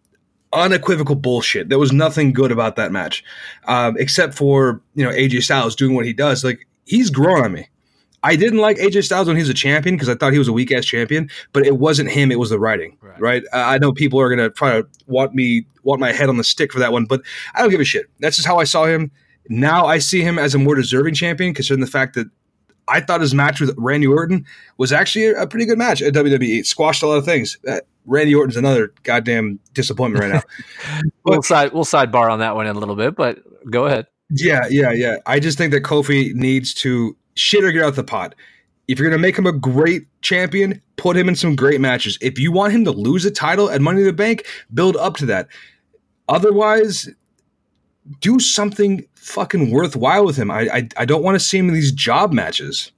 unequivocal 0.58 1.16
bullshit. 1.16 1.70
There 1.70 1.80
was 1.80 1.92
nothing 1.92 2.34
good 2.34 2.52
about 2.52 2.76
that 2.76 2.92
match, 2.92 3.24
um, 3.68 3.96
except 3.98 4.34
for 4.34 4.82
you 4.96 5.04
know 5.04 5.12
AJ 5.12 5.44
Styles 5.44 5.76
doing 5.76 5.96
what 5.96 6.06
he 6.06 6.14
does. 6.14 6.44
Like 6.44 6.68
he's 6.86 7.10
grown 7.10 7.44
on 7.44 7.54
me. 7.54 7.68
I 8.24 8.36
didn't 8.36 8.60
like 8.60 8.78
AJ 8.78 9.06
Styles 9.06 9.28
when 9.28 9.38
he 9.38 9.42
was 9.42 9.50
a 9.50 9.54
champion 9.54 9.96
because 9.96 10.10
I 10.10 10.16
thought 10.16 10.34
he 10.34 10.40
was 10.40 10.48
a 10.48 10.54
weak 10.54 10.72
ass 10.72 10.86
champion, 10.86 11.30
but 11.54 11.66
it 11.66 11.78
wasn't 11.78 12.10
him; 12.10 12.32
it 12.32 12.40
was 12.40 12.50
the 12.50 12.60
writing, 12.60 12.98
right? 13.02 13.20
right? 13.20 13.44
Uh, 13.54 13.58
I 13.58 13.78
know 13.78 13.92
people 13.92 14.20
are 14.20 14.30
gonna 14.30 14.50
try 14.50 14.82
to 14.82 14.88
want 15.06 15.34
me 15.34 15.66
want 15.84 16.02
my 16.02 16.12
head 16.12 16.30
on 16.30 16.38
the 16.38 16.44
stick 16.44 16.74
for 16.74 16.80
that 16.80 16.92
one, 16.92 17.06
but 17.06 17.22
I 17.56 17.62
don't 17.62 17.70
give 17.70 17.80
a 17.80 17.86
shit. 17.86 18.08
That's 18.20 18.36
just 18.36 18.48
how 18.48 18.58
I 18.58 18.64
saw 18.64 18.86
him. 18.86 19.12
Now 19.50 19.86
I 19.86 20.00
see 20.00 20.22
him 20.22 20.38
as 20.38 20.54
a 20.54 20.60
more 20.60 20.76
deserving 20.76 21.14
champion, 21.14 21.54
considering 21.54 21.80
the 21.80 21.92
fact 21.92 22.16
that 22.16 22.28
I 22.88 23.02
thought 23.02 23.22
his 23.22 23.34
match 23.34 23.60
with 23.60 23.74
Randy 23.78 24.08
Orton 24.08 24.46
was 24.78 24.92
actually 24.92 25.28
a 25.28 25.48
pretty 25.48 25.66
good 25.66 25.78
match 25.78 26.02
at 26.02 26.14
WWE. 26.14 26.60
It 26.60 26.66
squashed 26.66 27.04
a 27.04 27.08
lot 27.08 27.18
of 27.18 27.26
things. 27.26 27.58
Uh, 27.68 27.80
Randy 28.08 28.34
Orton's 28.34 28.58
another 28.58 28.94
goddamn 29.04 29.60
disappointment 29.74 30.24
right 30.24 30.34
now. 30.34 31.02
we'll 31.26 31.44
side 31.44 31.74
we'll 31.74 31.86
sidebar 31.86 32.32
on 32.32 32.40
that 32.40 32.56
one 32.56 32.66
in 32.66 32.76
a 32.76 32.80
little 32.80 32.96
bit, 32.96 33.16
but 33.16 33.40
go 33.70 33.86
ahead. 33.86 34.08
Yeah, 34.30 34.66
yeah, 34.70 34.92
yeah. 34.92 35.18
I 35.26 35.40
just 35.40 35.58
think 35.58 35.72
that 35.74 35.84
Kofi 35.84 36.34
needs 36.34 36.74
to 36.76 37.16
shit 37.36 37.64
or 37.64 37.72
get 37.72 37.84
out 37.84 37.96
the 37.96 38.04
pot. 38.04 38.34
If 38.88 38.98
you're 38.98 39.10
going 39.10 39.20
to 39.20 39.22
make 39.22 39.38
him 39.38 39.46
a 39.46 39.52
great 39.52 40.08
champion, 40.22 40.82
put 40.96 41.18
him 41.18 41.28
in 41.28 41.36
some 41.36 41.56
great 41.56 41.82
matches. 41.82 42.18
If 42.22 42.40
you 42.40 42.52
want 42.52 42.74
him 42.74 42.86
to 42.86 42.92
lose 42.92 43.26
a 43.26 43.32
title 43.32 43.70
at 43.70 43.82
Money 43.82 44.02
in 44.02 44.08
the 44.08 44.14
Bank, 44.14 44.46
build 44.74 44.96
up 44.96 45.18
to 45.18 45.26
that. 45.28 45.50
Otherwise, 46.30 47.10
do 48.22 48.40
something 48.40 49.06
fucking 49.16 49.72
worthwhile 49.72 50.26
with 50.26 50.38
him. 50.38 50.50
I 50.50 50.70
I, 50.70 50.88
I 50.98 51.06
don't 51.06 51.24
want 51.24 51.36
to 51.36 51.40
see 51.40 51.58
him 51.58 51.68
in 51.68 51.74
these 51.74 51.92
job 51.92 52.32
matches. 52.32 52.92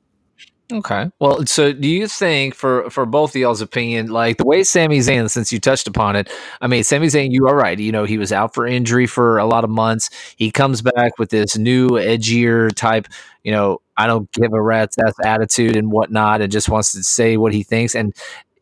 Okay. 0.72 1.10
Well, 1.20 1.48
so 1.48 1.74
do 1.74 1.88
you 1.88 2.08
think 2.08 2.54
for 2.54 2.88
for 2.92 3.08
both 3.08 3.36
y'all's 3.36 3.60
opinion, 3.60 4.08
like 4.12 4.38
the 4.38 4.46
way 4.46 4.64
Sami 4.64 5.00
Zayn, 5.00 5.28
since 5.28 5.52
you 5.52 5.60
touched 5.60 5.88
upon 5.88 6.16
it, 6.16 6.30
I 6.62 6.68
mean, 6.68 6.84
Sami 6.84 7.08
Zayn, 7.08 7.32
you 7.32 7.48
are 7.48 7.56
right. 7.56 7.80
You 7.80 7.92
know, 7.92 8.04
he 8.04 8.20
was 8.20 8.32
out 8.32 8.54
for 8.54 8.68
injury 8.68 9.08
for 9.08 9.40
a 9.40 9.46
lot 9.46 9.64
of 9.64 9.72
months. 9.72 10.12
He 10.38 10.52
comes 10.52 10.84
back 10.84 11.18
with 11.18 11.32
this 11.32 11.58
new 11.58 11.90
edgier 11.92 12.72
type, 12.76 13.08
you 13.44 13.52
know, 13.52 13.82
I 13.98 14.06
don't 14.06 14.32
give 14.34 14.54
a 14.54 14.62
rat's 14.62 14.96
ass 15.00 15.14
attitude 15.26 15.76
and 15.76 15.92
whatnot, 15.92 16.42
and 16.42 16.52
just 16.52 16.70
wants 16.70 16.92
to 16.92 17.02
say 17.04 17.36
what 17.36 17.52
he 17.52 17.64
thinks. 17.64 17.96
And 17.96 18.14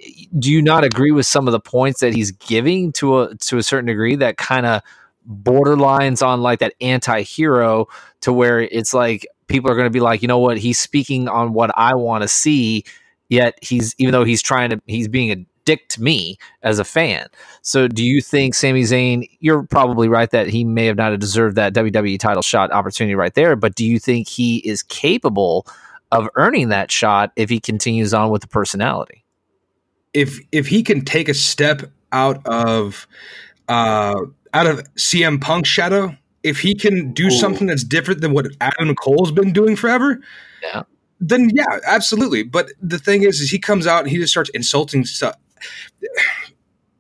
eh, 0.02 0.26
do 0.39 0.50
you 0.50 0.62
not 0.62 0.86
agree 0.86 1.12
with 1.12 1.26
some 1.26 1.46
of 1.46 1.52
the 1.52 1.60
points 1.60 2.00
that 2.00 2.13
he's 2.13 2.32
giving 2.32 2.93
to 2.93 3.20
a 3.22 3.36
to 3.36 3.58
a 3.58 3.63
certain 3.63 3.88
degree 3.88 4.15
that 4.15 4.38
kind 4.38 4.65
of 4.65 4.82
borderlines 5.30 6.26
on 6.26 6.41
like 6.41 6.60
that 6.60 6.74
anti-hero 6.80 7.88
to 8.22 8.32
where 8.32 8.62
it's 8.62 8.93
like 8.93 9.28
people 9.47 9.71
are 9.71 9.75
going 9.75 9.88
to 9.88 9.91
be 9.91 9.99
like, 9.99 10.21
you 10.21 10.27
know 10.27 10.39
what, 10.39 10.57
he's 10.57 10.79
speaking 10.79 11.27
on 11.27 11.53
what 11.53 11.71
I 11.75 11.95
want 11.95 12.21
to 12.21 12.27
see, 12.27 12.83
yet 13.29 13.57
he's 13.62 13.95
even 13.97 14.12
though 14.12 14.23
he's 14.23 14.41
trying 14.41 14.69
to 14.69 14.81
he's 14.86 15.07
being 15.07 15.31
a 15.31 15.45
dick 15.67 15.89
to 15.89 16.01
me 16.01 16.38
as 16.63 16.79
a 16.79 16.86
fan. 16.86 17.27
So 17.62 17.89
do 17.89 18.03
you 18.03 18.21
think 18.21 18.55
Sami 18.55 18.83
Zayn, 18.83 19.29
you're 19.41 19.63
probably 19.63 20.07
right 20.07 20.31
that 20.31 20.47
he 20.47 20.63
may 20.63 20.86
have 20.86 20.95
not 20.95 21.19
deserved 21.19 21.57
that 21.57 21.73
WWE 21.73 22.17
title 22.17 22.41
shot 22.41 22.71
opportunity 22.71 23.15
right 23.15 23.33
there, 23.33 23.57
but 23.57 23.75
do 23.75 23.86
you 23.86 23.99
think 23.99 24.29
he 24.29 24.57
is 24.60 24.81
capable 24.81 25.67
of 26.13 26.29
earning 26.36 26.69
that 26.69 26.89
shot 26.89 27.33
if 27.36 27.49
he 27.49 27.60
continues 27.60 28.13
on 28.13 28.29
with 28.29 28.41
the 28.41 28.47
personality? 28.47 29.25
If 30.13 30.39
if 30.53 30.67
he 30.67 30.83
can 30.83 31.03
take 31.03 31.27
a 31.27 31.33
step 31.33 31.91
out 32.13 32.45
of 32.47 33.05
uh 33.67 34.21
out 34.53 34.67
of 34.67 34.81
CM 34.95 35.41
Punk's 35.41 35.67
shadow, 35.67 36.15
if 36.43 36.60
he 36.60 36.76
can 36.76 37.13
do 37.13 37.28
Ooh. 37.28 37.32
something 37.32 37.67
that's 37.67 37.84
different 37.84 38.21
than 38.21 38.34
what 38.34 38.47
Adam 38.62 38.95
Cole's 38.95 39.32
been 39.32 39.54
doing 39.54 39.76
forever, 39.76 40.19
yeah, 40.62 40.84
then 41.19 41.50
yeah, 41.54 41.80
absolutely. 41.86 42.43
But 42.43 42.69
the 42.82 43.00
thing 43.00 43.23
is, 43.23 43.41
is 43.41 43.50
he 43.50 43.60
comes 43.60 43.88
out 43.88 44.02
and 44.02 44.10
he 44.10 44.17
just 44.17 44.32
starts 44.32 44.50
insulting 44.52 45.06
stuff. 45.06 45.36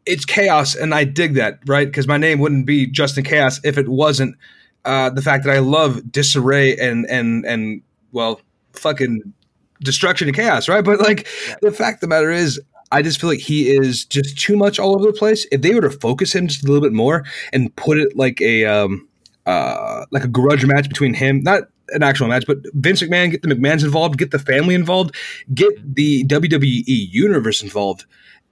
It's 0.09 0.23
chaos, 0.23 0.73
and 0.73 0.95
I 0.95 1.03
dig 1.03 1.33
that, 1.33 1.59
right? 1.65 1.85
Because 1.85 2.07
my 2.07 2.15
name 2.15 2.39
wouldn't 2.39 2.65
be 2.65 2.87
Justin 2.87 3.25
Chaos 3.25 3.59
if 3.65 3.77
it 3.77 3.89
wasn't 3.89 4.37
uh, 4.85 5.09
the 5.09 5.21
fact 5.21 5.43
that 5.43 5.53
I 5.53 5.59
love 5.59 6.09
disarray 6.09 6.77
and 6.77 7.05
and 7.07 7.45
and 7.45 7.81
well, 8.13 8.39
fucking 8.71 9.33
destruction 9.81 10.29
and 10.29 10.35
chaos, 10.35 10.69
right? 10.69 10.83
But 10.83 11.01
like 11.01 11.27
yeah. 11.47 11.55
the 11.61 11.71
fact 11.71 11.97
of 11.97 12.01
the 12.01 12.07
matter 12.07 12.31
is, 12.31 12.59
I 12.91 13.01
just 13.01 13.19
feel 13.19 13.29
like 13.29 13.39
he 13.39 13.69
is 13.69 14.05
just 14.05 14.37
too 14.37 14.55
much 14.55 14.79
all 14.79 14.95
over 14.95 15.05
the 15.05 15.17
place. 15.17 15.45
If 15.51 15.61
they 15.61 15.73
were 15.75 15.81
to 15.81 15.89
focus 15.89 16.33
him 16.33 16.47
just 16.47 16.63
a 16.63 16.67
little 16.67 16.81
bit 16.81 16.93
more 16.93 17.25
and 17.51 17.75
put 17.75 17.97
it 17.97 18.15
like 18.15 18.39
a 18.41 18.65
um 18.65 19.06
uh 19.47 20.05
like 20.11 20.23
a 20.23 20.27
grudge 20.27 20.65
match 20.65 20.87
between 20.87 21.13
him, 21.13 21.41
not 21.41 21.63
an 21.89 22.03
actual 22.03 22.27
match, 22.27 22.45
but 22.45 22.57
Vince 22.73 23.01
McMahon, 23.01 23.31
get 23.31 23.41
the 23.41 23.47
McMahons 23.47 23.83
involved, 23.83 24.17
get 24.17 24.31
the 24.31 24.39
family 24.39 24.75
involved, 24.75 25.15
get 25.53 25.95
the 25.95 26.23
WWE 26.25 26.83
universe 26.85 27.63
involved, 27.63 28.05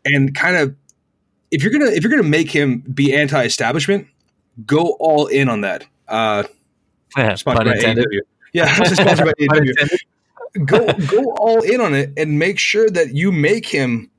and 0.05 0.33
kind 0.33 0.55
of 0.55 0.75
if 1.51 1.63
you're 1.63 1.71
gonna 1.71 1.91
if 1.91 2.03
you're 2.03 2.11
gonna 2.11 2.23
make 2.23 2.51
him 2.51 2.79
be 2.79 3.13
anti-establishment, 3.13 4.07
go 4.65 4.95
all 4.99 5.27
in 5.27 5.49
on 5.49 5.61
that. 5.61 5.85
Uh, 6.07 6.43
yeah, 7.17 7.35
sponsored 7.35 7.65
by 7.65 7.73
AEW. 7.73 8.19
Yeah, 8.53 8.73
sponsored 8.93 9.25
by 9.25 9.33
AEW. 9.39 9.99
Go 10.65 10.93
go 10.93 11.31
all 11.37 11.61
in 11.61 11.81
on 11.81 11.93
it 11.93 12.13
and 12.17 12.39
make 12.39 12.59
sure 12.59 12.89
that 12.89 13.13
you 13.13 13.31
make 13.31 13.65
him 13.65 14.09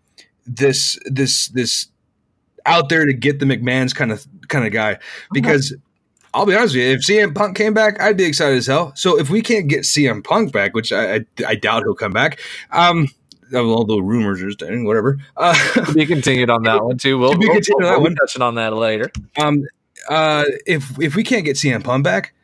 this 0.47 0.99
this 1.07 1.49
this 1.49 1.89
out 2.67 2.89
there 2.89 3.07
to 3.07 3.13
get 3.13 3.39
the 3.39 3.47
McMahon's 3.47 3.93
kind 3.93 4.13
of 4.13 4.27
kind 4.49 4.67
of 4.67 4.73
guy 4.73 4.99
because. 5.33 5.75
I'll 6.37 6.45
be 6.45 6.55
honest 6.55 6.75
with 6.75 6.85
you. 6.85 6.91
If 6.93 7.01
CM 7.01 7.35
Punk 7.35 7.57
came 7.57 7.73
back, 7.73 7.99
I'd 7.99 8.19
be 8.19 8.25
excited 8.25 8.59
as 8.59 8.67
hell. 8.67 8.93
So 8.95 9.19
if 9.19 9.31
we 9.31 9.41
can't 9.41 9.69
get 9.69 9.81
CM 9.81 10.23
Punk 10.23 10.53
back, 10.53 10.75
which 10.75 10.93
I, 10.93 11.15
I, 11.15 11.21
I 11.47 11.55
doubt 11.55 11.85
he'll 11.85 11.95
come 11.95 12.13
back, 12.13 12.41
um, 12.73 13.09
all 13.55 13.87
the 13.87 14.03
rumors 14.03 14.43
are 14.43 14.51
staying, 14.51 14.85
whatever. 14.85 15.17
Uh, 15.39 15.55
be 15.95 16.05
continued 16.05 16.51
on 16.51 16.65
that 16.65 16.85
one 16.85 16.99
too. 16.99 17.17
We'll, 17.17 17.31
we'll, 17.39 17.49
we'll, 17.49 18.01
we'll 18.01 18.11
be 18.11 18.17
touching 18.17 18.43
on 18.43 18.57
that 18.57 18.75
later. 18.75 19.11
Um, 19.41 19.65
uh, 20.11 20.45
if 20.67 21.01
if 21.01 21.17
we 21.17 21.25
can't 21.25 21.47
get 21.47 21.57
CM 21.57 21.83
Punk 21.83 22.05
back, 22.05 22.35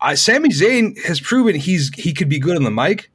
I, 0.00 0.14
Sami 0.14 0.48
Zayn 0.48 0.98
has 1.04 1.20
proven 1.20 1.54
he's 1.54 1.94
he 1.94 2.14
could 2.14 2.30
be 2.30 2.38
good 2.38 2.56
on 2.56 2.62
the 2.62 2.70
mic 2.70 3.10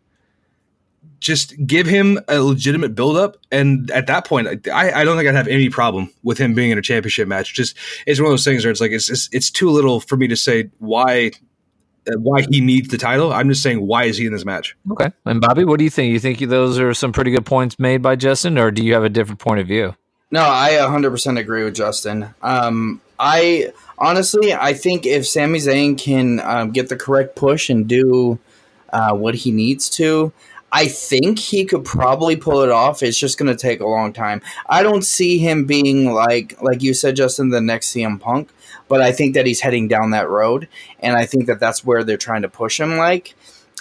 just 1.19 1.55
give 1.65 1.87
him 1.87 2.19
a 2.27 2.39
legitimate 2.39 2.95
buildup, 2.95 3.37
and 3.51 3.89
at 3.91 4.07
that 4.07 4.25
point, 4.25 4.67
I, 4.67 4.91
I 4.91 5.03
don't 5.03 5.17
think 5.17 5.27
I'd 5.27 5.35
have 5.35 5.47
any 5.47 5.69
problem 5.69 6.11
with 6.23 6.37
him 6.37 6.53
being 6.53 6.71
in 6.71 6.77
a 6.77 6.81
championship 6.81 7.27
match. 7.27 7.53
Just 7.53 7.75
it's 8.05 8.19
one 8.19 8.27
of 8.27 8.31
those 8.31 8.43
things 8.43 8.63
where 8.63 8.71
it's 8.71 8.81
like 8.81 8.91
it's 8.91 9.09
it's, 9.09 9.29
it's 9.31 9.49
too 9.51 9.69
little 9.69 9.99
for 9.99 10.17
me 10.17 10.27
to 10.27 10.35
say 10.35 10.69
why 10.79 11.31
uh, 12.07 12.17
why 12.19 12.43
he 12.49 12.61
needs 12.61 12.89
the 12.89 12.97
title. 12.97 13.33
I'm 13.33 13.49
just 13.49 13.63
saying 13.63 13.85
why 13.85 14.03
is 14.03 14.17
he 14.17 14.25
in 14.25 14.33
this 14.33 14.45
match? 14.45 14.75
Okay, 14.91 15.11
and 15.25 15.41
Bobby, 15.41 15.65
what 15.65 15.79
do 15.79 15.83
you 15.83 15.89
think? 15.89 16.11
You 16.11 16.19
think 16.19 16.39
those 16.39 16.79
are 16.79 16.93
some 16.93 17.11
pretty 17.11 17.31
good 17.31 17.45
points 17.45 17.79
made 17.79 18.01
by 18.01 18.15
Justin, 18.15 18.57
or 18.57 18.71
do 18.71 18.83
you 18.83 18.93
have 18.93 19.03
a 19.03 19.09
different 19.09 19.39
point 19.39 19.59
of 19.59 19.67
view? 19.67 19.95
No, 20.29 20.41
I 20.41 20.71
100% 20.71 21.39
agree 21.39 21.63
with 21.63 21.75
Justin. 21.75 22.33
Um, 22.41 22.99
I 23.17 23.71
honestly, 23.97 24.53
I 24.53 24.73
think 24.73 25.05
if 25.05 25.25
Sami 25.25 25.59
Zayn 25.59 25.97
can 25.97 26.41
um, 26.41 26.71
get 26.71 26.89
the 26.89 26.97
correct 26.97 27.35
push 27.35 27.69
and 27.69 27.87
do 27.87 28.37
uh, 28.91 29.13
what 29.13 29.35
he 29.35 29.51
needs 29.51 29.89
to, 29.91 30.33
I 30.71 30.87
think 30.87 31.39
he 31.39 31.65
could 31.65 31.85
probably 31.85 32.35
pull 32.35 32.61
it 32.61 32.69
off. 32.69 33.01
It's 33.01 33.17
just 33.17 33.37
going 33.37 33.47
to 33.47 33.59
take 33.59 33.79
a 33.79 33.87
long 33.87 34.11
time. 34.11 34.41
I 34.67 34.83
don't 34.83 35.03
see 35.03 35.37
him 35.37 35.65
being 35.65 36.11
like 36.11 36.61
like 36.61 36.83
you 36.83 36.93
said, 36.93 37.15
Justin, 37.15 37.49
the 37.49 37.61
next 37.61 37.93
CM 37.93 38.19
Punk, 38.19 38.49
but 38.87 39.01
I 39.01 39.11
think 39.11 39.33
that 39.35 39.45
he's 39.45 39.61
heading 39.61 39.87
down 39.87 40.11
that 40.11 40.29
road, 40.29 40.67
and 40.99 41.15
I 41.15 41.25
think 41.25 41.45
that 41.47 41.59
that's 41.59 41.85
where 41.85 42.03
they're 42.03 42.17
trying 42.17 42.41
to 42.41 42.49
push 42.49 42.79
him. 42.79 42.97
Like, 42.97 43.35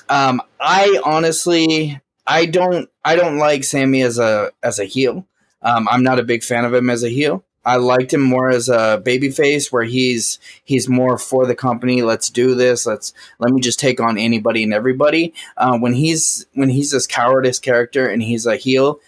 um, 0.08 0.40
I 0.60 1.00
honestly, 1.04 2.00
I 2.26 2.46
don't, 2.46 2.88
I 3.04 3.16
don't 3.16 3.38
like 3.38 3.64
Sammy 3.64 4.02
as 4.02 4.18
a 4.18 4.52
as 4.62 4.78
a 4.78 4.84
heel. 4.84 5.26
Um, 5.62 5.88
I'm 5.90 6.04
not 6.04 6.20
a 6.20 6.24
big 6.24 6.44
fan 6.44 6.64
of 6.64 6.72
him 6.72 6.88
as 6.88 7.02
a 7.02 7.08
heel. 7.08 7.44
I 7.66 7.76
liked 7.76 8.14
him 8.14 8.22
more 8.22 8.48
as 8.48 8.68
a 8.68 9.02
babyface, 9.04 9.72
where 9.72 9.82
he's 9.82 10.38
he's 10.64 10.88
more 10.88 11.18
for 11.18 11.46
the 11.46 11.56
company. 11.56 12.02
Let's 12.02 12.30
do 12.30 12.54
this. 12.54 12.86
Let's 12.86 13.12
let 13.40 13.52
me 13.52 13.60
just 13.60 13.80
take 13.80 14.00
on 14.00 14.16
anybody 14.16 14.62
and 14.62 14.72
everybody. 14.72 15.34
Uh, 15.56 15.76
when 15.76 15.92
he's 15.92 16.46
when 16.54 16.68
he's 16.68 16.92
this 16.92 17.08
cowardice 17.08 17.58
character 17.58 18.06
and 18.06 18.22
he's 18.22 18.46
a 18.46 18.56
heel, 18.56 19.00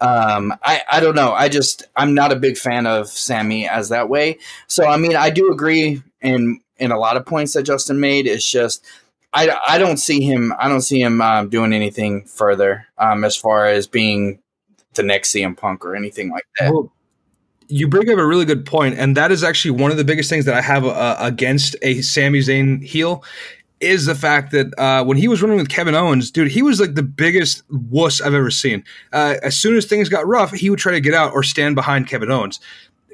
um, 0.00 0.52
I 0.64 0.82
I 0.90 0.98
don't 0.98 1.14
know. 1.14 1.32
I 1.32 1.48
just 1.48 1.84
I'm 1.94 2.12
not 2.12 2.32
a 2.32 2.36
big 2.36 2.58
fan 2.58 2.84
of 2.86 3.06
Sammy 3.08 3.68
as 3.68 3.90
that 3.90 4.08
way. 4.08 4.38
So 4.66 4.86
I 4.86 4.96
mean, 4.96 5.14
I 5.14 5.30
do 5.30 5.52
agree 5.52 6.02
in 6.20 6.60
in 6.78 6.90
a 6.90 6.98
lot 6.98 7.16
of 7.16 7.24
points 7.24 7.52
that 7.52 7.62
Justin 7.62 8.00
made. 8.00 8.26
It's 8.26 8.48
just 8.48 8.84
I, 9.32 9.56
I 9.68 9.78
don't 9.78 9.98
see 9.98 10.20
him 10.22 10.52
I 10.58 10.68
don't 10.68 10.80
see 10.80 11.00
him 11.00 11.20
um, 11.20 11.48
doing 11.48 11.72
anything 11.72 12.24
further 12.24 12.88
um, 12.98 13.22
as 13.22 13.36
far 13.36 13.66
as 13.66 13.86
being 13.86 14.40
the 14.94 15.04
next 15.04 15.32
CM 15.32 15.56
Punk 15.56 15.84
or 15.84 15.94
anything 15.94 16.30
like 16.30 16.44
that. 16.58 16.72
Well, 16.72 16.90
you 17.70 17.88
bring 17.88 18.10
up 18.10 18.18
a 18.18 18.26
really 18.26 18.44
good 18.44 18.66
point, 18.66 18.98
and 18.98 19.16
that 19.16 19.30
is 19.30 19.44
actually 19.44 19.70
one 19.72 19.90
of 19.90 19.96
the 19.96 20.04
biggest 20.04 20.28
things 20.28 20.44
that 20.44 20.54
I 20.54 20.60
have 20.60 20.84
uh, 20.84 21.16
against 21.20 21.76
a 21.82 22.02
Sami 22.02 22.40
Zayn 22.40 22.84
heel 22.84 23.24
is 23.80 24.04
the 24.04 24.14
fact 24.14 24.52
that 24.52 24.78
uh, 24.78 25.04
when 25.04 25.16
he 25.16 25.28
was 25.28 25.40
running 25.40 25.56
with 25.56 25.70
Kevin 25.70 25.94
Owens, 25.94 26.30
dude, 26.30 26.50
he 26.50 26.62
was 26.62 26.80
like 26.80 26.94
the 26.94 27.02
biggest 27.02 27.62
wuss 27.70 28.20
I've 28.20 28.34
ever 28.34 28.50
seen. 28.50 28.84
Uh, 29.12 29.36
as 29.42 29.56
soon 29.56 29.76
as 29.76 29.86
things 29.86 30.08
got 30.08 30.26
rough, 30.26 30.52
he 30.52 30.68
would 30.68 30.78
try 30.78 30.92
to 30.92 31.00
get 31.00 31.14
out 31.14 31.32
or 31.32 31.42
stand 31.42 31.76
behind 31.76 32.06
Kevin 32.06 32.30
Owens. 32.30 32.60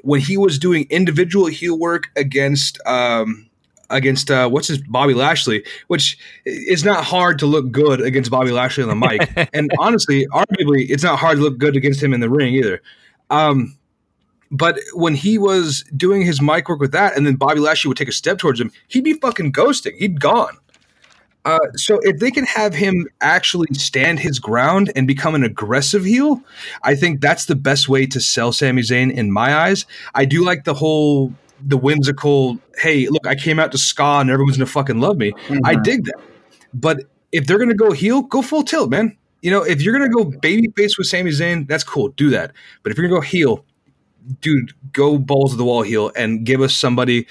When 0.03 0.19
he 0.19 0.37
was 0.37 0.59
doing 0.59 0.85
individual 0.89 1.45
heel 1.47 1.77
work 1.77 2.09
against 2.15 2.79
um, 2.85 3.47
against 3.89 4.29
uh, 4.29 4.49
what's 4.49 4.67
his 4.67 4.79
Bobby 4.79 5.13
Lashley, 5.13 5.63
which 5.87 6.17
is 6.45 6.83
not 6.83 7.03
hard 7.03 7.39
to 7.39 7.45
look 7.45 7.71
good 7.71 8.01
against 8.01 8.29
Bobby 8.29 8.51
Lashley 8.51 8.83
on 8.83 8.89
the 8.89 8.95
mic, 8.95 9.49
and 9.53 9.71
honestly, 9.79 10.27
arguably, 10.27 10.89
it's 10.89 11.03
not 11.03 11.17
hard 11.17 11.37
to 11.37 11.43
look 11.43 11.57
good 11.57 11.75
against 11.75 12.03
him 12.03 12.13
in 12.13 12.19
the 12.19 12.29
ring 12.29 12.53
either. 12.53 12.81
Um, 13.29 13.77
but 14.51 14.79
when 14.93 15.15
he 15.15 15.37
was 15.37 15.83
doing 15.95 16.21
his 16.21 16.41
mic 16.41 16.69
work 16.69 16.79
with 16.79 16.91
that, 16.91 17.17
and 17.17 17.25
then 17.25 17.35
Bobby 17.35 17.59
Lashley 17.59 17.89
would 17.89 17.97
take 17.97 18.07
a 18.07 18.13
step 18.13 18.37
towards 18.37 18.59
him, 18.59 18.71
he'd 18.87 19.03
be 19.03 19.13
fucking 19.13 19.51
ghosting. 19.51 19.95
He'd 19.97 20.19
gone. 20.19 20.57
Uh, 21.45 21.59
so 21.75 21.97
if 22.01 22.19
they 22.19 22.29
can 22.29 22.43
have 22.43 22.73
him 22.73 23.07
actually 23.21 23.67
stand 23.71 24.19
his 24.19 24.37
ground 24.37 24.91
and 24.97 25.07
become 25.07 25.33
an 25.33 25.45
aggressive 25.45 26.03
heel, 26.03 26.41
I 26.83 26.93
think 26.93 27.21
that's 27.21 27.45
the 27.45 27.55
best 27.55 27.87
way 27.87 28.05
to 28.07 28.19
sell 28.19 28.51
Sami 28.51 28.81
Zayn 28.81 29.13
in 29.13 29.31
my 29.31 29.55
eyes. 29.55 29.85
I 30.13 30.25
do 30.25 30.43
like 30.43 30.65
the 30.65 30.73
whole 30.73 31.33
the 31.61 31.77
whimsical, 31.77 32.59
hey, 32.77 33.07
look, 33.07 33.25
I 33.25 33.35
came 33.35 33.59
out 33.59 33.71
to 33.71 33.77
ska 33.77 34.19
and 34.19 34.29
everyone's 34.29 34.57
gonna 34.57 34.67
fucking 34.67 34.99
love 34.99 35.17
me. 35.17 35.31
Mm-hmm. 35.31 35.59
I 35.63 35.75
dig 35.75 36.03
that. 36.05 36.21
But 36.73 37.03
if 37.31 37.47
they're 37.47 37.59
gonna 37.59 37.73
go 37.73 37.91
heel, 37.91 38.23
go 38.23 38.41
full 38.41 38.63
tilt, 38.63 38.89
man. 38.89 39.17
You 39.41 39.51
know, 39.51 39.63
if 39.63 39.81
you're 39.81 39.93
gonna 39.93 40.09
go 40.09 40.25
baby 40.25 40.67
face 40.75 40.97
with 40.97 41.07
Sami 41.07 41.31
Zayn, 41.31 41.67
that's 41.67 41.83
cool. 41.83 42.09
Do 42.09 42.29
that. 42.31 42.51
But 42.83 42.91
if 42.91 42.97
you're 42.97 43.07
gonna 43.07 43.19
go 43.19 43.25
heel, 43.25 43.63
dude, 44.41 44.73
go 44.93 45.17
balls 45.17 45.51
to 45.51 45.57
the 45.57 45.65
wall 45.65 45.81
heel 45.83 46.11
and 46.15 46.45
give 46.45 46.61
us 46.61 46.75
somebody 46.75 47.27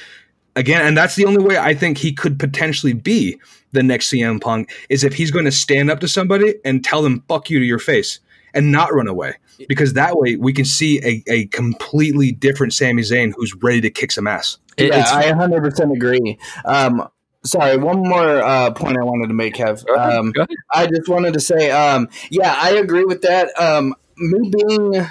again. 0.55 0.85
And 0.87 0.97
that's 0.97 1.15
the 1.15 1.25
only 1.25 1.45
way 1.45 1.59
I 1.59 1.75
think 1.75 1.99
he 1.99 2.13
could 2.13 2.39
potentially 2.39 2.93
be 2.93 3.39
the 3.73 3.83
next 3.83 4.11
CM 4.11 4.41
Punk 4.41 4.73
is 4.89 5.05
if 5.05 5.15
he's 5.15 5.31
going 5.31 5.45
to 5.45 5.53
stand 5.53 5.91
up 5.91 6.01
to 6.01 6.09
somebody 6.09 6.55
and 6.65 6.85
tell 6.85 7.03
them 7.03 7.23
"fuck 7.29 7.51
you" 7.51 7.59
to 7.59 7.65
your 7.65 7.79
face 7.79 8.21
and 8.55 8.73
not 8.73 8.93
run 8.93 9.09
away. 9.09 9.35
Because 9.69 9.95
that 9.95 10.19
way 10.19 10.37
we 10.37 10.53
can 10.53 10.67
see 10.67 11.01
a, 11.03 11.23
a 11.33 11.47
completely 11.47 12.33
different 12.33 12.75
Sami 12.75 13.03
Zayn 13.03 13.33
who's 13.35 13.55
ready 13.63 13.81
to 13.81 13.91
kick 13.91 14.13
some 14.13 14.27
ass. 14.27 14.59
Yeah, 14.77 15.05
I 15.11 15.33
100% 15.33 15.95
agree. 15.95 16.39
Um, 16.67 17.09
sorry, 17.43 17.79
one 17.79 18.01
more 18.01 18.43
uh, 18.43 18.71
point 18.73 18.99
I 18.99 19.05
wanted 19.05 19.29
to 19.29 19.35
make, 19.35 19.55
Kev. 19.55 19.89
Um, 19.97 20.35
I 20.75 20.87
just 20.87 21.09
wanted 21.09 21.33
to 21.35 21.41
say, 21.41 21.71
um, 21.71 22.09
yeah, 22.31 22.55
I 22.59 22.73
agree 22.73 23.05
with 23.05 23.23
that. 23.23 23.49
Um, 23.59 23.95
me 24.19 24.51
being 24.51 25.07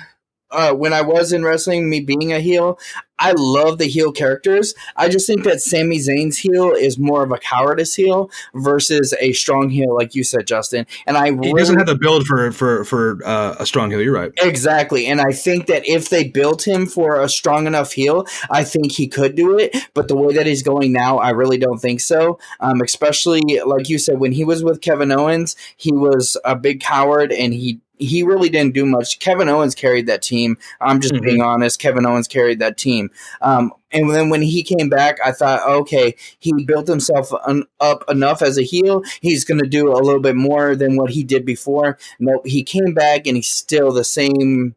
uh, 0.55 0.73
when 0.73 0.93
I 0.93 1.01
was 1.01 1.33
in 1.33 1.43
wrestling, 1.43 1.89
me 1.89 1.99
being 1.99 2.33
a 2.33 2.39
heel, 2.39 2.79
I 3.17 3.33
love 3.37 3.77
the 3.77 3.85
heel 3.85 4.11
characters. 4.11 4.73
I 4.95 5.07
just 5.07 5.25
think 5.25 5.43
that 5.45 5.61
Sami 5.61 5.97
Zayn's 5.99 6.37
heel 6.37 6.71
is 6.71 6.97
more 6.97 7.23
of 7.23 7.31
a 7.31 7.37
cowardice 7.37 7.95
heel 7.95 8.29
versus 8.53 9.13
a 9.19 9.31
strong 9.31 9.69
heel, 9.69 9.95
like 9.95 10.15
you 10.15 10.23
said, 10.23 10.47
Justin. 10.47 10.85
And 11.07 11.15
I 11.15 11.27
he 11.27 11.31
really, 11.31 11.53
doesn't 11.53 11.77
have 11.77 11.87
the 11.87 11.95
build 11.95 12.25
for 12.25 12.51
for 12.51 12.83
for 12.83 13.19
uh, 13.25 13.55
a 13.59 13.65
strong 13.65 13.89
heel. 13.89 14.01
You're 14.01 14.13
right. 14.13 14.31
Exactly. 14.41 15.07
And 15.07 15.21
I 15.21 15.31
think 15.31 15.67
that 15.67 15.87
if 15.87 16.09
they 16.09 16.25
built 16.25 16.67
him 16.67 16.85
for 16.85 17.21
a 17.21 17.29
strong 17.29 17.67
enough 17.67 17.93
heel, 17.93 18.25
I 18.49 18.63
think 18.63 18.91
he 18.91 19.07
could 19.07 19.35
do 19.35 19.57
it. 19.57 19.75
But 19.93 20.07
the 20.07 20.15
way 20.15 20.33
that 20.33 20.45
he's 20.45 20.63
going 20.63 20.91
now, 20.91 21.17
I 21.17 21.29
really 21.29 21.57
don't 21.57 21.79
think 21.79 22.01
so. 22.01 22.37
Um, 22.59 22.81
especially 22.81 23.61
like 23.65 23.87
you 23.87 23.97
said, 23.97 24.19
when 24.19 24.33
he 24.33 24.43
was 24.43 24.63
with 24.63 24.81
Kevin 24.81 25.11
Owens, 25.11 25.55
he 25.77 25.93
was 25.93 26.35
a 26.43 26.55
big 26.55 26.81
coward 26.81 27.31
and 27.31 27.53
he 27.53 27.79
he 27.97 28.23
really 28.23 28.49
didn't 28.49 28.73
do 28.73 28.85
much. 28.85 29.19
Kevin 29.19 29.49
Owens 29.49 29.75
carried 29.75 30.07
that 30.07 30.21
team. 30.21 30.57
I'm 30.81 30.99
just 30.99 31.13
mm-hmm. 31.13 31.25
being 31.25 31.41
honest. 31.41 31.79
Kevin 31.79 32.05
Owens 32.05 32.27
carried 32.27 32.59
that 32.59 32.77
team. 32.77 33.09
Um, 33.41 33.71
and 33.91 34.09
then 34.11 34.29
when 34.29 34.41
he 34.41 34.63
came 34.63 34.89
back, 34.89 35.19
I 35.23 35.31
thought, 35.31 35.67
okay, 35.67 36.15
he 36.39 36.51
built 36.65 36.87
himself 36.87 37.31
un- 37.45 37.65
up 37.79 38.03
enough 38.09 38.41
as 38.41 38.57
a 38.57 38.63
heel. 38.63 39.03
He's 39.21 39.45
going 39.45 39.61
to 39.61 39.67
do 39.67 39.91
a 39.91 40.03
little 40.03 40.19
bit 40.19 40.35
more 40.35 40.75
than 40.75 40.97
what 40.97 41.11
he 41.11 41.23
did 41.23 41.45
before. 41.45 41.97
Nope, 42.19 42.45
he 42.45 42.63
came 42.63 42.93
back 42.93 43.25
and 43.25 43.37
he's 43.37 43.47
still 43.47 43.91
the 43.91 44.03
same 44.03 44.75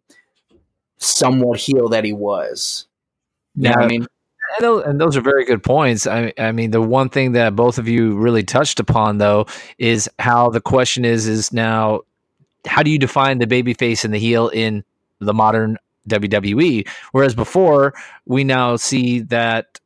somewhat 0.98 1.60
heel 1.60 1.88
that 1.88 2.04
he 2.04 2.12
was. 2.12 2.86
Yeah, 3.56 3.78
I 3.78 3.86
mean. 3.86 4.06
And 4.60 4.98
those 4.98 5.14
are 5.14 5.20
very 5.20 5.44
good 5.44 5.62
points. 5.62 6.06
I, 6.06 6.32
I 6.38 6.52
mean, 6.52 6.70
the 6.70 6.80
one 6.80 7.10
thing 7.10 7.32
that 7.32 7.54
both 7.54 7.78
of 7.78 7.86
you 7.86 8.16
really 8.16 8.42
touched 8.42 8.80
upon, 8.80 9.18
though, 9.18 9.46
is 9.76 10.08
how 10.18 10.48
the 10.48 10.60
question 10.60 11.04
is: 11.04 11.28
is 11.28 11.52
now 11.52 12.00
how 12.68 12.82
do 12.82 12.90
you 12.90 12.98
define 12.98 13.38
the 13.38 13.46
baby 13.46 13.74
face 13.74 14.04
and 14.04 14.12
the 14.12 14.18
heel 14.18 14.48
in 14.48 14.84
the 15.20 15.34
modern 15.34 15.78
WWE? 16.08 16.88
Whereas 17.12 17.34
before, 17.34 17.94
we 18.26 18.44
now 18.44 18.76
see 18.76 19.20
that 19.20 19.80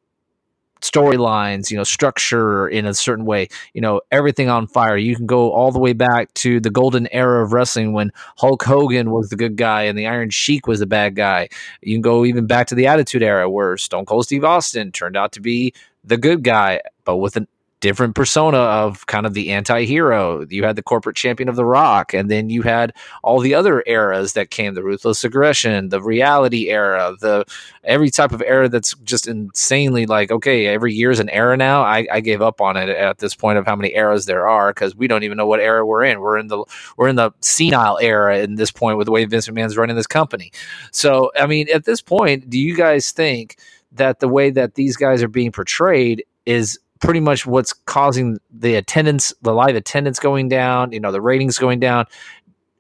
storylines, 0.83 1.71
you 1.71 1.77
know, 1.77 1.85
structure 1.85 2.69
in 2.69 2.87
a 2.87 2.93
certain 2.93 3.25
way, 3.25 3.49
you 3.73 3.81
know, 3.81 4.01
everything 4.11 4.49
on 4.49 4.67
fire. 4.67 4.97
You 4.97 5.17
can 5.17 5.27
go 5.27 5.53
all 5.53 5.71
the 5.71 5.79
way 5.79 5.93
back 5.93 6.35
to 6.35 6.61
the 6.61 6.71
golden 6.71 7.07
era 7.13 7.45
of 7.45 7.53
wrestling 7.53 7.93
when 7.93 8.13
Hulk 8.37 8.63
Hogan 8.63 9.11
was 9.11 9.31
the 9.31 9.37
good 9.37 9.57
guy 9.57 9.83
and 9.83 9.97
the 9.97 10.07
Iron 10.07 10.31
Sheik 10.31 10.67
was 10.67 10.81
the 10.81 10.87
bad 10.87 11.15
guy. 11.15 11.49
You 11.81 11.95
can 11.95 12.03
go 12.03 12.25
even 12.25 12.47
back 12.47 12.67
to 12.69 12.75
the 12.75 12.89
Attitude 12.89 13.23
Era 13.23 13.49
where 13.49 13.77
Stone 13.77 14.07
Cold 14.07 14.25
Steve 14.25 14.45
Austin 14.45 14.93
turned 14.93 15.17
out 15.17 15.33
to 15.33 15.41
be 15.41 15.73
the 16.05 16.17
good 16.17 16.43
guy, 16.43 16.81
but 17.05 17.19
with 17.19 17.37
an 17.37 17.47
different 17.83 18.15
persona 18.15 18.57
of 18.57 19.07
kind 19.07 19.27
of 19.27 19.35
the 19.35 19.51
anti-hero. 19.51 20.47
You 20.49 20.63
had 20.65 20.77
the 20.77 20.83
corporate 20.83 21.17
champion 21.17 21.49
of 21.49 21.57
the 21.57 21.65
rock, 21.65 22.15
and 22.15 22.31
then 22.31 22.49
you 22.49 22.63
had 22.63 22.95
all 23.25 23.41
the 23.41 23.55
other 23.55 23.83
eras 23.87 24.33
that 24.35 24.51
came, 24.51 24.75
the 24.75 24.85
ruthless 24.85 25.25
aggression, 25.25 25.91
the 25.91 26.01
reality 26.01 26.71
era, 26.71 27.15
the 27.21 27.45
every 27.83 28.09
type 28.09 28.31
of 28.31 28.41
era 28.41 28.69
that's 28.69 28.95
just 28.99 29.27
insanely 29.27 30.07
like, 30.07 30.31
okay, 30.31 30.69
every 30.69 30.95
year 30.95 31.11
is 31.11 31.19
an 31.19 31.29
era 31.31 31.57
now. 31.57 31.83
I, 31.83 32.07
I 32.11 32.21
gave 32.21 32.41
up 32.41 32.61
on 32.61 32.77
it 32.77 32.89
at 32.89 33.19
this 33.19 33.35
point 33.35 33.59
of 33.59 33.67
how 33.67 33.75
many 33.75 33.95
eras 33.95 34.27
there 34.27 34.49
are 34.49 34.73
because 34.73 34.95
we 34.95 35.09
don't 35.09 35.25
even 35.25 35.37
know 35.37 35.47
what 35.47 35.61
era 35.61 35.85
we're 35.85 36.05
in. 36.05 36.21
We're 36.21 36.39
in 36.39 36.47
the 36.47 36.65
we're 36.97 37.09
in 37.09 37.17
the 37.17 37.33
senile 37.41 37.99
era 38.01 38.39
in 38.39 38.55
this 38.55 38.71
point 38.71 38.97
with 38.97 39.07
the 39.07 39.13
way 39.13 39.25
Vince 39.25 39.49
McMahon's 39.49 39.77
running 39.77 39.97
this 39.97 40.07
company. 40.07 40.53
So 40.93 41.33
I 41.37 41.47
mean, 41.47 41.67
at 41.75 41.85
this 41.85 42.01
point, 42.01 42.49
do 42.49 42.61
you 42.61 42.77
guys 42.77 43.11
think 43.11 43.57
that 43.91 44.21
the 44.21 44.29
way 44.29 44.51
that 44.51 44.77
these 44.77 44.97
guys 44.97 45.21
are 45.21 45.29
being 45.29 45.51
portrayed 45.51 46.25
is 46.47 46.79
pretty 47.03 47.21
much 47.21 47.45
what's 47.47 47.73
causing 47.73 48.39
the 48.51 48.77
attendance, 48.77 49.35
the 49.43 49.53
live 49.53 49.77
attendance 49.77 50.19
going 50.19 50.49
down, 50.49 50.93
you 50.93 51.01
know, 51.01 51.13
the 51.13 51.21
ratings 51.21 51.59
going 51.59 51.81
down. 51.81 52.07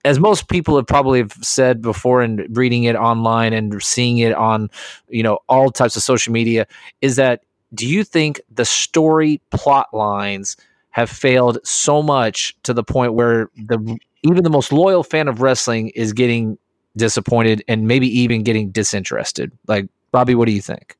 As 0.04 0.18
most 0.18 0.48
people 0.48 0.76
have 0.76 0.86
probably 0.86 1.20
have 1.20 1.32
said 1.42 1.82
before 1.82 2.22
and 2.22 2.46
reading 2.56 2.84
it 2.84 2.96
online 2.96 3.52
and 3.52 3.82
seeing 3.82 4.18
it 4.18 4.34
on, 4.34 4.70
you 5.08 5.22
know, 5.22 5.38
all 5.48 5.70
types 5.70 5.96
of 5.96 6.02
social 6.02 6.32
media, 6.32 6.66
is 7.02 7.16
that 7.16 7.42
do 7.74 7.86
you 7.86 8.04
think 8.04 8.40
the 8.50 8.64
story 8.64 9.40
plot 9.50 9.92
lines 9.92 10.56
have 10.90 11.08
failed 11.08 11.58
so 11.64 12.02
much 12.02 12.56
to 12.62 12.74
the 12.74 12.84
point 12.84 13.14
where 13.14 13.48
the 13.56 13.98
even 14.22 14.44
the 14.44 14.50
most 14.50 14.72
loyal 14.72 15.02
fan 15.02 15.26
of 15.26 15.40
wrestling 15.40 15.88
is 15.90 16.12
getting 16.12 16.58
disappointed 16.96 17.64
and 17.66 17.88
maybe 17.88 18.06
even 18.06 18.42
getting 18.42 18.70
disinterested? 18.70 19.50
Like, 19.66 19.88
Bobby, 20.10 20.34
what 20.34 20.46
do 20.46 20.52
you 20.52 20.62
think? 20.62 20.96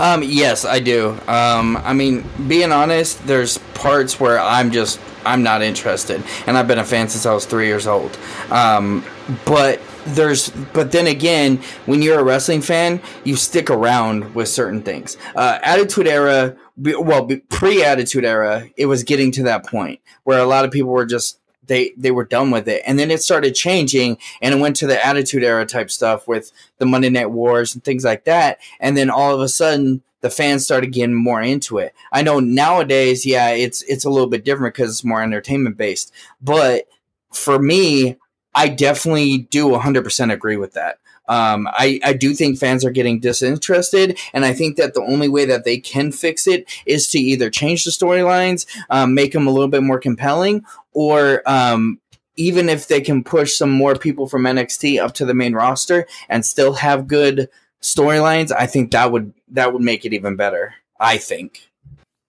Um, 0.00 0.22
yes, 0.22 0.64
I 0.64 0.80
do. 0.80 1.10
Um, 1.28 1.76
I 1.76 1.92
mean, 1.92 2.24
being 2.48 2.72
honest, 2.72 3.26
there's 3.26 3.58
parts 3.74 4.18
where 4.18 4.40
I'm 4.40 4.70
just 4.70 4.98
I'm 5.26 5.42
not 5.42 5.60
interested, 5.60 6.24
and 6.46 6.56
I've 6.56 6.66
been 6.66 6.78
a 6.78 6.84
fan 6.84 7.10
since 7.10 7.26
I 7.26 7.34
was 7.34 7.44
three 7.44 7.66
years 7.66 7.86
old. 7.86 8.18
Um, 8.50 9.04
but 9.44 9.78
there's 10.06 10.48
but 10.72 10.92
then 10.92 11.06
again 11.06 11.58
when 11.84 12.00
you're 12.00 12.18
a 12.18 12.24
wrestling 12.24 12.62
fan 12.62 13.02
you 13.22 13.36
stick 13.36 13.68
around 13.68 14.34
with 14.34 14.48
certain 14.48 14.80
things 14.80 15.18
uh, 15.36 15.58
attitude 15.62 16.06
era 16.06 16.56
well 16.78 17.28
pre-attitude 17.50 18.24
era 18.24 18.66
it 18.78 18.86
was 18.86 19.04
getting 19.04 19.30
to 19.30 19.42
that 19.42 19.66
point 19.66 20.00
where 20.24 20.38
a 20.38 20.46
lot 20.46 20.64
of 20.64 20.70
people 20.70 20.90
were 20.90 21.04
just 21.04 21.38
they 21.70 21.92
they 21.96 22.10
were 22.10 22.24
done 22.24 22.50
with 22.50 22.68
it. 22.68 22.82
And 22.84 22.98
then 22.98 23.10
it 23.10 23.22
started 23.22 23.54
changing 23.54 24.18
and 24.42 24.52
it 24.52 24.60
went 24.60 24.76
to 24.76 24.86
the 24.86 25.04
attitude 25.04 25.44
era 25.44 25.64
type 25.64 25.90
stuff 25.90 26.28
with 26.28 26.50
the 26.78 26.84
monday 26.84 27.08
night 27.08 27.30
wars 27.30 27.74
and 27.74 27.82
things 27.82 28.04
like 28.04 28.24
that. 28.24 28.58
And 28.80 28.96
then 28.96 29.08
all 29.08 29.34
of 29.34 29.40
a 29.40 29.48
sudden 29.48 30.02
the 30.20 30.28
fans 30.28 30.64
started 30.64 30.92
getting 30.92 31.14
more 31.14 31.40
into 31.40 31.78
it. 31.78 31.94
I 32.12 32.22
know 32.22 32.40
nowadays 32.40 33.24
yeah 33.24 33.50
it's 33.50 33.82
it's 33.82 34.04
a 34.04 34.10
little 34.10 34.28
bit 34.28 34.44
different 34.44 34.74
because 34.74 34.90
it's 34.90 35.04
more 35.04 35.22
entertainment 35.22 35.76
based. 35.78 36.12
But 36.42 36.88
for 37.32 37.58
me 37.60 38.16
i 38.52 38.68
definitely 38.68 39.38
do 39.38 39.68
100% 39.68 40.32
agree 40.32 40.56
with 40.56 40.72
that 40.72 40.98
um, 41.30 41.68
I, 41.68 42.00
I 42.04 42.12
do 42.12 42.34
think 42.34 42.58
fans 42.58 42.84
are 42.84 42.90
getting 42.90 43.20
disinterested, 43.20 44.18
and 44.34 44.44
I 44.44 44.52
think 44.52 44.76
that 44.76 44.94
the 44.94 45.02
only 45.02 45.28
way 45.28 45.44
that 45.44 45.64
they 45.64 45.78
can 45.78 46.10
fix 46.10 46.48
it 46.48 46.68
is 46.86 47.08
to 47.10 47.20
either 47.20 47.48
change 47.48 47.84
the 47.84 47.92
storylines, 47.92 48.66
um, 48.90 49.14
make 49.14 49.32
them 49.32 49.46
a 49.46 49.50
little 49.50 49.68
bit 49.68 49.84
more 49.84 50.00
compelling, 50.00 50.64
or 50.92 51.42
um, 51.46 52.00
even 52.34 52.68
if 52.68 52.88
they 52.88 53.00
can 53.00 53.22
push 53.22 53.54
some 53.54 53.70
more 53.70 53.94
people 53.94 54.26
from 54.26 54.42
NXT 54.42 55.00
up 55.00 55.14
to 55.14 55.24
the 55.24 55.34
main 55.34 55.54
roster 55.54 56.08
and 56.28 56.44
still 56.44 56.72
have 56.74 57.06
good 57.06 57.48
storylines, 57.80 58.50
I 58.50 58.66
think 58.66 58.90
that 58.90 59.12
would 59.12 59.32
that 59.52 59.72
would 59.72 59.82
make 59.82 60.04
it 60.04 60.12
even 60.12 60.34
better. 60.34 60.74
I 60.98 61.16
think. 61.18 61.70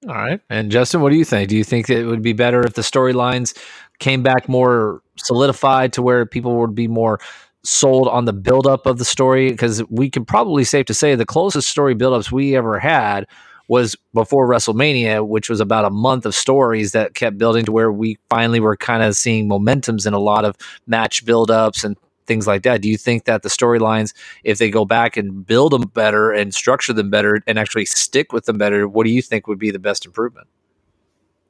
All 0.08 0.16
right. 0.16 0.42
And 0.50 0.72
Justin, 0.72 1.02
what 1.02 1.12
do 1.12 1.18
you 1.18 1.26
think? 1.26 1.50
Do 1.50 1.58
you 1.58 1.64
think 1.64 1.90
it 1.90 2.06
would 2.06 2.22
be 2.22 2.34
better 2.34 2.66
if 2.66 2.74
the 2.74 2.82
storylines 2.82 3.58
came 4.00 4.24
back 4.24 4.50
more 4.50 5.02
solidified 5.16 5.94
to 5.94 6.02
where 6.02 6.26
people 6.26 6.58
would 6.58 6.74
be 6.74 6.88
more 6.88 7.20
sold 7.64 8.08
on 8.08 8.26
the 8.26 8.34
buildup 8.34 8.86
of 8.86 8.98
the 8.98 9.06
story 9.06 9.52
because 9.52 9.84
we 9.90 10.10
can 10.10 10.26
probably 10.26 10.64
safe 10.64 10.86
to 10.88 10.94
say 10.94 11.16
the 11.16 11.26
closest 11.26 11.70
story 11.70 11.96
buildups 11.96 12.32
we 12.32 12.56
ever 12.56 12.80
had 12.80 13.28
was 13.68 13.96
before 14.14 14.50
WrestleMania, 14.50 15.26
which 15.26 15.50
was 15.50 15.62
about 15.62 15.86
a 15.86 15.90
month 15.90 16.26
of 16.26 16.36
stories 16.36 16.92
that 16.92 17.14
kept 17.14 17.38
building 17.38 17.64
to 17.64 17.72
where 17.72 17.92
we 17.92 18.18
finally 18.30 18.60
were 18.60 18.76
kind 18.76 19.02
of 19.04 19.16
seeing 19.16 19.48
momentums 19.48 20.06
in 20.06 20.14
a 20.14 20.20
lot 20.20 20.44
of 20.44 20.58
match 20.88 21.26
buildups 21.26 21.84
and 21.84 21.96
things 22.28 22.48
like 22.48 22.64
that. 22.64 22.82
Do 22.82 22.90
you 22.90 22.98
think 22.98 23.26
that 23.26 23.44
the 23.44 23.50
storylines, 23.50 24.14
if 24.44 24.58
they 24.58 24.70
go 24.70 24.84
back 24.84 25.16
and 25.16 25.46
build 25.46 25.72
them 25.72 25.84
better 25.84 26.32
and 26.32 26.54
structure 26.54 26.94
them 26.94 27.10
better 27.10 27.42
and 27.48 27.58
actually 27.58 27.86
stick 27.86 28.34
with 28.34 28.46
them 28.46 28.58
better, 28.58 28.88
what 28.88 29.06
do 29.06 29.12
you 29.12 29.22
think 29.22 29.48
would 29.48 29.60
be 29.60 29.72
the 29.72 29.80
best 29.80 30.06
improvement? 30.06 30.48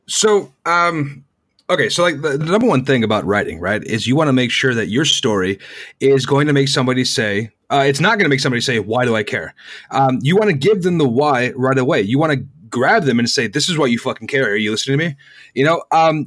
So, 0.07 0.53
um, 0.65 1.23
okay, 1.71 1.89
so 1.89 2.03
like 2.03 2.21
the, 2.21 2.37
number 2.37 2.67
one 2.67 2.85
thing 2.85 3.03
about 3.03 3.25
writing, 3.25 3.59
right, 3.59 3.83
is 3.83 4.05
you 4.05 4.15
want 4.15 4.27
to 4.27 4.33
make 4.33 4.51
sure 4.51 4.73
that 4.75 4.87
your 4.87 5.05
story 5.05 5.59
is 5.99 6.25
going 6.25 6.47
to 6.47 6.53
make 6.53 6.67
somebody 6.67 7.05
say, 7.05 7.49
uh, 7.69 7.83
it's 7.87 7.99
not 7.99 8.17
going 8.17 8.25
to 8.25 8.29
make 8.29 8.41
somebody 8.41 8.61
say, 8.61 8.79
"Why 8.79 9.05
do 9.05 9.15
I 9.15 9.23
care?" 9.23 9.55
Um, 9.91 10.19
you 10.21 10.35
want 10.35 10.49
to 10.49 10.55
give 10.55 10.83
them 10.83 10.97
the 10.97 11.07
why 11.07 11.51
right 11.51 11.77
away. 11.77 12.01
You 12.01 12.19
want 12.19 12.33
to 12.33 12.45
grab 12.69 13.03
them 13.03 13.17
and 13.17 13.29
say, 13.29 13.47
"This 13.47 13.69
is 13.69 13.77
why 13.77 13.85
you 13.85 13.97
fucking 13.97 14.27
care." 14.27 14.51
Are 14.51 14.55
you 14.55 14.71
listening 14.71 14.99
to 14.99 15.05
me? 15.05 15.15
You 15.55 15.63
know, 15.63 15.83
um, 15.91 16.25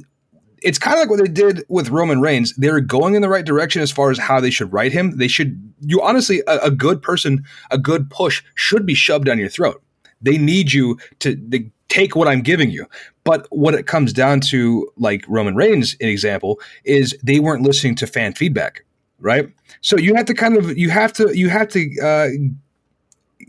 it's 0.63 0.79
kind 0.79 0.95
of 0.95 1.01
like 1.01 1.09
what 1.11 1.19
they 1.19 1.31
did 1.31 1.63
with 1.69 1.89
Roman 1.89 2.19
Reigns. 2.19 2.55
They're 2.55 2.79
going 2.79 3.13
in 3.13 3.21
the 3.21 3.29
right 3.29 3.45
direction 3.45 3.83
as 3.83 3.91
far 3.91 4.09
as 4.09 4.17
how 4.17 4.39
they 4.39 4.49
should 4.49 4.73
write 4.73 4.91
him. 4.91 5.17
They 5.17 5.27
should, 5.27 5.61
you 5.81 6.01
honestly, 6.01 6.41
a, 6.47 6.57
a 6.63 6.71
good 6.71 7.03
person, 7.03 7.45
a 7.69 7.77
good 7.77 8.09
push 8.09 8.43
should 8.55 8.85
be 8.85 8.95
shoved 8.95 9.25
down 9.25 9.37
your 9.37 9.49
throat. 9.49 9.83
They 10.21 10.39
need 10.39 10.73
you 10.73 10.97
to, 11.19 11.35
to 11.51 11.69
take 11.87 12.15
what 12.15 12.27
I'm 12.27 12.41
giving 12.41 12.71
you. 12.71 12.87
But 13.25 13.47
what 13.49 13.73
it 13.73 13.87
comes 13.87 14.13
down 14.13 14.39
to, 14.41 14.89
like 14.97 15.25
Roman 15.27 15.55
Reigns, 15.55 15.97
an 15.99 16.07
example, 16.07 16.59
is 16.85 17.17
they 17.23 17.39
weren't 17.39 17.63
listening 17.63 17.95
to 17.95 18.07
fan 18.07 18.33
feedback, 18.33 18.85
right? 19.19 19.49
So 19.81 19.97
you 19.97 20.15
have 20.15 20.25
to 20.27 20.33
kind 20.33 20.55
of, 20.55 20.77
you 20.77 20.89
have 20.91 21.11
to, 21.13 21.37
you 21.37 21.49
have 21.49 21.67
to 21.69 21.99
uh, 22.01 22.29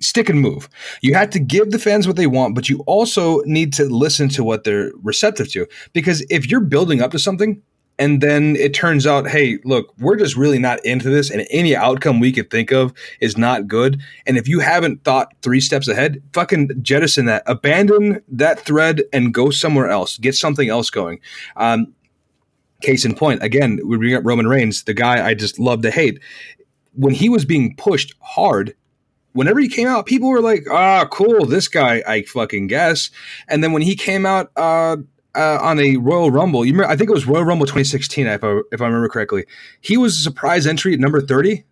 stick 0.01 0.29
and 0.29 0.41
move. 0.41 0.68
You 1.03 1.14
have 1.14 1.31
to 1.31 1.39
give 1.39 1.70
the 1.70 1.79
fans 1.79 2.07
what 2.07 2.16
they 2.16 2.27
want, 2.27 2.55
but 2.55 2.68
you 2.68 2.81
also 2.87 3.41
need 3.43 3.72
to 3.74 3.85
listen 3.85 4.29
to 4.31 4.43
what 4.43 4.64
they're 4.64 4.91
receptive 5.03 5.53
to. 5.53 5.66
Because 5.93 6.24
if 6.31 6.51
you're 6.51 6.61
building 6.61 7.03
up 7.03 7.11
to 7.12 7.18
something 7.18 7.62
and 7.99 8.21
then 8.21 8.57
it 8.57 8.75
turns 8.75 9.07
out, 9.07 9.27
hey, 9.27 9.59
look, 9.65 9.95
we're 9.99 10.17
just 10.17 10.37
really 10.37 10.59
not 10.59 10.85
into 10.85 11.09
this, 11.09 11.31
and 11.31 11.47
any 11.51 11.75
outcome 11.75 12.21
we 12.21 12.33
could 12.33 12.51
think 12.51 12.71
of 12.71 12.93
is 13.21 13.39
not 13.39 13.67
good. 13.67 14.01
And 14.27 14.37
if 14.37 14.47
you 14.47 14.61
haven't 14.61 15.03
thought 15.05 15.33
three 15.43 15.61
steps 15.61 15.89
ahead, 15.89 16.23
fucking 16.33 16.71
jettison 16.83 17.27
that, 17.27 17.43
abandon 17.47 18.23
that 18.29 18.61
thread, 18.61 19.03
and 19.13 19.33
go 19.33 19.51
somewhere 19.51 19.89
else. 19.89 20.19
Get 20.19 20.35
something 20.35 20.69
else 20.69 20.91
going. 20.91 21.21
Um, 21.57 21.95
case 22.83 23.05
in 23.05 23.15
point, 23.15 23.43
again, 23.43 23.81
we 23.87 23.97
bring 23.97 24.15
up 24.15 24.25
Roman 24.25 24.47
Reigns, 24.47 24.85
the 24.85 24.95
guy 24.95 25.27
I 25.27 25.33
just 25.35 25.59
love 25.59 25.83
to 25.83 25.91
hate. 25.91 26.21
When 26.93 27.15
he 27.15 27.29
was 27.29 27.45
being 27.45 27.77
pushed 27.77 28.15
hard, 28.21 28.75
whenever 29.33 29.61
he 29.61 29.69
came 29.69 29.87
out, 29.87 30.07
people 30.07 30.29
were 30.29 30.41
like, 30.41 30.67
"Ah, 30.71 31.07
cool, 31.11 31.45
this 31.45 31.69
guy, 31.69 32.03
I 32.07 32.23
fucking 32.23 32.67
guess." 32.69 33.11
And 33.49 33.63
then 33.63 33.73
when 33.73 33.83
he 33.83 33.95
came 33.95 34.25
out 34.25 34.51
uh, 34.57 34.97
uh, 35.37 35.59
on 35.61 35.78
a 35.78 35.97
Royal 35.97 36.30
Rumble, 36.30 36.64
you 36.64 36.72
remember? 36.72 36.91
I 36.91 36.97
think 36.97 37.11
it 37.11 37.12
was 37.12 37.26
Royal 37.26 37.45
Rumble 37.45 37.66
2016, 37.66 38.26
if 38.26 38.43
I, 38.43 38.61
if 38.72 38.80
I 38.80 38.87
remember 38.87 39.09
correctly. 39.09 39.45
He 39.80 39.97
was 39.97 40.18
a 40.18 40.22
surprise 40.22 40.66
entry 40.66 40.95
at 40.95 41.01
number 41.01 41.20
30. 41.20 41.64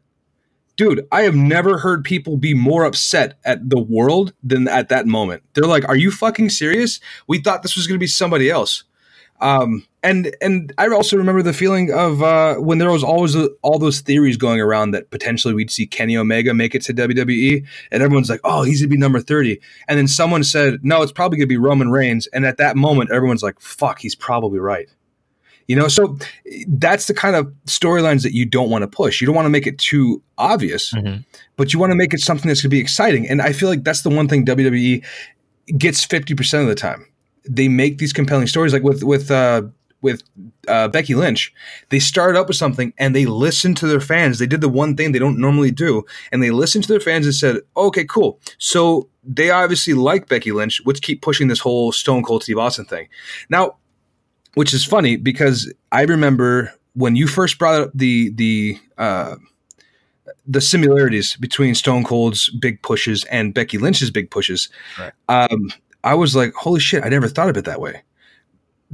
Dude, 0.77 1.07
I 1.13 1.23
have 1.23 1.37
never 1.37 1.79
heard 1.79 2.05
people 2.05 2.37
be 2.37 2.53
more 2.53 2.85
upset 2.85 3.39
at 3.45 3.71
the 3.71 3.81
world 3.81 4.33
than 4.43 4.67
at 4.67 4.89
that 4.89 5.07
moment. 5.07 5.45
They're 5.55 5.65
like, 5.65 5.89
"Are 5.89 5.97
you 5.97 6.11
fucking 6.11 6.51
serious? 6.51 6.99
We 7.29 7.39
thought 7.39 7.63
this 7.63 7.77
was 7.77 7.87
going 7.87 7.97
to 7.97 8.03
be 8.03 8.09
somebody 8.09 8.51
else." 8.51 8.83
Um, 9.41 9.87
and 10.05 10.37
and 10.41 10.73
I 10.77 10.87
also 10.89 11.17
remember 11.17 11.43
the 11.43 11.55
feeling 11.55 11.91
of 11.91 12.23
uh, 12.23 12.57
when 12.57 12.79
there 12.79 12.91
was 12.91 13.03
always 13.03 13.35
a, 13.35 13.49
all 13.63 13.79
those 13.79 14.03
theories 14.03 14.37
going 14.37 14.61
around 14.61 14.91
that 14.91 15.11
potentially 15.11 15.55
we'd 15.55 15.71
see 15.71 15.87
Kenny 15.87 16.17
Omega 16.17 16.53
make 16.53 16.75
it 16.75 16.83
to 16.83 16.95
WWE, 16.95 17.67
and 17.91 18.03
everyone's 18.03 18.29
like, 18.29 18.41
"Oh, 18.45 18.63
he's 18.63 18.83
gonna 18.83 18.91
be 18.91 18.99
number 18.99 19.19
30. 19.19 19.59
And 19.89 19.99
then 19.99 20.07
someone 20.07 20.45
said, 20.45 20.85
"No, 20.85 21.03
it's 21.03 21.11
probably 21.11 21.39
gonna 21.39 21.49
be 21.49 21.57
Roman 21.57 21.91
Reigns." 21.91 22.27
And 22.29 22.45
at 22.45 22.59
that 22.59 22.77
moment, 22.77 23.11
everyone's 23.11 23.43
like, 23.43 23.59
"Fuck, 23.61 23.99
he's 24.01 24.15
probably 24.15 24.59
right." 24.59 24.89
You 25.67 25.77
know, 25.77 25.89
so 25.89 26.19
that's 26.69 27.07
the 27.07 27.15
kind 27.15 27.35
of 27.35 27.51
storylines 27.67 28.23
that 28.25 28.35
you 28.35 28.45
don't 28.45 28.69
want 28.69 28.83
to 28.83 28.89
push. 28.89 29.23
You 29.23 29.27
don't 29.27 29.35
want 29.35 29.47
to 29.47 29.51
make 29.51 29.67
it 29.67 29.79
too 29.79 30.23
obvious, 30.37 30.93
mm-hmm. 30.93 31.23
but 31.57 31.73
you 31.73 31.79
want 31.79 31.91
to 31.93 31.97
make 31.97 32.13
it 32.13 32.21
something 32.21 32.49
that's 32.49 32.61
going 32.61 32.69
to 32.69 32.77
be 32.77 32.81
exciting. 32.81 33.27
And 33.27 33.41
I 33.41 33.55
feel 33.55 33.71
like 33.71 33.83
that's 33.83 34.03
the 34.03 34.11
one 34.11 34.29
thing 34.29 34.45
WWE 34.45 35.03
gets 35.79 36.07
50% 36.07 36.61
of 36.61 36.67
the 36.67 36.75
time. 36.75 37.07
They 37.49 37.69
make 37.69 37.97
these 37.97 38.13
compelling 38.13 38.47
stories 38.47 38.75
like 38.75 38.83
with 38.83 39.03
with 39.03 39.31
uh 39.31 39.63
with 40.05 40.23
uh, 40.69 40.87
Becky 40.89 41.15
Lynch, 41.15 41.53
they 41.89 41.99
started 41.99 42.39
up 42.39 42.47
with 42.47 42.57
something 42.57 42.93
and 42.99 43.17
they 43.17 43.25
listened 43.25 43.79
to 43.79 43.89
their 43.89 44.01
fans. 44.01 44.39
They 44.39 44.47
did 44.47 44.61
the 44.61 44.69
one 44.69 44.97
thing 44.97 45.11
they 45.11 45.19
don't 45.19 45.39
normally 45.39 45.71
do, 45.71 46.05
and 46.31 46.43
they 46.43 46.51
listened 46.51 46.85
to 46.85 46.93
their 46.93 47.01
fans 47.01 47.27
and 47.27 47.35
said, 47.35 47.57
"Okay, 47.77 48.05
cool." 48.05 48.39
So 48.59 49.09
they 49.25 49.51
obviously 49.51 49.95
like 49.95 50.29
Becky 50.29 50.53
Lynch. 50.53 50.83
Let's 50.85 51.01
keep 51.01 51.23
pushing 51.23 51.49
this 51.49 51.59
whole 51.59 51.91
Stone 51.91 52.23
Cold 52.23 52.43
Steve 52.43 52.59
Austin 52.59 52.85
thing. 52.85 53.09
Now, 53.49 53.77
which 54.55 54.75
is 54.75 54.85
funny 54.85 55.17
because 55.17 55.73
I 55.91 56.03
remember 56.03 56.73
when 56.93 57.17
you 57.17 57.27
first 57.27 57.59
brought 57.59 57.81
up 57.81 57.91
the 57.95 58.31
the 58.35 58.79
uh, 58.99 59.37
the 60.47 60.61
similarities 60.61 61.37
between 61.37 61.75
Stone 61.75 62.05
Cold's 62.05 62.51
big 62.51 62.83
pushes 62.83 63.25
and 63.25 63.55
Becky 63.55 63.79
Lynch's 63.79 64.11
big 64.11 64.31
pushes. 64.31 64.69
Right. 64.99 65.13
Um, 65.29 65.73
I 66.05 66.15
was 66.15 66.37
like, 66.37 66.53
"Holy 66.53 66.81
shit! 66.81 67.05
I 67.05 67.09
never 67.09 67.29
thought 67.29 67.49
of 67.49 67.57
it 67.57 67.65
that 67.65 67.81
way." 67.81 68.03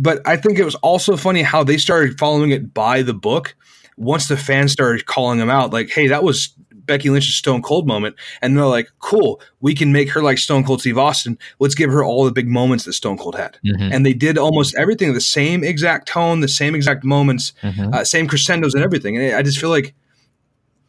But 0.01 0.26
I 0.26 0.36
think 0.36 0.59
it 0.59 0.64
was 0.64 0.76
also 0.76 1.16
funny 1.16 1.42
how 1.42 1.62
they 1.62 1.76
started 1.76 2.18
following 2.18 2.51
it 2.51 2.72
by 2.72 3.03
the 3.03 3.12
book 3.12 3.55
once 3.98 4.28
the 4.28 4.36
fans 4.36 4.72
started 4.72 5.05
calling 5.05 5.38
them 5.38 5.51
out, 5.51 5.74
like, 5.74 5.90
hey, 5.90 6.09
that 6.09 6.24
was 6.24 6.55
Becky 6.72 7.11
Lynch's 7.11 7.34
Stone 7.34 7.61
Cold 7.61 7.86
moment. 7.86 8.16
And 8.40 8.57
they're 8.57 8.64
like, 8.64 8.90
cool, 8.98 9.42
we 9.61 9.74
can 9.74 9.92
make 9.92 10.11
her 10.11 10.22
like 10.22 10.38
Stone 10.38 10.64
Cold 10.64 10.80
Steve 10.80 10.96
Austin. 10.96 11.38
Let's 11.59 11.74
give 11.74 11.90
her 11.90 12.03
all 12.03 12.24
the 12.24 12.32
big 12.32 12.48
moments 12.48 12.84
that 12.84 12.94
Stone 12.94 13.18
Cold 13.18 13.36
had. 13.36 13.59
Mm-hmm. 13.64 13.92
And 13.92 14.07
they 14.07 14.14
did 14.14 14.38
almost 14.38 14.74
everything, 14.74 15.12
the 15.12 15.20
same 15.20 15.62
exact 15.62 16.09
tone, 16.09 16.40
the 16.40 16.48
same 16.48 16.74
exact 16.74 17.05
moments, 17.05 17.53
mm-hmm. 17.62 17.92
uh, 17.92 18.05
same 18.05 18.26
crescendos 18.26 18.74
and 18.74 18.82
everything. 18.82 19.18
And 19.18 19.36
I 19.36 19.42
just 19.42 19.59
feel 19.59 19.70
like, 19.70 19.94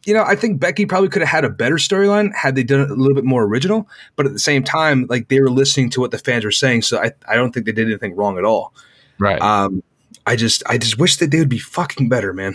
you 0.06 0.14
know, 0.14 0.24
I 0.24 0.36
think 0.36 0.58
Becky 0.58 0.86
probably 0.86 1.10
could 1.10 1.22
have 1.22 1.28
had 1.28 1.44
a 1.44 1.50
better 1.50 1.76
storyline 1.76 2.34
had 2.34 2.56
they 2.56 2.64
done 2.64 2.80
it 2.80 2.90
a 2.90 2.94
little 2.94 3.14
bit 3.14 3.24
more 3.24 3.44
original. 3.44 3.86
But 4.16 4.24
at 4.24 4.32
the 4.32 4.38
same 4.38 4.64
time, 4.64 5.06
like 5.10 5.28
they 5.28 5.40
were 5.40 5.50
listening 5.50 5.90
to 5.90 6.00
what 6.00 6.12
the 6.12 6.18
fans 6.18 6.46
were 6.46 6.50
saying. 6.50 6.82
So 6.82 6.98
I, 6.98 7.12
I 7.28 7.36
don't 7.36 7.52
think 7.52 7.66
they 7.66 7.72
did 7.72 7.88
anything 7.88 8.16
wrong 8.16 8.38
at 8.38 8.44
all. 8.44 8.72
Right. 9.22 9.40
Um, 9.40 9.84
I 10.26 10.34
just 10.34 10.64
I 10.66 10.78
just 10.78 10.98
wish 10.98 11.18
that 11.18 11.30
they 11.30 11.38
would 11.38 11.48
be 11.48 11.60
fucking 11.60 12.08
better, 12.08 12.32
man. 12.32 12.54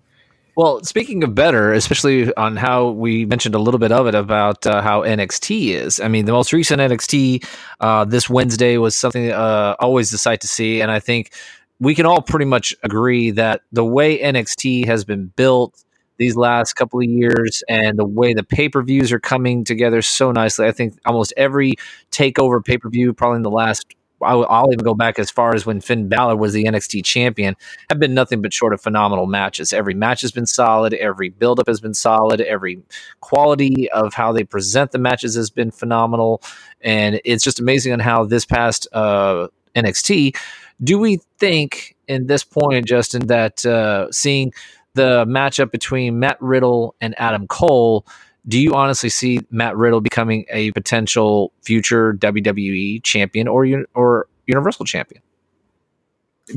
well, 0.56 0.82
speaking 0.82 1.22
of 1.22 1.36
better, 1.36 1.72
especially 1.72 2.34
on 2.34 2.56
how 2.56 2.90
we 2.90 3.26
mentioned 3.26 3.54
a 3.54 3.60
little 3.60 3.78
bit 3.78 3.92
of 3.92 4.08
it 4.08 4.16
about 4.16 4.66
uh, 4.66 4.82
how 4.82 5.02
NXT 5.02 5.68
is. 5.68 6.00
I 6.00 6.08
mean, 6.08 6.24
the 6.24 6.32
most 6.32 6.52
recent 6.52 6.80
NXT 6.80 7.46
uh, 7.78 8.04
this 8.06 8.28
Wednesday 8.28 8.76
was 8.76 8.96
something 8.96 9.30
uh, 9.30 9.76
always 9.78 10.10
the 10.10 10.18
sight 10.18 10.40
to 10.40 10.48
see, 10.48 10.80
and 10.80 10.90
I 10.90 10.98
think 10.98 11.32
we 11.78 11.94
can 11.94 12.06
all 12.06 12.22
pretty 12.22 12.44
much 12.44 12.74
agree 12.82 13.30
that 13.30 13.60
the 13.70 13.84
way 13.84 14.18
NXT 14.18 14.86
has 14.86 15.04
been 15.04 15.26
built 15.36 15.84
these 16.18 16.34
last 16.34 16.74
couple 16.74 16.98
of 16.98 17.06
years 17.06 17.62
and 17.68 17.98
the 17.98 18.04
way 18.04 18.34
the 18.34 18.42
pay 18.42 18.68
per 18.68 18.82
views 18.82 19.12
are 19.12 19.20
coming 19.20 19.62
together 19.62 20.02
so 20.02 20.32
nicely. 20.32 20.66
I 20.66 20.72
think 20.72 20.98
almost 21.06 21.32
every 21.36 21.74
takeover 22.10 22.64
pay 22.64 22.78
per 22.78 22.90
view, 22.90 23.12
probably 23.14 23.36
in 23.36 23.42
the 23.42 23.50
last 23.50 23.86
I'll, 24.22 24.46
I'll, 24.48 24.72
even 24.72 24.84
go 24.84 24.94
back 24.94 25.18
as 25.18 25.30
far 25.30 25.54
as 25.54 25.66
when 25.66 25.80
Finn 25.80 26.08
Balor 26.08 26.36
was 26.36 26.52
the 26.52 26.64
NXT 26.64 27.04
champion, 27.04 27.56
have 27.88 27.98
been 27.98 28.14
nothing 28.14 28.42
but 28.42 28.52
short 28.52 28.72
of 28.72 28.80
phenomenal 28.80 29.26
matches. 29.26 29.72
Every 29.72 29.94
match 29.94 30.20
has 30.22 30.32
been 30.32 30.46
solid. 30.46 30.94
Every 30.94 31.28
buildup 31.28 31.66
has 31.66 31.80
been 31.80 31.94
solid. 31.94 32.40
Every 32.40 32.82
quality 33.20 33.90
of 33.90 34.14
how 34.14 34.32
they 34.32 34.44
present 34.44 34.92
the 34.92 34.98
matches 34.98 35.34
has 35.36 35.50
been 35.50 35.70
phenomenal. 35.70 36.42
And 36.80 37.20
it's 37.24 37.44
just 37.44 37.60
amazing 37.60 37.92
on 37.92 38.00
how 38.00 38.24
this 38.24 38.44
past 38.44 38.86
uh, 38.92 39.48
NXT, 39.74 40.36
do 40.82 40.98
we 40.98 41.20
think 41.38 41.96
in 42.08 42.26
this 42.26 42.44
point, 42.44 42.86
Justin, 42.86 43.26
that 43.28 43.64
uh, 43.64 44.10
seeing 44.10 44.52
the 44.94 45.24
matchup 45.26 45.70
between 45.70 46.18
Matt 46.18 46.40
Riddle 46.40 46.94
and 47.00 47.14
Adam 47.18 47.46
Cole– 47.46 48.06
do 48.46 48.58
you 48.58 48.74
honestly 48.74 49.08
see 49.08 49.40
Matt 49.50 49.76
Riddle 49.76 50.00
becoming 50.00 50.46
a 50.50 50.70
potential 50.72 51.52
future 51.62 52.14
WWE 52.14 53.02
champion 53.02 53.48
or 53.48 53.66
or 53.94 54.26
Universal 54.46 54.86
champion? 54.86 55.22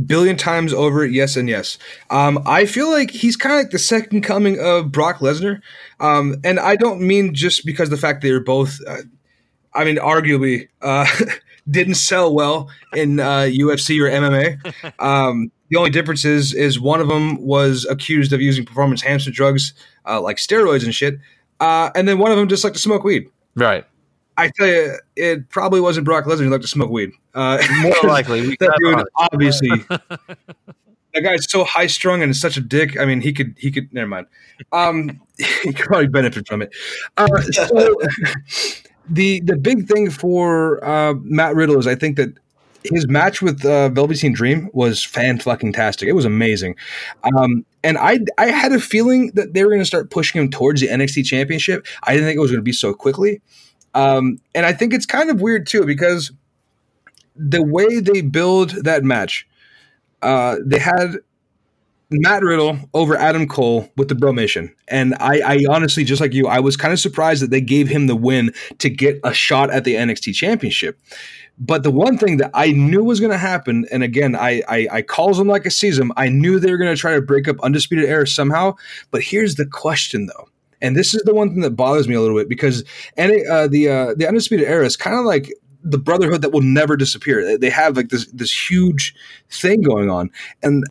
Billion 0.06 0.38
times 0.38 0.74
over, 0.74 1.06
yes 1.06 1.36
and 1.36 1.48
yes. 1.48 1.78
Um, 2.10 2.42
I 2.46 2.66
feel 2.66 2.90
like 2.90 3.12
he's 3.12 3.36
kind 3.36 3.54
of 3.54 3.60
like 3.60 3.72
the 3.72 3.80
second 3.80 4.22
coming 4.22 4.60
of 4.60 4.92
Brock 4.92 5.20
Lesnar, 5.20 5.62
um, 6.00 6.38
and 6.44 6.60
I 6.60 6.76
don't 6.76 7.02
mean 7.02 7.36
just 7.36 7.66
because 7.66 7.90
the 7.90 7.98
fact 7.98 8.22
they 8.22 8.32
are 8.32 8.40
both. 8.40 8.80
Uh, 8.88 9.04
I 9.76 9.84
mean, 9.84 9.98
arguably, 9.98 10.68
uh, 10.82 11.06
didn't 11.70 11.96
sell 11.96 12.34
well 12.34 12.70
in 12.94 13.20
uh, 13.20 13.50
UFC 13.52 14.00
or 14.00 14.10
MMA. 14.10 14.94
Um, 15.00 15.52
the 15.70 15.78
only 15.78 15.90
difference 15.90 16.24
is 16.24 16.54
is 16.54 16.80
one 16.80 17.02
of 17.02 17.08
them 17.08 17.44
was 17.44 17.86
accused 17.90 18.32
of 18.32 18.42
using 18.42 18.64
performance 18.64 19.02
enhancement 19.02 19.36
drugs 19.36 19.74
uh, 20.06 20.22
like 20.22 20.38
steroids 20.38 20.84
and 20.84 20.94
shit, 20.94 21.16
uh, 21.64 21.91
and 21.95 22.07
then 22.09 22.18
one 22.18 22.30
of 22.30 22.38
them 22.38 22.49
just 22.49 22.64
liked 22.66 22.76
to 22.76 22.82
smoke 22.82 23.05
weed. 23.05 23.30
Right. 23.55 23.86
I 24.36 24.51
tell 24.57 24.68
you, 24.68 24.97
it 25.16 25.47
probably 25.49 25.80
wasn't 25.80 26.05
Brock 26.05 26.26
Lesnar 26.26 26.39
who 26.39 26.49
liked 26.49 26.64
to 26.64 26.68
smoke 26.68 26.89
weed. 26.89 27.11
Uh, 27.34 27.64
More 27.82 27.95
likely, 28.03 28.41
that 28.59 28.76
dude 28.80 29.05
obviously. 29.16 29.70
that 29.88 31.22
guy's 31.22 31.49
so 31.49 31.64
high 31.64 31.88
strung 31.88 32.22
and 32.22 32.36
such 32.36 32.57
a 32.57 32.61
dick. 32.61 32.99
I 32.99 33.05
mean, 33.05 33.22
he 33.22 33.32
could 33.32 33.55
he 33.57 33.72
could 33.72 33.93
never 33.93 34.07
mind. 34.07 34.28
Um, 34.74 35.22
he 35.38 35.72
could 35.72 35.86
probably 35.86 36.07
benefit 36.07 36.47
from 36.47 36.61
it. 36.61 36.76
Uh, 37.16 37.41
so 37.51 37.95
the 39.09 39.39
the 39.41 39.55
big 39.55 39.88
thing 39.88 40.09
for 40.09 40.84
uh, 40.84 41.14
Matt 41.22 41.55
Riddle 41.55 41.80
is 41.80 41.88
I 41.88 41.95
think 41.95 42.18
that 42.18 42.34
his 42.84 43.07
match 43.07 43.41
with 43.41 43.64
uh, 43.64 43.88
Velveteen 43.88 44.34
Dream 44.34 44.70
was 44.74 45.01
fan 45.01 45.39
fucking 45.39 45.72
tastic. 45.72 46.09
It 46.09 46.14
was 46.14 46.26
amazing, 46.26 46.76
um, 47.38 47.66
and 47.84 47.98
I 47.98 48.20
I 48.38 48.48
had 48.48 48.72
a 48.72 48.80
feeling 48.80 49.32
that 49.36 49.54
they 49.54 49.64
were 49.64 49.70
going 49.70 49.82
to 49.82 49.86
start 49.86 50.10
pushing 50.10 50.42
him 50.42 50.50
towards 50.50 50.82
the 50.82 50.88
NXT 50.88 51.26
Championship. 51.26 51.86
I 52.04 52.14
didn't 52.14 52.28
think 52.28 52.38
it 52.38 52.42
was 52.42 52.52
going 52.52 52.62
to 52.62 52.64
be 52.64 52.72
so 52.74 52.94
quickly, 52.94 53.42
um, 53.94 54.40
and 54.56 54.66
I 54.66 54.74
think 54.74 54.94
it's 54.94 55.06
kind 55.06 55.30
of 55.30 55.42
weird 55.42 55.68
too 55.68 55.86
because 55.86 56.32
the 57.36 57.64
way 57.64 58.00
they 58.00 58.22
build 58.22 58.72
that 58.84 59.04
match, 59.04 59.48
uh, 60.22 60.58
they 60.64 60.80
had 60.80 61.18
Matt 62.14 62.44
Riddle 62.44 62.78
over 62.94 63.16
Adam 63.16 63.48
Cole 63.48 63.90
with 63.98 64.08
the 64.08 64.16
Bromation. 64.16 64.72
And 64.88 65.16
I, 65.16 65.42
I 65.46 65.60
honestly, 65.70 66.04
just 66.04 66.22
like 66.22 66.34
you, 66.34 66.48
I 66.48 66.60
was 66.60 66.78
kind 66.78 66.94
of 66.94 67.00
surprised 67.00 67.42
that 67.42 67.50
they 67.50 67.62
gave 67.62 67.88
him 67.88 68.08
the 68.08 68.16
win 68.16 68.54
to 68.80 68.90
get 68.90 69.20
a 69.24 69.34
shot 69.34 69.72
at 69.72 69.84
the 69.84 69.96
NXT 69.96 70.36
Championship. 70.36 71.00
But 71.60 71.84
the 71.84 71.91
one 71.91 72.18
thing 72.18 72.38
that 72.38 72.49
I 72.54 72.72
knew 72.72 73.04
was 73.04 73.20
going 73.20 73.32
to 73.32 73.38
happen, 73.38 73.86
and 73.91 74.01
again, 74.01 74.36
I, 74.36 74.64
I, 74.68 74.88
I 74.91 75.01
calls 75.04 75.38
them 75.38 75.47
like 75.47 75.66
I 75.66 75.70
sees 75.70 75.97
them. 75.97 76.12
I 76.18 76.28
knew 76.28 76.60
they 76.60 76.72
were 76.72 76.78
going 76.78 76.93
to 76.93 76.99
try 76.99 77.14
to 77.14 77.22
break 77.22 77.47
up 77.47 77.60
Undisputed 77.62 78.06
Era 78.06 78.28
somehow. 78.28 78.76
But 79.12 79.22
here's 79.22 79.56
the 79.56 79.68
question, 79.68 80.26
though, 80.26 80.49
and 80.82 80.95
this 80.95 81.14
is 81.14 81.22
the 81.24 81.34
one 81.34 81.49
thing 81.49 81.62
that 81.62 81.72
bothers 81.72 82.08
me 82.08 82.16
a 82.16 82.22
little 82.22 82.38
bit 82.38 82.49
because 82.49 82.84
and 83.18 83.32
uh, 83.49 83.68
the 83.68 83.88
uh, 83.88 84.14
the 84.16 84.28
Undisputed 84.28 84.68
Era 84.68 84.86
is 84.86 84.97
kind 84.97 85.16
of 85.16 85.26
like 85.26 85.54
the 85.84 85.99
brotherhood 85.99 86.41
that 86.41 86.49
will 86.51 86.62
never 86.62 86.97
disappear. 86.97 87.58
They 87.58 87.70
have 87.70 87.95
like 87.95 88.10
this 88.10 88.26
this 88.32 88.70
huge 88.70 89.14
thing 89.51 89.84
going 89.84 90.10
on, 90.10 90.32
and 90.64 90.84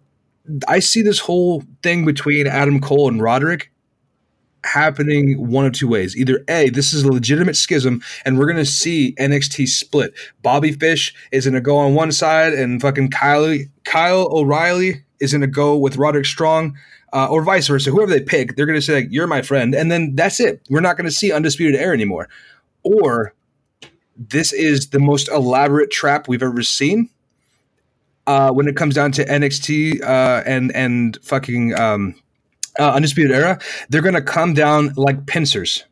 I 0.69 0.79
see 0.79 1.03
this 1.03 1.19
whole 1.19 1.65
thing 1.83 2.05
between 2.05 2.47
Adam 2.47 2.81
Cole 2.81 3.09
and 3.09 3.21
Roderick 3.21 3.72
happening 4.65 5.49
one 5.51 5.67
of 5.67 5.73
two 5.73 5.89
ways. 5.89 6.17
Either 6.17 6.45
A, 6.49 6.71
this 6.71 6.93
is 6.93 7.03
a 7.03 7.13
legitimate 7.13 7.57
schism 7.57 8.03
and 8.25 8.39
we're 8.39 8.47
to 8.57 8.65
see 8.65 9.15
NXT 9.19 9.69
split. 9.69 10.15
Bobby 10.43 10.73
Fish 10.73 11.15
is 11.31 11.45
to 11.45 11.61
go 11.61 11.77
on 11.77 11.95
one 11.95 12.13
side 12.13 12.53
and 12.53 12.81
fucking 12.81 13.11
Kyle, 13.11 13.57
Kyle 13.85 14.29
O'Reilly 14.31 15.03
is 15.21 15.33
to 15.33 15.47
go 15.47 15.77
with 15.77 15.97
Roderick 15.97 16.27
Strong. 16.27 16.77
Uh, 17.15 17.29
or 17.29 17.43
vice 17.43 17.69
versa, 17.69 17.91
whoever 17.91 18.11
they 18.11 18.23
pick, 18.23 18.57
they're 18.57 18.65
going 18.65 18.79
to 18.79 18.81
say, 18.81 18.95
like, 18.95 19.09
You're 19.11 19.27
my 19.27 19.43
friend. 19.43 19.75
And 19.75 19.93
then 19.93 20.17
that's 20.17 20.41
it. 20.41 20.63
We're 20.71 20.81
not 20.81 20.97
going 20.97 21.05
to 21.05 21.11
see 21.11 21.31
Undisputed 21.31 21.79
Era 21.79 21.93
anymore. 21.93 22.31
Or 22.85 23.35
this 24.17 24.51
is 24.53 24.89
the 24.89 24.99
most 24.99 25.29
elaborate 25.29 25.91
trap 25.91 26.27
we've 26.27 26.43
ever 26.43 26.63
seen 26.63 27.11
uh, 28.27 28.51
when 28.51 28.69
it 28.69 28.77
comes 28.77 28.95
down 28.95 29.13
to 29.13 29.25
NXT 29.25 30.03
uh, 30.03 30.43
and 30.47 30.75
and 30.75 31.19
fucking 31.23 31.75
um, 31.75 32.15
uh, 32.79 32.93
Undisputed 32.93 33.33
Era, 33.33 33.59
they're 33.89 34.03
gonna 34.03 34.23
come 34.23 34.55
down 34.55 34.93
like 34.97 35.27
pincers 35.27 35.85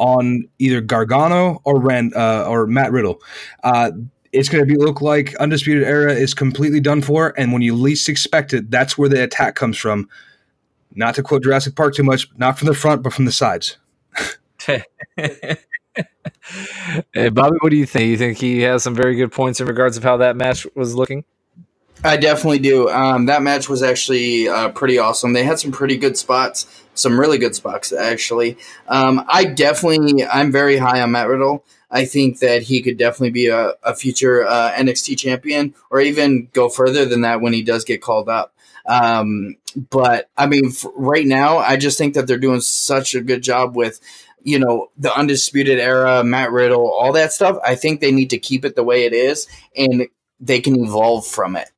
on 0.00 0.48
either 0.58 0.80
Gargano 0.80 1.60
or 1.64 1.78
Rand 1.78 2.14
uh, 2.14 2.46
or 2.48 2.66
Matt 2.66 2.90
Riddle. 2.90 3.20
Uh, 3.62 3.92
it's 4.32 4.48
going 4.48 4.66
to 4.66 4.66
be 4.66 4.76
look 4.76 5.00
like 5.00 5.34
Undisputed 5.36 5.84
Era 5.84 6.12
is 6.12 6.34
completely 6.34 6.80
done 6.80 7.02
for, 7.02 7.34
and 7.38 7.52
when 7.52 7.62
you 7.62 7.74
least 7.74 8.08
expect 8.08 8.52
it, 8.54 8.70
that's 8.70 8.96
where 8.96 9.08
the 9.08 9.22
attack 9.22 9.54
comes 9.54 9.76
from. 9.76 10.08
Not 10.94 11.14
to 11.16 11.22
quote 11.22 11.42
Jurassic 11.42 11.76
Park 11.76 11.94
too 11.94 12.02
much, 12.02 12.28
not 12.36 12.58
from 12.58 12.66
the 12.66 12.74
front, 12.74 13.02
but 13.02 13.12
from 13.12 13.26
the 13.26 13.32
sides. 13.32 13.76
hey, 14.66 14.84
Bobby, 17.30 17.56
what 17.60 17.70
do 17.70 17.76
you 17.76 17.86
think? 17.86 18.08
You 18.08 18.16
think 18.16 18.38
he 18.38 18.60
has 18.62 18.82
some 18.82 18.94
very 18.94 19.16
good 19.16 19.32
points 19.32 19.60
in 19.60 19.66
regards 19.66 19.96
of 19.96 20.02
how 20.02 20.16
that 20.18 20.36
match 20.36 20.66
was 20.74 20.94
looking? 20.94 21.24
I 22.02 22.16
definitely 22.16 22.60
do. 22.60 22.88
Um, 22.88 23.26
that 23.26 23.42
match 23.42 23.68
was 23.68 23.82
actually 23.82 24.48
uh, 24.48 24.70
pretty 24.70 24.98
awesome. 24.98 25.34
They 25.34 25.44
had 25.44 25.58
some 25.58 25.70
pretty 25.70 25.98
good 25.98 26.16
spots, 26.16 26.66
some 26.94 27.20
really 27.20 27.36
good 27.36 27.54
spots 27.54 27.92
actually. 27.92 28.56
Um, 28.88 29.24
I 29.28 29.44
definitely, 29.44 30.24
I'm 30.24 30.50
very 30.50 30.78
high 30.78 31.02
on 31.02 31.12
Matt 31.12 31.28
Riddle. 31.28 31.64
I 31.90 32.06
think 32.06 32.38
that 32.38 32.62
he 32.62 32.80
could 32.82 32.96
definitely 32.96 33.30
be 33.30 33.48
a, 33.48 33.74
a 33.82 33.94
future 33.94 34.46
uh, 34.46 34.72
NXT 34.72 35.18
champion, 35.18 35.74
or 35.90 36.00
even 36.00 36.48
go 36.52 36.68
further 36.68 37.04
than 37.04 37.22
that 37.22 37.40
when 37.40 37.52
he 37.52 37.62
does 37.62 37.84
get 37.84 38.00
called 38.00 38.28
up. 38.28 38.54
Um, 38.86 39.56
but 39.90 40.30
I 40.38 40.46
mean, 40.46 40.72
right 40.94 41.26
now, 41.26 41.58
I 41.58 41.76
just 41.76 41.98
think 41.98 42.14
that 42.14 42.26
they're 42.26 42.38
doing 42.38 42.60
such 42.60 43.14
a 43.14 43.20
good 43.20 43.42
job 43.42 43.76
with 43.76 44.00
you 44.42 44.58
know, 44.58 44.90
the 44.96 45.14
undisputed 45.14 45.78
era, 45.78 46.24
Matt 46.24 46.50
Riddle, 46.50 46.90
all 46.90 47.12
that 47.12 47.30
stuff. 47.30 47.58
I 47.62 47.74
think 47.74 48.00
they 48.00 48.10
need 48.10 48.30
to 48.30 48.38
keep 48.38 48.64
it 48.64 48.74
the 48.74 48.82
way 48.82 49.04
it 49.04 49.12
is 49.12 49.46
and 49.76 50.06
they 50.40 50.60
can 50.60 50.82
evolve 50.82 51.26
from 51.26 51.56
it. 51.56 51.70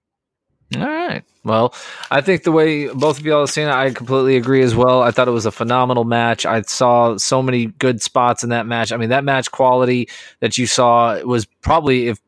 All 0.77 0.87
right. 0.87 1.25
Well, 1.45 1.75
I 2.11 2.21
think 2.21 2.45
the 2.45 2.53
way 2.53 2.87
both 2.89 3.19
of 3.19 3.27
y'all 3.27 3.41
have 3.41 3.51
seen 3.51 3.67
it, 3.67 3.73
I 3.73 3.91
completely 3.91 4.37
agree 4.37 4.63
as 4.63 4.75
well. 4.75 5.03
I 5.03 5.11
thought 5.11 5.27
it 5.27 5.33
was 5.33 5.47
a 5.47 5.51
phenomenal 5.51 6.05
match. 6.05 6.47
I 6.47 6.63
saw 6.63 7.17
so 7.17 7.43
many 7.43 7.67
good 7.67 8.01
spots 8.01 8.45
in 8.45 8.51
that 8.51 8.67
match. 8.67 8.93
I 8.93 8.97
mean, 8.97 9.09
that 9.09 9.25
match 9.25 9.51
quality 9.51 10.09
that 10.41 10.57
you 10.57 10.67
saw 10.67 11.21
was 11.23 11.45
probably, 11.45 12.09
if 12.09 12.21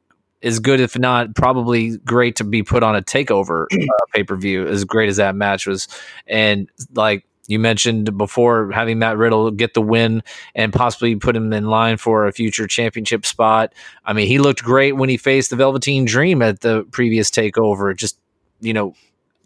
as 0.43 0.59
good, 0.59 0.81
if 0.81 0.99
not 0.99 1.35
probably 1.35 1.97
great 1.99 2.37
to 2.37 2.45
be 2.45 2.63
put 2.63 2.83
on 2.83 2.97
a 2.97 3.03
takeover 3.03 3.67
uh, 3.73 3.87
pay 4.13 4.25
per 4.25 4.37
view. 4.37 4.67
As 4.67 4.85
great 4.85 5.09
as 5.09 5.17
that 5.17 5.35
match 5.35 5.67
was, 5.67 5.89
and 6.27 6.69
like 6.93 7.25
you 7.47 7.59
mentioned 7.59 8.17
before, 8.17 8.71
having 8.73 8.99
Matt 8.99 9.17
Riddle 9.17 9.51
get 9.51 9.75
the 9.75 9.83
win 9.83 10.23
and 10.55 10.73
possibly 10.73 11.17
put 11.17 11.37
him 11.37 11.53
in 11.53 11.67
line 11.67 11.97
for 11.97 12.27
a 12.27 12.33
future 12.33 12.67
championship 12.67 13.27
spot. 13.27 13.75
I 14.05 14.13
mean, 14.13 14.29
he 14.29 14.39
looked 14.39 14.63
great 14.63 14.93
when 14.93 15.09
he 15.09 15.17
faced 15.17 15.51
the 15.51 15.57
Velveteen 15.57 16.05
Dream 16.05 16.43
at 16.43 16.61
the 16.61 16.85
previous 16.91 17.31
takeover. 17.31 17.95
Just 17.95 18.19
you 18.61 18.73
know, 18.73 18.95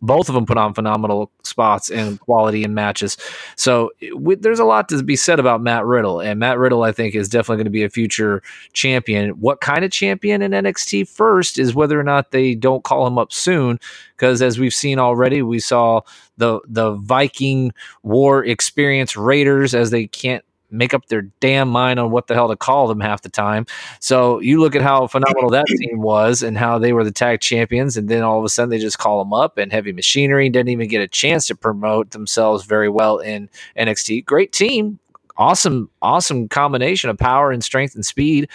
both 0.01 0.29
of 0.29 0.35
them 0.37 0.47
put 0.47 0.57
on 0.57 0.75
phenomenal 0.75 1.31
spots 1.43 1.91
and 1.91 2.21
quality 2.21 2.63
in 2.63 2.73
matches. 2.73 3.17
So 3.57 3.91
there's 4.21 4.61
a 4.61 4.65
lot 4.65 4.89
to 4.91 5.03
be 5.03 5.17
said 5.17 5.41
about 5.41 5.61
Matt 5.61 5.85
Riddle, 5.85 6.21
and 6.21 6.39
Matt 6.39 6.59
Riddle, 6.59 6.85
I 6.85 6.93
think, 6.93 7.15
is 7.15 7.29
definitely 7.29 7.57
going 7.57 7.65
to 7.65 7.71
be 7.71 7.83
a 7.83 7.91
future 7.91 8.43
champion. 8.73 9.31
What 9.31 9.61
kind 9.61 9.85
of 9.85 9.91
champion 9.91 10.41
in 10.41 10.53
NXT 10.53 11.09
first 11.09 11.59
is 11.59 11.75
whether 11.75 11.99
or 11.99 12.05
not 12.05 12.31
they 12.31 12.55
don't 12.55 12.85
call 12.85 13.07
him 13.07 13.19
up 13.19 13.33
soon, 13.33 13.81
because 14.17 14.41
as 14.41 14.59
we've 14.59 14.75
seen 14.75 15.01
already, 15.01 15.43
we 15.43 15.59
saw 15.59 16.03
the 16.37 16.61
the 16.69 16.93
Viking 16.93 17.73
War 18.05 18.45
experience 18.45 19.17
Raiders 19.17 19.75
as 19.75 19.91
they 19.91 20.07
can't 20.07 20.45
make 20.71 20.95
up 20.95 21.07
their 21.07 21.23
damn 21.41 21.69
mind 21.69 21.99
on 21.99 22.11
what 22.11 22.27
the 22.27 22.35
hell 22.35 22.49
to 22.49 22.57
call 22.57 22.87
them 22.89 23.01
half 23.01 23.23
the 23.23 23.29
time. 23.29 23.67
So 24.01 24.41
you 24.41 24.61
look 24.61 24.75
at 24.75 24.83
how 24.83 25.07
phenomenal 25.07 25.51
that 25.51 25.67
team 25.67 26.01
was 26.01 26.43
and 26.43 26.59
how 26.59 26.79
they 26.79 26.93
were 26.93 27.05
the 27.05 27.13
tag 27.13 27.41
champions, 27.41 27.97
and 27.97 28.09
then 28.09 28.23
all 28.23 28.39
of 28.39 28.45
a 28.45 28.49
sudden 28.49 28.71
they 28.71 28.79
just 28.79 28.99
call 28.99 29.19
them 29.23 29.33
up, 29.33 29.59
and 29.59 29.73
Heavy 29.73 29.93
Machinery 29.93 30.49
didn't 30.51 30.69
even 30.71 30.89
get 30.89 31.03
a 31.03 31.09
chance 31.09 31.47
to 31.47 31.55
promote 31.55 32.11
themselves 32.11 32.65
very 32.65 32.89
well 32.89 33.19
in 33.19 33.49
NXT. 33.77 34.25
Great 34.25 34.53
team, 34.53 34.99
awesome, 35.37 35.91
awesome 36.03 36.49
combination 36.49 37.11
of 37.11 37.19
power 37.19 37.51
and 37.51 37.65
strength 37.65 37.95
and 37.95 38.05
speed. 38.05 38.49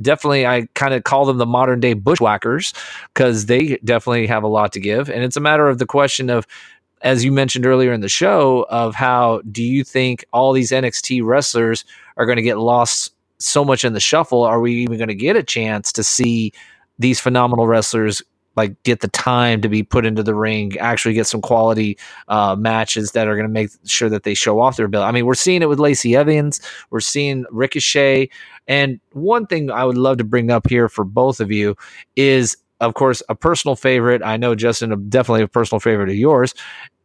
Definitely, 0.00 0.46
I 0.46 0.68
kind 0.74 0.94
of 0.94 1.02
call 1.02 1.24
them 1.24 1.38
the 1.38 1.46
modern 1.46 1.80
day 1.80 1.92
bushwhackers 1.92 2.72
because 3.12 3.46
they 3.46 3.78
definitely 3.84 4.28
have 4.28 4.44
a 4.44 4.48
lot 4.48 4.72
to 4.74 4.80
give. 4.80 5.10
And 5.10 5.24
it's 5.24 5.36
a 5.36 5.40
matter 5.40 5.68
of 5.68 5.78
the 5.78 5.86
question 5.86 6.30
of 6.30 6.46
as 7.02 7.24
you 7.24 7.32
mentioned 7.32 7.66
earlier 7.66 7.92
in 7.92 8.00
the 8.00 8.08
show, 8.08 8.66
of 8.70 8.94
how 8.94 9.40
do 9.50 9.62
you 9.62 9.84
think 9.84 10.24
all 10.32 10.52
these 10.52 10.70
NXT 10.70 11.24
wrestlers 11.24 11.84
are 12.16 12.26
going 12.26 12.36
to 12.36 12.42
get 12.42 12.58
lost 12.58 13.12
so 13.38 13.64
much 13.64 13.84
in 13.84 13.92
the 13.92 14.00
shuffle? 14.00 14.42
Are 14.42 14.60
we 14.60 14.74
even 14.74 14.98
going 14.98 15.08
to 15.08 15.14
get 15.14 15.36
a 15.36 15.42
chance 15.42 15.92
to 15.92 16.02
see 16.02 16.52
these 16.98 17.20
phenomenal 17.20 17.66
wrestlers 17.66 18.22
like 18.58 18.82
get 18.82 19.00
the 19.00 19.08
time 19.08 19.60
to 19.60 19.68
be 19.68 19.84
put 19.84 20.04
into 20.04 20.22
the 20.22 20.34
ring, 20.34 20.76
actually 20.78 21.14
get 21.14 21.28
some 21.28 21.40
quality 21.40 21.96
uh, 22.26 22.56
matches 22.56 23.12
that 23.12 23.28
are 23.28 23.36
going 23.36 23.46
to 23.46 23.52
make 23.52 23.70
sure 23.86 24.08
that 24.08 24.24
they 24.24 24.34
show 24.34 24.58
off 24.58 24.76
their 24.76 24.86
ability. 24.86 25.08
I 25.08 25.12
mean, 25.12 25.26
we're 25.26 25.34
seeing 25.34 25.62
it 25.62 25.68
with 25.68 25.78
Lacey 25.78 26.16
Evans, 26.16 26.60
we're 26.90 26.98
seeing 26.98 27.46
Ricochet, 27.52 28.28
and 28.66 29.00
one 29.12 29.46
thing 29.46 29.70
I 29.70 29.84
would 29.84 29.96
love 29.96 30.18
to 30.18 30.24
bring 30.24 30.50
up 30.50 30.68
here 30.68 30.88
for 30.88 31.04
both 31.04 31.38
of 31.38 31.52
you 31.52 31.76
is 32.16 32.56
of 32.80 32.94
course, 32.94 33.22
a 33.28 33.34
personal 33.34 33.76
favorite. 33.76 34.22
I 34.24 34.36
know 34.36 34.54
Justin, 34.54 35.08
definitely 35.08 35.42
a 35.42 35.48
personal 35.48 35.80
favorite 35.80 36.08
of 36.08 36.14
yours, 36.14 36.54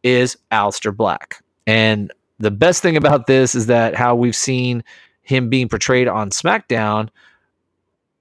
is 0.02 0.36
Aleister 0.52 0.96
Black. 0.96 1.42
And 1.66 2.12
the 2.38 2.50
best 2.50 2.82
thing 2.82 2.96
about 2.96 3.26
this 3.26 3.54
is 3.54 3.66
that 3.66 3.94
how 3.94 4.14
we've 4.14 4.36
seen 4.36 4.84
him 5.22 5.48
being 5.48 5.68
portrayed 5.68 6.08
on 6.08 6.30
SmackDown. 6.30 7.08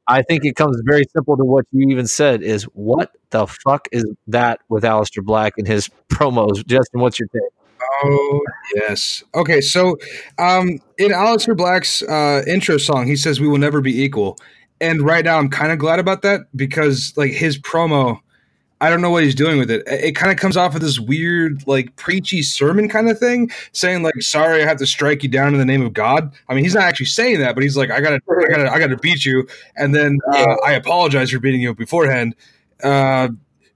I 0.07 0.21
think 0.21 0.45
it 0.45 0.55
comes 0.55 0.81
very 0.85 1.03
simple 1.13 1.37
to 1.37 1.43
what 1.43 1.65
you 1.71 1.89
even 1.89 2.07
said 2.07 2.41
is 2.41 2.63
what 2.73 3.11
the 3.29 3.47
fuck 3.47 3.87
is 3.91 4.05
that 4.27 4.59
with 4.69 4.83
Aleister 4.83 5.23
Black 5.23 5.53
and 5.57 5.67
his 5.67 5.89
promos? 6.09 6.65
Justin, 6.65 7.01
what's 7.01 7.19
your 7.19 7.27
take? 7.29 7.41
Oh 8.03 8.41
yes. 8.75 9.23
Okay, 9.35 9.61
so 9.61 9.97
um, 10.39 10.79
in 10.97 11.11
Aleister 11.11 11.55
Black's 11.55 12.01
uh, 12.03 12.41
intro 12.47 12.77
song, 12.77 13.07
he 13.07 13.15
says, 13.15 13.39
"We 13.39 13.47
will 13.47 13.57
never 13.57 13.81
be 13.81 14.03
equal," 14.03 14.37
and 14.81 15.01
right 15.01 15.25
now 15.25 15.37
I'm 15.37 15.49
kind 15.49 15.71
of 15.71 15.79
glad 15.79 15.99
about 15.99 16.21
that 16.23 16.41
because 16.55 17.13
like 17.15 17.31
his 17.31 17.57
promo, 17.57 18.19
I 18.81 18.89
don't 18.89 19.01
know 19.01 19.09
what 19.09 19.23
he's 19.23 19.35
doing 19.35 19.57
with 19.59 19.71
it. 19.71 19.83
It 19.87 20.13
kind 20.13 20.31
of 20.31 20.37
comes 20.37 20.57
off 20.57 20.75
of 20.75 20.81
this 20.81 20.99
weird 20.99 21.63
like 21.67 21.95
preachy 21.95 22.41
sermon 22.41 22.89
kind 22.89 23.09
of 23.09 23.17
thing, 23.17 23.49
saying 23.71 24.03
like, 24.03 24.21
"Sorry, 24.21 24.61
I 24.61 24.65
have 24.65 24.77
to 24.77 24.85
strike 24.85 25.23
you 25.23 25.29
down 25.29 25.53
in 25.53 25.59
the 25.59 25.65
name 25.65 25.81
of 25.81 25.93
God." 25.93 26.33
I 26.49 26.53
mean, 26.53 26.63
he's 26.63 26.75
not 26.75 26.83
actually 26.83 27.05
saying 27.05 27.39
that, 27.39 27.55
but 27.55 27.63
he's 27.63 27.77
like, 27.77 27.91
"I 27.91 28.01
gotta, 28.01 28.19
I 28.29 28.47
gotta, 28.49 28.71
I 28.73 28.79
gotta 28.79 28.97
beat 28.97 29.23
you," 29.23 29.47
and 29.77 29.95
then 29.95 30.19
uh, 30.33 30.55
I 30.65 30.73
apologize 30.73 31.31
for 31.31 31.39
beating 31.39 31.61
you 31.61 31.73
beforehand. 31.73 32.35
Uh, 32.83 33.29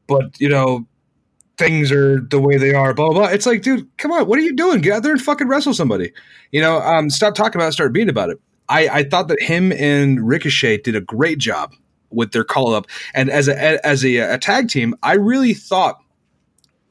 but 0.07 0.39
you 0.39 0.49
know, 0.49 0.85
things 1.57 1.91
are 1.91 2.19
the 2.19 2.39
way 2.39 2.57
they 2.57 2.73
are, 2.73 2.93
blah, 2.93 3.09
blah, 3.09 3.19
blah. 3.21 3.27
It's 3.29 3.45
like, 3.45 3.61
dude, 3.61 3.87
come 3.97 4.11
on, 4.11 4.27
what 4.27 4.37
are 4.39 4.43
you 4.43 4.55
doing? 4.55 4.81
Get 4.81 4.93
out 4.93 5.03
there 5.03 5.11
and 5.11 5.21
fucking 5.21 5.47
wrestle 5.47 5.73
somebody. 5.73 6.11
You 6.51 6.61
know, 6.61 6.79
um, 6.81 7.09
stop 7.09 7.35
talking 7.35 7.59
about 7.59 7.69
it, 7.69 7.73
start 7.73 7.93
being 7.93 8.09
about 8.09 8.29
it. 8.29 8.39
I, 8.69 8.87
I 8.89 9.03
thought 9.03 9.27
that 9.29 9.41
him 9.41 9.71
and 9.71 10.27
Ricochet 10.27 10.79
did 10.79 10.95
a 10.95 11.01
great 11.01 11.37
job 11.37 11.73
with 12.09 12.31
their 12.31 12.43
call 12.43 12.73
up. 12.73 12.87
And 13.13 13.29
as 13.29 13.47
a 13.47 13.85
as 13.85 14.03
a, 14.05 14.17
a 14.17 14.37
tag 14.37 14.69
team, 14.69 14.95
I 15.03 15.13
really 15.13 15.53
thought 15.53 15.99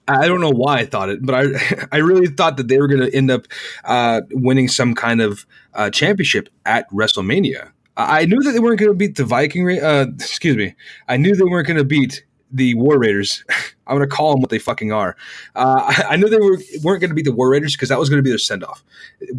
I 0.08 0.28
don't 0.28 0.40
know 0.40 0.52
why 0.52 0.78
I 0.78 0.86
thought 0.86 1.08
it, 1.08 1.24
but 1.24 1.34
I 1.34 1.86
I 1.92 1.98
really 1.98 2.28
thought 2.28 2.56
that 2.56 2.68
they 2.68 2.78
were 2.78 2.88
going 2.88 3.00
to 3.00 3.14
end 3.14 3.30
up 3.30 3.46
uh, 3.84 4.22
winning 4.30 4.68
some 4.68 4.94
kind 4.94 5.20
of 5.20 5.46
uh, 5.74 5.90
championship 5.90 6.48
at 6.64 6.88
WrestleMania. 6.90 7.70
I 7.98 8.26
knew 8.26 8.42
that 8.42 8.52
they 8.52 8.60
weren't 8.60 8.78
going 8.78 8.92
to 8.92 8.96
beat 8.96 9.16
the 9.16 9.24
Viking. 9.24 9.68
Uh, 9.82 10.06
excuse 10.14 10.56
me. 10.56 10.74
I 11.08 11.16
knew 11.16 11.34
they 11.34 11.44
weren't 11.44 11.66
going 11.66 11.78
to 11.78 11.84
beat 11.84 12.24
the 12.50 12.74
War 12.74 12.98
Raiders. 12.98 13.44
I'm 13.86 13.96
going 13.96 14.08
to 14.08 14.14
call 14.14 14.32
them 14.32 14.40
what 14.40 14.50
they 14.50 14.58
fucking 14.58 14.92
are. 14.92 15.16
Uh, 15.54 15.76
I, 15.78 16.04
I, 16.10 16.16
knew 16.16 16.28
they 16.28 16.38
were, 16.38 16.58
weren't 16.82 17.00
going 17.00 17.10
to 17.10 17.14
beat 17.14 17.24
the 17.24 17.32
War 17.32 17.50
Raiders 17.50 17.72
because 17.72 17.88
that 17.88 18.00
was 18.00 18.08
going 18.08 18.18
to 18.18 18.22
be 18.22 18.30
their 18.30 18.38
send 18.38 18.64
off. 18.64 18.82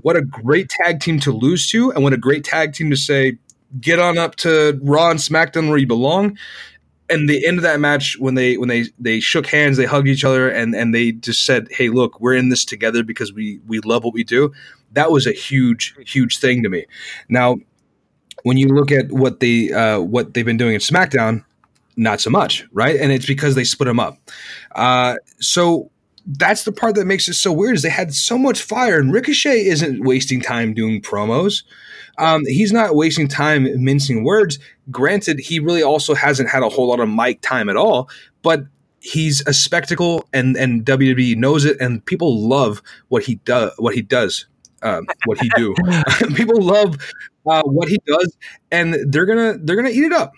What 0.02 0.16
a 0.16 0.22
great 0.22 0.70
tag 0.70 1.02
team 1.02 1.20
to 1.22 1.32
lose 1.32 1.70
to, 1.72 1.92
and 1.92 2.04
what 2.04 2.14
a 2.14 2.18
great 2.18 2.46
tag 2.46 2.74
team 2.74 2.90
to 2.90 2.96
say, 2.96 3.38
get 3.82 4.00
on 4.00 4.18
up 4.18 4.36
to 4.38 4.80
Raw 4.82 5.10
and 5.10 5.20
SmackDown 5.20 5.70
where 5.70 5.78
you 5.78 5.88
belong. 5.88 6.38
And 7.10 7.30
the 7.30 7.46
end 7.46 7.58
of 7.58 7.64
that 7.64 7.80
match, 7.80 8.18
when 8.20 8.36
they 8.36 8.58
when 8.58 8.68
they 8.68 8.86
they 9.00 9.22
shook 9.22 9.48
hands, 9.48 9.78
they 9.78 9.86
hugged 9.86 10.10
each 10.10 10.26
other, 10.26 10.50
and 10.50 10.76
and 10.76 10.94
they 10.94 11.14
just 11.14 11.46
said, 11.46 11.68
"Hey, 11.72 11.88
look, 11.88 12.20
we're 12.20 12.34
in 12.34 12.50
this 12.50 12.66
together 12.66 13.02
because 13.02 13.32
we 13.32 13.62
we 13.66 13.80
love 13.80 14.04
what 14.04 14.14
we 14.14 14.26
do." 14.26 14.52
That 14.92 15.10
was 15.10 15.26
a 15.26 15.32
huge 15.32 15.96
huge 16.06 16.40
thing 16.40 16.64
to 16.64 16.70
me. 16.70 16.86
Now, 17.30 17.60
when 18.44 18.58
you 18.58 18.68
look 18.68 18.92
at 18.92 19.10
what 19.10 19.40
they 19.40 19.72
uh, 19.72 20.02
what 20.02 20.34
they've 20.34 20.46
been 20.46 20.58
doing 20.58 20.74
in 20.74 20.82
SmackDown, 20.82 21.46
not 21.98 22.22
so 22.22 22.30
much, 22.30 22.66
right? 22.72 22.96
And 23.00 23.12
it's 23.12 23.26
because 23.26 23.56
they 23.56 23.64
split 23.64 23.88
them 23.88 24.00
up. 24.00 24.18
Uh, 24.76 25.16
so 25.40 25.92
that's 26.28 26.64
the 26.64 26.72
part 26.72 26.96
that 26.96 27.06
makes 27.06 27.28
it 27.28 27.34
so 27.34 27.52
weird 27.52 27.76
is 27.76 27.82
they 27.82 27.90
had 27.90 28.14
so 28.14 28.38
much 28.38 28.62
fire, 28.62 29.00
and 29.00 29.14
Ricochet 29.14 29.66
isn't 29.66 30.04
wasting 30.04 30.42
time 30.42 30.74
doing 30.74 31.02
promos. 31.02 31.64
Um, 32.18 32.44
he's 32.46 32.72
not 32.72 32.96
wasting 32.96 33.28
time 33.28 33.68
mincing 33.84 34.24
words. 34.24 34.60
Granted, 34.92 35.40
he 35.40 35.60
really 35.60 35.84
also 35.84 36.16
hasn't 36.16 36.50
had 36.50 36.64
a 36.64 36.70
whole 36.70 36.88
lot 36.88 37.00
of 37.00 37.10
mic 37.10 37.42
time 37.42 37.70
at 37.70 37.78
all, 37.78 38.10
but 38.42 38.66
he's 39.00 39.46
a 39.48 39.54
spectacle, 39.54 40.28
and 40.34 40.58
and 40.58 40.86
WWE 40.86 41.38
knows 41.38 41.64
it, 41.64 41.78
and 41.80 42.06
people 42.06 42.48
love 42.48 42.82
what 43.08 43.24
he 43.24 43.36
does. 43.36 43.72
What 43.78 43.96
he 43.96 44.02
does. 44.02 44.46
Um, 44.84 45.08
what 45.26 45.40
he 45.40 45.50
do. 45.56 45.74
people 46.36 46.62
love 46.62 46.98
uh, 47.46 47.64
what 47.64 47.88
he 47.88 48.00
does, 48.06 48.36
and 48.72 48.96
they're 49.08 49.26
gonna 49.26 49.58
they're 49.60 49.76
gonna 49.76 49.90
eat 49.90 50.04
it 50.04 50.14
up. 50.14 50.34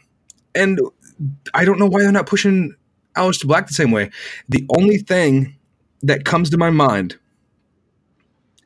And 0.55 0.79
I 1.53 1.65
don't 1.65 1.79
know 1.79 1.87
why 1.87 2.01
they're 2.01 2.11
not 2.11 2.27
pushing 2.27 2.75
Aleister 3.15 3.45
Black 3.47 3.67
the 3.67 3.73
same 3.73 3.91
way. 3.91 4.09
The 4.47 4.65
only 4.77 4.97
thing 4.97 5.55
that 6.01 6.25
comes 6.25 6.49
to 6.51 6.57
my 6.57 6.69
mind 6.69 7.17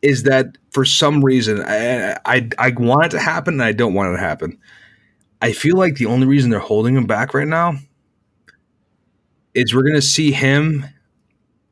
is 0.01 0.24
that 0.24 0.58
for 0.72 0.86
some 0.86 1.24
reason 1.24 1.64
I, 1.66 2.18
I 2.26 2.49
I 2.60 2.72
want 2.76 3.06
it 3.06 3.10
to 3.12 3.20
happen 3.20 3.56
and 3.56 3.64
I 3.64 3.72
don't 3.72 3.93
want 3.93 4.10
it 4.10 4.18
to 4.18 4.24
happen. 4.24 4.60
I 5.41 5.51
feel 5.54 5.78
like 5.78 5.95
the 5.95 6.06
only 6.06 6.28
reason 6.28 6.49
they're 6.49 6.60
holding 6.60 6.95
him 6.95 7.06
back 7.06 7.34
right 7.34 7.47
now 7.47 7.76
is 9.54 9.74
we're 9.74 9.84
gonna 9.84 10.01
see 10.01 10.32
him 10.32 10.86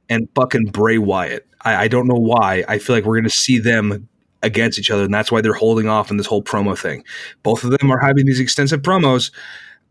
and 0.09 0.27
fucking 0.35 0.65
Bray 0.65 0.97
Wyatt. 0.97 1.47
I, 1.61 1.83
I 1.83 1.87
don't 1.87 2.07
know 2.07 2.19
why. 2.19 2.63
I 2.67 2.79
feel 2.79 2.95
like 2.95 3.05
we're 3.05 3.17
gonna 3.17 3.29
see 3.29 3.59
them 3.59 4.07
against 4.43 4.79
each 4.79 4.89
other, 4.89 5.03
and 5.03 5.13
that's 5.13 5.31
why 5.31 5.41
they're 5.41 5.53
holding 5.53 5.87
off 5.87 6.09
on 6.09 6.17
this 6.17 6.25
whole 6.25 6.43
promo 6.43 6.77
thing. 6.77 7.03
Both 7.43 7.63
of 7.63 7.71
them 7.71 7.91
are 7.91 7.99
having 7.99 8.25
these 8.25 8.39
extensive 8.39 8.81
promos. 8.81 9.31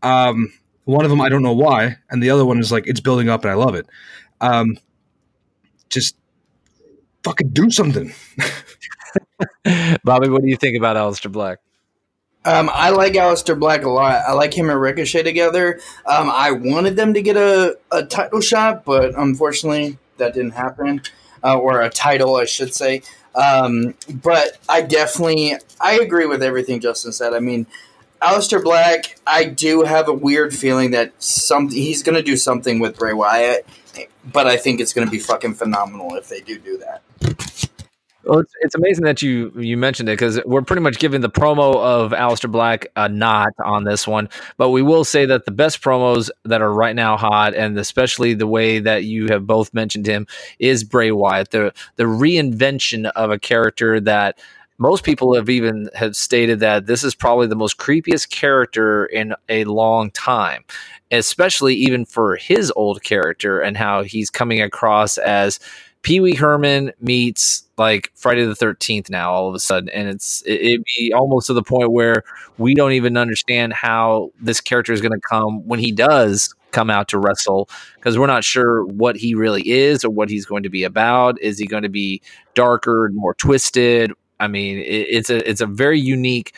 Um, 0.03 0.51
one 0.85 1.05
of 1.05 1.11
them 1.11 1.21
I 1.21 1.29
don't 1.29 1.43
know 1.43 1.53
why, 1.53 1.97
and 2.09 2.21
the 2.21 2.29
other 2.29 2.45
one 2.45 2.59
is 2.59 2.71
like 2.71 2.87
it's 2.87 2.99
building 2.99 3.29
up 3.29 3.43
and 3.43 3.51
I 3.51 3.55
love 3.55 3.75
it. 3.75 3.87
Um, 4.39 4.77
just 5.89 6.15
fucking 7.23 7.49
do 7.49 7.69
something. 7.69 8.13
Bobby, 10.03 10.29
what 10.29 10.41
do 10.41 10.49
you 10.49 10.57
think 10.57 10.77
about 10.77 10.95
Aleister 10.95 11.31
Black? 11.31 11.59
Um, 12.43 12.71
I 12.73 12.89
like 12.89 13.13
Aleister 13.13 13.57
Black 13.57 13.83
a 13.83 13.89
lot. 13.89 14.23
I 14.27 14.33
like 14.33 14.53
him 14.53 14.69
and 14.69 14.81
Ricochet 14.81 15.23
together. 15.23 15.79
Um, 16.07 16.31
I 16.33 16.51
wanted 16.51 16.95
them 16.95 17.13
to 17.13 17.21
get 17.21 17.37
a, 17.37 17.77
a 17.91 18.03
title 18.03 18.41
shot, 18.41 18.83
but 18.83 19.13
unfortunately 19.15 19.99
that 20.17 20.33
didn't 20.33 20.51
happen, 20.51 21.01
uh, 21.43 21.57
or 21.57 21.81
a 21.81 21.89
title, 21.89 22.35
I 22.37 22.45
should 22.45 22.73
say. 22.73 23.03
Um, 23.35 23.93
but 24.09 24.57
I 24.67 24.81
definitely 24.81 25.55
I 25.79 25.99
agree 25.99 26.25
with 26.25 26.41
everything 26.41 26.79
Justin 26.79 27.11
said. 27.11 27.33
I 27.33 27.39
mean, 27.39 27.67
Aleister 28.21 28.63
Black, 28.63 29.19
I 29.25 29.45
do 29.45 29.81
have 29.81 30.07
a 30.07 30.13
weird 30.13 30.53
feeling 30.53 30.91
that 30.91 31.11
some 31.21 31.69
he's 31.69 32.03
going 32.03 32.15
to 32.15 32.21
do 32.21 32.37
something 32.37 32.79
with 32.79 32.97
Bray 32.97 33.13
Wyatt, 33.13 33.65
but 34.31 34.45
I 34.45 34.57
think 34.57 34.79
it's 34.79 34.93
going 34.93 35.07
to 35.07 35.11
be 35.11 35.19
fucking 35.19 35.55
phenomenal 35.55 36.15
if 36.15 36.29
they 36.29 36.39
do 36.39 36.59
do 36.59 36.77
that. 36.77 37.01
Well, 38.23 38.39
it's, 38.39 38.53
it's 38.61 38.75
amazing 38.75 39.05
that 39.05 39.23
you 39.23 39.51
you 39.57 39.75
mentioned 39.77 40.07
it 40.07 40.13
because 40.13 40.39
we're 40.45 40.61
pretty 40.61 40.83
much 40.83 40.99
giving 40.99 41.21
the 41.21 41.29
promo 41.29 41.75
of 41.75 42.11
Aleister 42.11 42.51
Black 42.51 42.85
a 42.95 43.09
knot 43.09 43.53
on 43.65 43.85
this 43.85 44.07
one, 44.07 44.29
but 44.57 44.69
we 44.69 44.83
will 44.83 45.03
say 45.03 45.25
that 45.25 45.45
the 45.45 45.51
best 45.51 45.81
promos 45.81 46.29
that 46.45 46.61
are 46.61 46.71
right 46.71 46.95
now 46.95 47.17
hot, 47.17 47.55
and 47.55 47.75
especially 47.79 48.35
the 48.35 48.45
way 48.45 48.77
that 48.77 49.03
you 49.03 49.29
have 49.29 49.47
both 49.47 49.73
mentioned 49.73 50.05
him, 50.05 50.27
is 50.59 50.83
Bray 50.83 51.09
Wyatt. 51.09 51.49
The 51.49 51.73
the 51.95 52.03
reinvention 52.03 53.09
of 53.15 53.31
a 53.31 53.39
character 53.39 53.99
that 54.01 54.37
most 54.81 55.03
people 55.03 55.35
have 55.35 55.47
even 55.47 55.89
have 55.93 56.15
stated 56.15 56.59
that 56.59 56.87
this 56.87 57.03
is 57.03 57.13
probably 57.13 57.45
the 57.45 57.55
most 57.55 57.77
creepiest 57.77 58.29
character 58.29 59.05
in 59.05 59.33
a 59.47 59.63
long 59.65 60.11
time 60.11 60.63
especially 61.11 61.75
even 61.75 62.05
for 62.05 62.37
his 62.37 62.71
old 62.75 63.03
character 63.03 63.59
and 63.59 63.77
how 63.77 64.01
he's 64.01 64.29
coming 64.29 64.61
across 64.61 65.17
as 65.17 65.59
Pee 66.03 66.19
Wee 66.19 66.35
Herman 66.35 66.93
meets 66.99 67.63
like 67.77 68.11
Friday 68.15 68.43
the 68.45 68.55
Thirteenth 68.55 69.09
now 69.09 69.31
all 69.31 69.49
of 69.49 69.55
a 69.55 69.59
sudden, 69.59 69.89
and 69.89 70.07
it's 70.07 70.41
it, 70.47 70.77
would 70.77 70.83
be 70.97 71.13
almost 71.13 71.47
to 71.47 71.53
the 71.53 71.61
point 71.61 71.91
where 71.91 72.23
we 72.57 72.73
don't 72.73 72.93
even 72.93 73.17
understand 73.17 73.73
how 73.73 74.31
this 74.41 74.61
character 74.61 74.93
is 74.93 75.01
going 75.01 75.11
to 75.11 75.21
come 75.29 75.67
when 75.67 75.79
he 75.79 75.91
does 75.91 76.55
come 76.71 76.89
out 76.89 77.09
to 77.09 77.19
wrestle 77.19 77.69
because 77.95 78.17
we're 78.17 78.27
not 78.27 78.43
sure 78.43 78.85
what 78.85 79.17
he 79.17 79.35
really 79.35 79.67
is 79.69 80.03
or 80.03 80.09
what 80.09 80.29
he's 80.29 80.45
going 80.45 80.63
to 80.63 80.69
be 80.69 80.83
about. 80.83 81.39
Is 81.41 81.59
he 81.59 81.65
going 81.65 81.83
to 81.83 81.89
be 81.89 82.21
darker 82.55 83.05
and 83.05 83.15
more 83.15 83.35
twisted? 83.35 84.11
I 84.41 84.47
mean, 84.47 84.79
it, 84.79 85.07
it's 85.09 85.29
a 85.29 85.49
it's 85.49 85.61
a 85.61 85.65
very 85.65 85.99
unique 85.99 86.53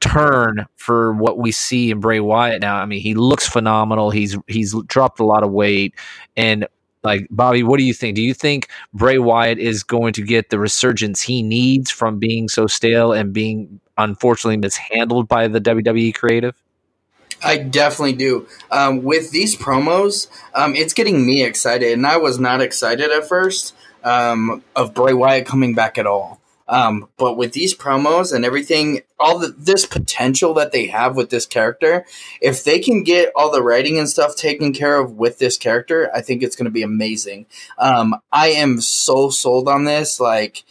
turn 0.00 0.66
for 0.76 1.12
what 1.12 1.38
we 1.38 1.52
see 1.52 1.90
in 1.90 2.00
Bray 2.00 2.20
Wyatt 2.20 2.62
now. 2.62 2.76
I 2.76 2.86
mean, 2.86 3.00
he 3.00 3.14
looks 3.14 3.46
phenomenal. 3.46 4.10
He's 4.10 4.36
he's 4.46 4.74
dropped 4.86 5.20
a 5.20 5.24
lot 5.24 5.44
of 5.44 5.52
weight 5.52 5.94
and 6.36 6.66
like 7.02 7.26
Bobby, 7.30 7.62
what 7.62 7.78
do 7.78 7.84
you 7.84 7.94
think? 7.94 8.16
Do 8.16 8.22
you 8.22 8.34
think 8.34 8.68
Bray 8.92 9.18
Wyatt 9.18 9.58
is 9.58 9.82
going 9.82 10.12
to 10.14 10.22
get 10.22 10.50
the 10.50 10.58
resurgence 10.58 11.22
he 11.22 11.42
needs 11.42 11.90
from 11.90 12.18
being 12.18 12.48
so 12.48 12.66
stale 12.66 13.12
and 13.12 13.32
being 13.32 13.80
unfortunately 13.96 14.58
mishandled 14.58 15.28
by 15.28 15.48
the 15.48 15.60
WWE 15.60 16.14
creative? 16.14 16.62
I 17.42 17.56
definitely 17.56 18.12
do. 18.14 18.46
Um, 18.70 19.02
with 19.02 19.30
these 19.30 19.56
promos, 19.56 20.28
um, 20.54 20.74
it's 20.76 20.92
getting 20.92 21.26
me 21.26 21.42
excited, 21.42 21.92
and 21.92 22.06
I 22.06 22.18
was 22.18 22.38
not 22.38 22.60
excited 22.60 23.10
at 23.10 23.26
first 23.26 23.74
um, 24.04 24.62
of 24.76 24.92
Bray 24.92 25.14
Wyatt 25.14 25.46
coming 25.46 25.74
back 25.74 25.96
at 25.96 26.06
all. 26.06 26.39
Um, 26.70 27.08
but 27.16 27.36
with 27.36 27.52
these 27.52 27.76
promos 27.76 28.32
and 28.32 28.44
everything, 28.44 29.02
all 29.18 29.40
the, 29.40 29.48
this 29.48 29.84
potential 29.84 30.54
that 30.54 30.70
they 30.70 30.86
have 30.86 31.16
with 31.16 31.28
this 31.28 31.44
character, 31.44 32.06
if 32.40 32.62
they 32.62 32.78
can 32.78 33.02
get 33.02 33.32
all 33.34 33.50
the 33.50 33.62
writing 33.62 33.98
and 33.98 34.08
stuff 34.08 34.36
taken 34.36 34.72
care 34.72 34.98
of 34.98 35.12
with 35.18 35.38
this 35.38 35.58
character, 35.58 36.10
I 36.14 36.22
think 36.22 36.42
it's 36.42 36.54
going 36.54 36.66
to 36.66 36.70
be 36.70 36.84
amazing. 36.84 37.46
Um, 37.76 38.14
I 38.32 38.50
am 38.50 38.80
so 38.80 39.30
sold 39.30 39.68
on 39.68 39.84
this. 39.84 40.20
Like, 40.20 40.62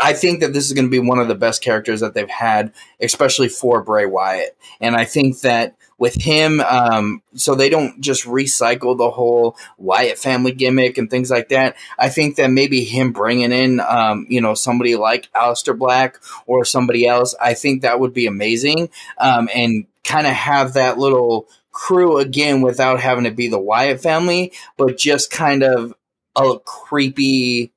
I 0.00 0.14
think 0.14 0.40
that 0.40 0.52
this 0.52 0.66
is 0.66 0.72
going 0.72 0.86
to 0.86 0.90
be 0.90 0.98
one 0.98 1.18
of 1.18 1.28
the 1.28 1.34
best 1.34 1.62
characters 1.62 2.00
that 2.00 2.14
they've 2.14 2.28
had, 2.28 2.72
especially 3.00 3.48
for 3.48 3.82
Bray 3.82 4.04
Wyatt. 4.04 4.56
And 4.80 4.96
I 4.96 5.04
think 5.04 5.40
that 5.40 5.76
with 5.96 6.14
him, 6.14 6.60
um, 6.60 7.22
so 7.34 7.54
they 7.54 7.68
don't 7.68 8.00
just 8.00 8.24
recycle 8.24 8.96
the 8.96 9.10
whole 9.10 9.56
Wyatt 9.78 10.18
family 10.18 10.52
gimmick 10.52 10.98
and 10.98 11.08
things 11.08 11.30
like 11.30 11.50
that. 11.50 11.76
I 11.98 12.08
think 12.08 12.36
that 12.36 12.50
maybe 12.50 12.82
him 12.82 13.12
bringing 13.12 13.52
in, 13.52 13.80
um, 13.80 14.26
you 14.28 14.40
know, 14.40 14.54
somebody 14.54 14.96
like 14.96 15.30
Aleister 15.34 15.78
Black 15.78 16.18
or 16.46 16.64
somebody 16.64 17.06
else, 17.06 17.34
I 17.40 17.54
think 17.54 17.82
that 17.82 18.00
would 18.00 18.14
be 18.14 18.26
amazing. 18.26 18.88
Um, 19.18 19.48
and 19.54 19.86
kind 20.02 20.26
of 20.26 20.32
have 20.32 20.72
that 20.72 20.98
little 20.98 21.48
crew 21.70 22.18
again 22.18 22.62
without 22.62 22.98
having 22.98 23.24
to 23.24 23.30
be 23.30 23.48
the 23.48 23.60
Wyatt 23.60 24.00
family, 24.00 24.52
but 24.76 24.96
just 24.96 25.30
kind 25.30 25.62
of 25.62 25.94
a 26.34 26.58
creepy 26.64 27.72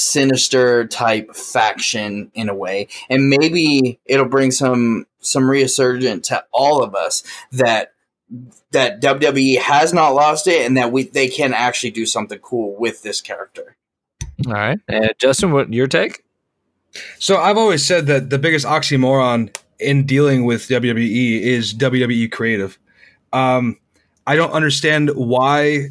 sinister 0.00 0.86
type 0.86 1.34
faction 1.34 2.30
in 2.34 2.48
a 2.48 2.54
way 2.54 2.88
and 3.10 3.28
maybe 3.28 4.00
it'll 4.06 4.24
bring 4.24 4.50
some 4.50 5.06
some 5.20 5.48
resurgent 5.48 6.24
to 6.24 6.42
all 6.52 6.82
of 6.82 6.94
us 6.94 7.22
that 7.52 7.92
that 8.70 9.02
WWE 9.02 9.58
has 9.58 9.92
not 9.92 10.10
lost 10.10 10.46
it 10.46 10.64
and 10.64 10.76
that 10.76 10.92
we 10.92 11.04
they 11.04 11.28
can 11.28 11.52
actually 11.52 11.90
do 11.90 12.06
something 12.06 12.38
cool 12.38 12.74
with 12.78 13.02
this 13.02 13.20
character. 13.20 13.76
All 14.46 14.52
right. 14.52 14.78
And 14.88 15.10
Justin, 15.18 15.52
what 15.52 15.72
your 15.72 15.86
take? 15.86 16.24
So 17.18 17.36
I've 17.36 17.58
always 17.58 17.84
said 17.84 18.06
that 18.06 18.30
the 18.30 18.38
biggest 18.38 18.66
oxymoron 18.66 19.54
in 19.78 20.06
dealing 20.06 20.44
with 20.44 20.68
WWE 20.68 21.40
is 21.40 21.74
WWE 21.74 22.30
creative. 22.30 22.78
Um, 23.32 23.78
I 24.26 24.36
don't 24.36 24.52
understand 24.52 25.10
why 25.14 25.90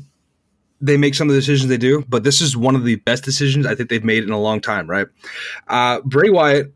they 0.81 0.97
make 0.97 1.15
some 1.15 1.29
of 1.29 1.35
the 1.35 1.41
decisions 1.41 1.69
they 1.69 1.77
do, 1.77 2.03
but 2.07 2.23
this 2.23 2.41
is 2.41 2.55
one 2.55 2.75
of 2.75 2.83
the 2.83 2.95
best 2.95 3.23
decisions 3.23 3.65
I 3.65 3.75
think 3.75 3.89
they've 3.89 4.03
made 4.03 4.23
in 4.23 4.31
a 4.31 4.39
long 4.39 4.61
time, 4.61 4.89
right? 4.89 5.07
Uh, 5.67 5.99
Bray 6.05 6.29
Wyatt 6.29 6.73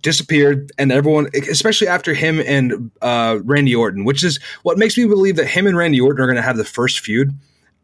disappeared, 0.00 0.72
and 0.78 0.90
everyone, 0.90 1.28
especially 1.50 1.86
after 1.86 2.14
him 2.14 2.40
and 2.40 2.90
uh, 3.02 3.38
Randy 3.44 3.74
Orton, 3.74 4.04
which 4.04 4.24
is 4.24 4.40
what 4.62 4.78
makes 4.78 4.96
me 4.96 5.06
believe 5.06 5.36
that 5.36 5.46
him 5.46 5.66
and 5.66 5.76
Randy 5.76 6.00
Orton 6.00 6.22
are 6.22 6.26
going 6.26 6.36
to 6.36 6.42
have 6.42 6.56
the 6.56 6.64
first 6.64 7.00
feud, 7.00 7.34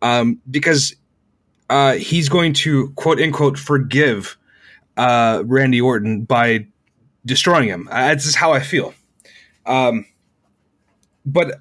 um, 0.01 0.41
because 0.51 0.95
uh, 1.69 1.95
he's 1.95 2.29
going 2.29 2.55
to 2.55 2.91
quote 2.93 3.21
unquote 3.21 3.59
forgive 3.59 4.39
uh, 4.97 5.43
Randy 5.45 5.81
Orton 5.81 6.23
by 6.23 6.67
destroying 7.27 7.69
him. 7.69 7.89
Uh, 7.91 8.09
that's 8.09 8.25
just 8.25 8.37
how 8.37 8.53
I 8.53 8.61
feel. 8.61 8.95
Um, 9.67 10.07
but 11.27 11.61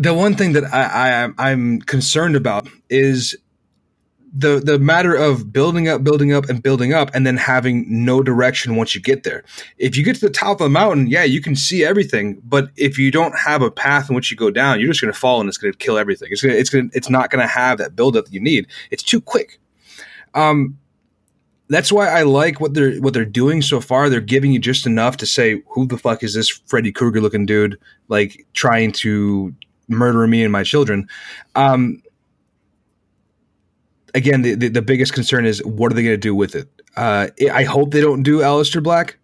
the 0.00 0.14
one 0.14 0.34
thing 0.34 0.54
that 0.54 0.64
I, 0.72 1.26
I 1.26 1.50
I'm 1.50 1.80
concerned 1.82 2.34
about 2.34 2.66
is 2.88 3.36
the 4.32 4.58
the 4.58 4.78
matter 4.78 5.14
of 5.14 5.52
building 5.52 5.88
up, 5.88 6.02
building 6.02 6.32
up, 6.32 6.48
and 6.48 6.62
building 6.62 6.94
up, 6.94 7.14
and 7.14 7.26
then 7.26 7.36
having 7.36 7.84
no 7.86 8.22
direction 8.22 8.76
once 8.76 8.94
you 8.94 9.00
get 9.02 9.24
there. 9.24 9.44
If 9.76 9.98
you 9.98 10.04
get 10.04 10.14
to 10.16 10.20
the 10.22 10.30
top 10.32 10.52
of 10.52 10.64
the 10.64 10.70
mountain, 10.70 11.06
yeah, 11.06 11.24
you 11.24 11.42
can 11.42 11.54
see 11.54 11.84
everything, 11.84 12.40
but 12.44 12.70
if 12.76 12.98
you 12.98 13.10
don't 13.10 13.36
have 13.38 13.60
a 13.60 13.70
path 13.70 14.08
in 14.08 14.16
which 14.16 14.30
you 14.30 14.38
go 14.38 14.50
down, 14.50 14.80
you're 14.80 14.88
just 14.88 15.02
going 15.02 15.12
to 15.12 15.18
fall 15.18 15.38
and 15.40 15.48
it's 15.48 15.58
going 15.58 15.72
to 15.72 15.78
kill 15.78 15.98
everything. 15.98 16.28
It's 16.30 16.42
gonna, 16.42 16.54
it's 16.54 16.70
gonna, 16.70 16.88
it's 16.94 17.10
not 17.10 17.30
going 17.30 17.42
to 17.42 17.52
have 17.52 17.76
that 17.78 17.94
build 17.94 18.16
up 18.16 18.24
that 18.24 18.32
you 18.32 18.40
need. 18.40 18.68
It's 18.90 19.02
too 19.02 19.20
quick. 19.20 19.58
Um, 20.32 20.78
that's 21.68 21.92
why 21.92 22.08
I 22.08 22.22
like 22.22 22.58
what 22.58 22.72
they're 22.72 22.96
what 22.96 23.12
they're 23.12 23.24
doing 23.24 23.60
so 23.60 23.80
far. 23.80 24.08
They're 24.08 24.20
giving 24.20 24.52
you 24.52 24.58
just 24.58 24.86
enough 24.86 25.18
to 25.18 25.26
say, 25.26 25.62
"Who 25.68 25.86
the 25.86 25.98
fuck 25.98 26.22
is 26.22 26.34
this 26.34 26.48
Freddy 26.48 26.90
Krueger 26.90 27.20
looking 27.20 27.46
dude?" 27.46 27.78
Like 28.08 28.46
trying 28.54 28.90
to 28.92 29.54
murder 29.90 30.26
me 30.26 30.42
and 30.42 30.52
my 30.52 30.62
children. 30.62 31.08
Um, 31.54 32.02
again, 34.14 34.42
the, 34.42 34.54
the, 34.54 34.68
the 34.68 34.82
biggest 34.82 35.12
concern 35.12 35.46
is 35.46 35.64
what 35.64 35.92
are 35.92 35.94
they 35.94 36.02
going 36.02 36.14
to 36.14 36.18
do 36.18 36.34
with 36.34 36.54
it? 36.54 36.68
Uh, 36.96 37.28
I 37.52 37.64
hope 37.64 37.92
they 37.92 38.00
don't 38.00 38.22
do 38.22 38.38
Aleister 38.38 38.82
Black. 38.82 39.16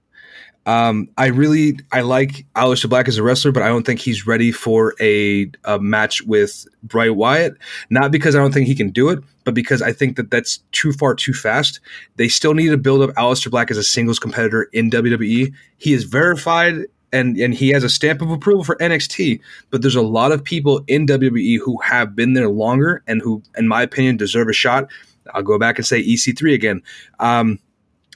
Um, 0.66 1.08
I 1.16 1.26
really 1.26 1.78
I 1.92 2.00
like 2.00 2.44
Aleister 2.56 2.88
Black 2.88 3.06
as 3.06 3.18
a 3.18 3.22
wrestler, 3.22 3.52
but 3.52 3.62
I 3.62 3.68
don't 3.68 3.86
think 3.86 4.00
he's 4.00 4.26
ready 4.26 4.50
for 4.50 4.94
a, 5.00 5.48
a 5.64 5.78
match 5.78 6.22
with 6.22 6.66
Bray 6.82 7.08
Wyatt. 7.08 7.56
Not 7.88 8.10
because 8.10 8.34
I 8.34 8.40
don't 8.40 8.52
think 8.52 8.66
he 8.66 8.74
can 8.74 8.90
do 8.90 9.08
it, 9.10 9.20
but 9.44 9.54
because 9.54 9.80
I 9.80 9.92
think 9.92 10.16
that 10.16 10.30
that's 10.30 10.58
too 10.72 10.92
far 10.92 11.14
too 11.14 11.32
fast. 11.32 11.78
They 12.16 12.26
still 12.26 12.52
need 12.52 12.70
to 12.70 12.76
build 12.76 13.08
up 13.08 13.14
Aleister 13.14 13.48
Black 13.48 13.70
as 13.70 13.76
a 13.76 13.84
singles 13.84 14.18
competitor 14.18 14.64
in 14.72 14.90
WWE. 14.90 15.52
He 15.78 15.92
is 15.92 16.02
verified 16.02 16.86
and 17.12 17.36
and 17.36 17.54
he 17.54 17.70
has 17.70 17.84
a 17.84 17.88
stamp 17.88 18.22
of 18.22 18.30
approval 18.30 18.64
for 18.64 18.76
NXT. 18.76 19.40
But 19.70 19.82
there's 19.82 19.96
a 19.96 20.02
lot 20.02 20.32
of 20.32 20.42
people 20.42 20.82
in 20.86 21.06
WWE 21.06 21.58
who 21.58 21.78
have 21.82 22.14
been 22.16 22.34
there 22.34 22.48
longer 22.48 23.02
and 23.06 23.22
who, 23.22 23.42
in 23.56 23.68
my 23.68 23.82
opinion, 23.82 24.16
deserve 24.16 24.48
a 24.48 24.52
shot. 24.52 24.88
I'll 25.34 25.42
go 25.42 25.58
back 25.58 25.78
and 25.78 25.86
say 25.86 26.02
EC3 26.02 26.54
again. 26.54 26.82
Um, 27.18 27.58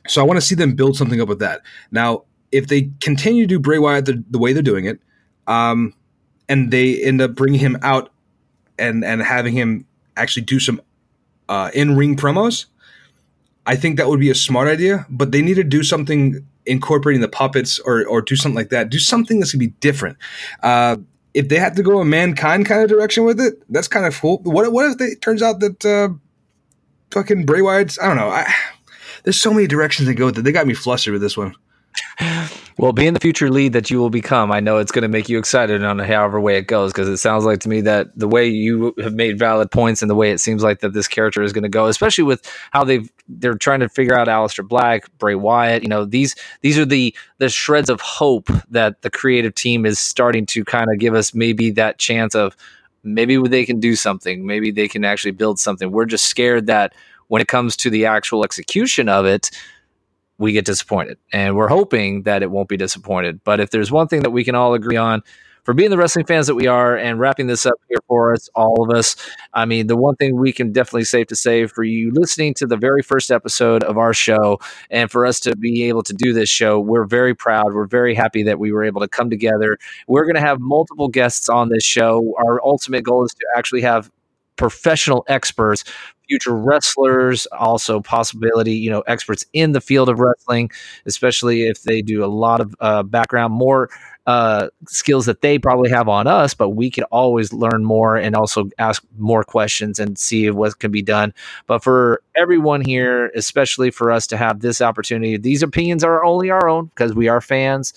so 0.06 0.20
I 0.20 0.24
want 0.24 0.38
to 0.38 0.46
see 0.46 0.54
them 0.54 0.74
build 0.74 0.96
something 0.96 1.20
up 1.20 1.28
with 1.28 1.40
that. 1.40 1.62
Now, 1.90 2.24
if 2.52 2.68
they 2.68 2.90
continue 3.00 3.44
to 3.44 3.48
do 3.48 3.58
Bray 3.58 3.78
Wyatt 3.78 4.06
the, 4.06 4.24
the 4.30 4.38
way 4.38 4.52
they're 4.52 4.62
doing 4.62 4.86
it, 4.86 5.00
um, 5.46 5.94
and 6.48 6.70
they 6.70 7.02
end 7.02 7.20
up 7.20 7.34
bringing 7.34 7.60
him 7.60 7.78
out 7.82 8.10
and 8.78 9.04
and 9.04 9.22
having 9.22 9.52
him 9.52 9.86
actually 10.16 10.42
do 10.42 10.58
some 10.58 10.80
uh, 11.48 11.70
in 11.74 11.96
ring 11.96 12.16
promos, 12.16 12.66
I 13.66 13.76
think 13.76 13.96
that 13.96 14.08
would 14.08 14.20
be 14.20 14.30
a 14.30 14.34
smart 14.34 14.68
idea. 14.68 15.06
But 15.08 15.32
they 15.32 15.42
need 15.42 15.54
to 15.54 15.64
do 15.64 15.82
something 15.82 16.44
incorporating 16.70 17.20
the 17.20 17.28
puppets 17.28 17.78
or 17.80 18.06
or 18.06 18.22
do 18.22 18.36
something 18.36 18.56
like 18.56 18.70
that. 18.70 18.88
Do 18.88 18.98
something 18.98 19.40
that's 19.40 19.52
gonna 19.52 19.60
be 19.60 19.74
different. 19.80 20.16
Uh, 20.62 20.96
if 21.34 21.48
they 21.48 21.56
have 21.56 21.74
to 21.76 21.82
go 21.82 22.00
a 22.00 22.04
mankind 22.04 22.66
kind 22.66 22.82
of 22.82 22.88
direction 22.88 23.24
with 23.24 23.40
it, 23.40 23.62
that's 23.68 23.88
kind 23.88 24.06
of 24.06 24.18
cool. 24.18 24.38
What 24.44 24.72
what 24.72 24.90
if 24.90 25.00
it 25.00 25.20
turns 25.20 25.42
out 25.42 25.60
that 25.60 25.84
uh, 25.84 26.08
fucking 27.10 27.44
Bray 27.44 27.62
Wyatt's? 27.62 27.98
I 28.00 28.06
don't 28.06 28.16
know. 28.16 28.28
I, 28.28 28.52
there's 29.24 29.40
so 29.40 29.52
many 29.52 29.66
directions 29.66 30.08
to 30.08 30.14
go 30.14 30.26
with 30.26 30.38
it. 30.38 30.42
They 30.42 30.52
got 30.52 30.66
me 30.66 30.74
flustered 30.74 31.12
with 31.12 31.22
this 31.22 31.36
one. 31.36 31.54
Well, 32.80 32.92
being 32.92 33.12
the 33.12 33.20
future 33.20 33.50
lead 33.50 33.74
that 33.74 33.90
you 33.90 33.98
will 33.98 34.08
become, 34.08 34.50
I 34.50 34.60
know 34.60 34.78
it's 34.78 34.90
going 34.90 35.02
to 35.02 35.08
make 35.08 35.28
you 35.28 35.38
excited 35.38 35.84
on 35.84 35.98
however 35.98 36.40
way 36.40 36.56
it 36.56 36.66
goes 36.66 36.92
because 36.92 37.08
it 37.08 37.18
sounds 37.18 37.44
like 37.44 37.60
to 37.60 37.68
me 37.68 37.82
that 37.82 38.18
the 38.18 38.26
way 38.26 38.48
you 38.48 38.94
have 39.02 39.12
made 39.12 39.38
valid 39.38 39.70
points 39.70 40.00
and 40.00 40.10
the 40.10 40.14
way 40.14 40.30
it 40.30 40.40
seems 40.40 40.62
like 40.62 40.80
that 40.80 40.94
this 40.94 41.06
character 41.06 41.42
is 41.42 41.52
going 41.52 41.64
to 41.64 41.68
go, 41.68 41.88
especially 41.88 42.24
with 42.24 42.50
how 42.70 42.82
they've 42.82 43.10
they're 43.28 43.54
trying 43.54 43.80
to 43.80 43.88
figure 43.90 44.18
out 44.18 44.28
Aleister 44.28 44.66
Black, 44.66 45.06
Bray 45.18 45.34
Wyatt. 45.34 45.82
You 45.82 45.90
know 45.90 46.06
these 46.06 46.34
these 46.62 46.78
are 46.78 46.86
the 46.86 47.14
the 47.36 47.50
shreds 47.50 47.90
of 47.90 48.00
hope 48.00 48.48
that 48.70 49.02
the 49.02 49.10
creative 49.10 49.54
team 49.54 49.84
is 49.84 49.98
starting 49.98 50.46
to 50.46 50.64
kind 50.64 50.86
of 50.90 50.98
give 50.98 51.14
us 51.14 51.34
maybe 51.34 51.70
that 51.72 51.98
chance 51.98 52.34
of 52.34 52.56
maybe 53.02 53.36
they 53.46 53.66
can 53.66 53.78
do 53.78 53.94
something, 53.94 54.46
maybe 54.46 54.70
they 54.70 54.88
can 54.88 55.04
actually 55.04 55.32
build 55.32 55.58
something. 55.58 55.90
We're 55.90 56.06
just 56.06 56.24
scared 56.26 56.66
that 56.68 56.94
when 57.28 57.42
it 57.42 57.48
comes 57.48 57.76
to 57.76 57.90
the 57.90 58.06
actual 58.06 58.42
execution 58.42 59.10
of 59.10 59.26
it 59.26 59.50
we 60.40 60.52
get 60.52 60.64
disappointed. 60.64 61.18
And 61.32 61.54
we're 61.54 61.68
hoping 61.68 62.22
that 62.22 62.42
it 62.42 62.50
won't 62.50 62.68
be 62.68 62.78
disappointed. 62.78 63.44
But 63.44 63.60
if 63.60 63.70
there's 63.70 63.92
one 63.92 64.08
thing 64.08 64.22
that 64.22 64.30
we 64.30 64.42
can 64.42 64.54
all 64.54 64.74
agree 64.74 64.96
on, 64.96 65.22
for 65.64 65.74
being 65.74 65.90
the 65.90 65.98
wrestling 65.98 66.24
fans 66.24 66.46
that 66.46 66.54
we 66.54 66.66
are 66.66 66.96
and 66.96 67.20
wrapping 67.20 67.46
this 67.46 67.66
up 67.66 67.74
here 67.90 67.98
for 68.08 68.32
us, 68.32 68.48
all 68.54 68.82
of 68.82 68.96
us, 68.96 69.14
I 69.52 69.66
mean, 69.66 69.86
the 69.86 69.96
one 69.96 70.16
thing 70.16 70.36
we 70.36 70.52
can 70.52 70.72
definitely 70.72 71.04
safe 71.04 71.26
to 71.26 71.36
say 71.36 71.66
for 71.66 71.84
you 71.84 72.10
listening 72.12 72.54
to 72.54 72.66
the 72.66 72.78
very 72.78 73.02
first 73.02 73.30
episode 73.30 73.84
of 73.84 73.98
our 73.98 74.14
show 74.14 74.58
and 74.90 75.10
for 75.10 75.26
us 75.26 75.38
to 75.40 75.54
be 75.54 75.84
able 75.84 76.02
to 76.04 76.14
do 76.14 76.32
this 76.32 76.48
show, 76.48 76.80
we're 76.80 77.04
very 77.04 77.34
proud. 77.34 77.74
We're 77.74 77.86
very 77.86 78.14
happy 78.14 78.42
that 78.44 78.58
we 78.58 78.72
were 78.72 78.82
able 78.82 79.02
to 79.02 79.08
come 79.08 79.28
together. 79.28 79.76
We're 80.08 80.24
going 80.24 80.36
to 80.36 80.40
have 80.40 80.58
multiple 80.60 81.08
guests 81.08 81.50
on 81.50 81.68
this 81.68 81.84
show. 81.84 82.34
Our 82.38 82.64
ultimate 82.64 83.04
goal 83.04 83.26
is 83.26 83.34
to 83.34 83.46
actually 83.54 83.82
have 83.82 84.10
professional 84.56 85.24
experts 85.26 85.84
future 86.30 86.54
wrestlers, 86.54 87.46
also 87.46 88.00
possibility, 88.00 88.74
you 88.74 88.88
know, 88.88 89.00
experts 89.00 89.44
in 89.52 89.72
the 89.72 89.80
field 89.80 90.08
of 90.08 90.20
wrestling, 90.20 90.70
especially 91.06 91.62
if 91.62 91.82
they 91.82 92.02
do 92.02 92.24
a 92.24 92.26
lot 92.26 92.60
of 92.60 92.74
uh, 92.80 93.02
background, 93.02 93.52
more 93.52 93.90
uh, 94.26 94.68
skills 94.86 95.26
that 95.26 95.40
they 95.40 95.58
probably 95.58 95.90
have 95.90 96.08
on 96.08 96.28
us, 96.28 96.54
but 96.54 96.70
we 96.70 96.88
can 96.90 97.04
always 97.04 97.52
learn 97.52 97.84
more 97.84 98.16
and 98.16 98.36
also 98.36 98.70
ask 98.78 99.02
more 99.18 99.42
questions 99.42 99.98
and 99.98 100.18
see 100.18 100.48
what 100.50 100.78
can 100.78 100.92
be 100.92 101.02
done. 101.02 101.34
But 101.66 101.82
for 101.82 102.22
everyone 102.36 102.80
here, 102.82 103.32
especially 103.34 103.90
for 103.90 104.12
us 104.12 104.28
to 104.28 104.36
have 104.36 104.60
this 104.60 104.80
opportunity, 104.80 105.36
these 105.36 105.62
opinions 105.64 106.04
are 106.04 106.24
only 106.24 106.50
our 106.50 106.68
own 106.68 106.86
because 106.86 107.12
we 107.12 107.28
are 107.28 107.40
fans 107.40 107.92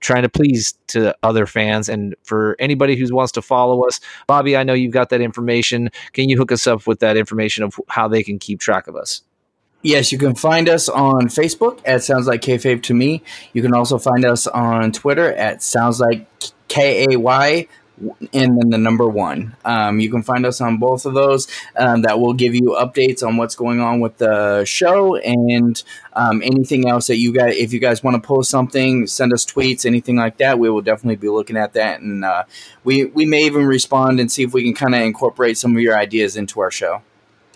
trying 0.00 0.22
to 0.22 0.28
please 0.28 0.74
to 0.88 1.16
other 1.22 1.46
fans 1.46 1.88
and 1.88 2.14
for 2.22 2.56
anybody 2.58 2.96
who 2.96 3.14
wants 3.14 3.32
to 3.32 3.42
follow 3.42 3.86
us. 3.86 4.00
Bobby 4.26 4.56
i 4.56 4.62
know 4.62 4.74
you've 4.74 4.92
got 4.92 5.10
that 5.10 5.20
information. 5.20 5.90
Can 6.12 6.28
you 6.28 6.36
hook 6.36 6.52
us 6.52 6.66
up 6.66 6.86
with 6.86 7.00
that 7.00 7.16
information 7.16 7.64
of 7.64 7.78
how 7.88 8.08
they 8.08 8.22
can 8.22 8.38
keep 8.38 8.60
track 8.60 8.86
of 8.86 8.96
us? 8.96 9.22
Yes, 9.82 10.10
you 10.10 10.18
can 10.18 10.34
find 10.34 10.68
us 10.68 10.88
on 10.88 11.28
Facebook 11.28 11.80
at 11.84 12.02
Sounds 12.02 12.26
Like 12.26 12.42
Kayfabe 12.42 12.82
to 12.84 12.94
me. 12.94 13.22
You 13.52 13.62
can 13.62 13.74
also 13.74 13.96
find 13.96 14.24
us 14.24 14.48
on 14.48 14.90
Twitter 14.90 15.32
at 15.34 15.62
Sounds 15.62 16.00
Like 16.00 16.26
K 16.66 17.06
A 17.10 17.18
Y 17.18 17.68
and 18.32 18.60
then 18.60 18.70
the 18.70 18.78
number 18.78 19.06
one. 19.06 19.56
Um, 19.64 20.00
you 20.00 20.10
can 20.10 20.22
find 20.22 20.46
us 20.46 20.60
on 20.60 20.78
both 20.78 21.06
of 21.06 21.14
those. 21.14 21.48
Um, 21.76 22.02
that 22.02 22.18
will 22.20 22.34
give 22.34 22.54
you 22.54 22.76
updates 22.78 23.26
on 23.26 23.36
what's 23.36 23.54
going 23.54 23.80
on 23.80 24.00
with 24.00 24.18
the 24.18 24.64
show 24.64 25.16
and 25.16 25.82
um, 26.12 26.42
anything 26.42 26.88
else 26.88 27.06
that 27.08 27.16
you 27.16 27.32
guys. 27.32 27.56
If 27.56 27.72
you 27.72 27.80
guys 27.80 28.02
want 28.02 28.22
to 28.22 28.26
post 28.26 28.50
something, 28.50 29.06
send 29.06 29.32
us 29.32 29.44
tweets, 29.44 29.86
anything 29.86 30.16
like 30.16 30.38
that. 30.38 30.58
We 30.58 30.70
will 30.70 30.82
definitely 30.82 31.16
be 31.16 31.28
looking 31.28 31.56
at 31.56 31.72
that, 31.74 32.00
and 32.00 32.24
uh, 32.24 32.44
we 32.84 33.06
we 33.06 33.24
may 33.24 33.44
even 33.44 33.66
respond 33.66 34.20
and 34.20 34.30
see 34.30 34.42
if 34.42 34.52
we 34.52 34.62
can 34.62 34.74
kind 34.74 34.94
of 34.94 35.02
incorporate 35.02 35.58
some 35.58 35.76
of 35.76 35.82
your 35.82 35.96
ideas 35.96 36.36
into 36.36 36.60
our 36.60 36.70
show. 36.70 37.02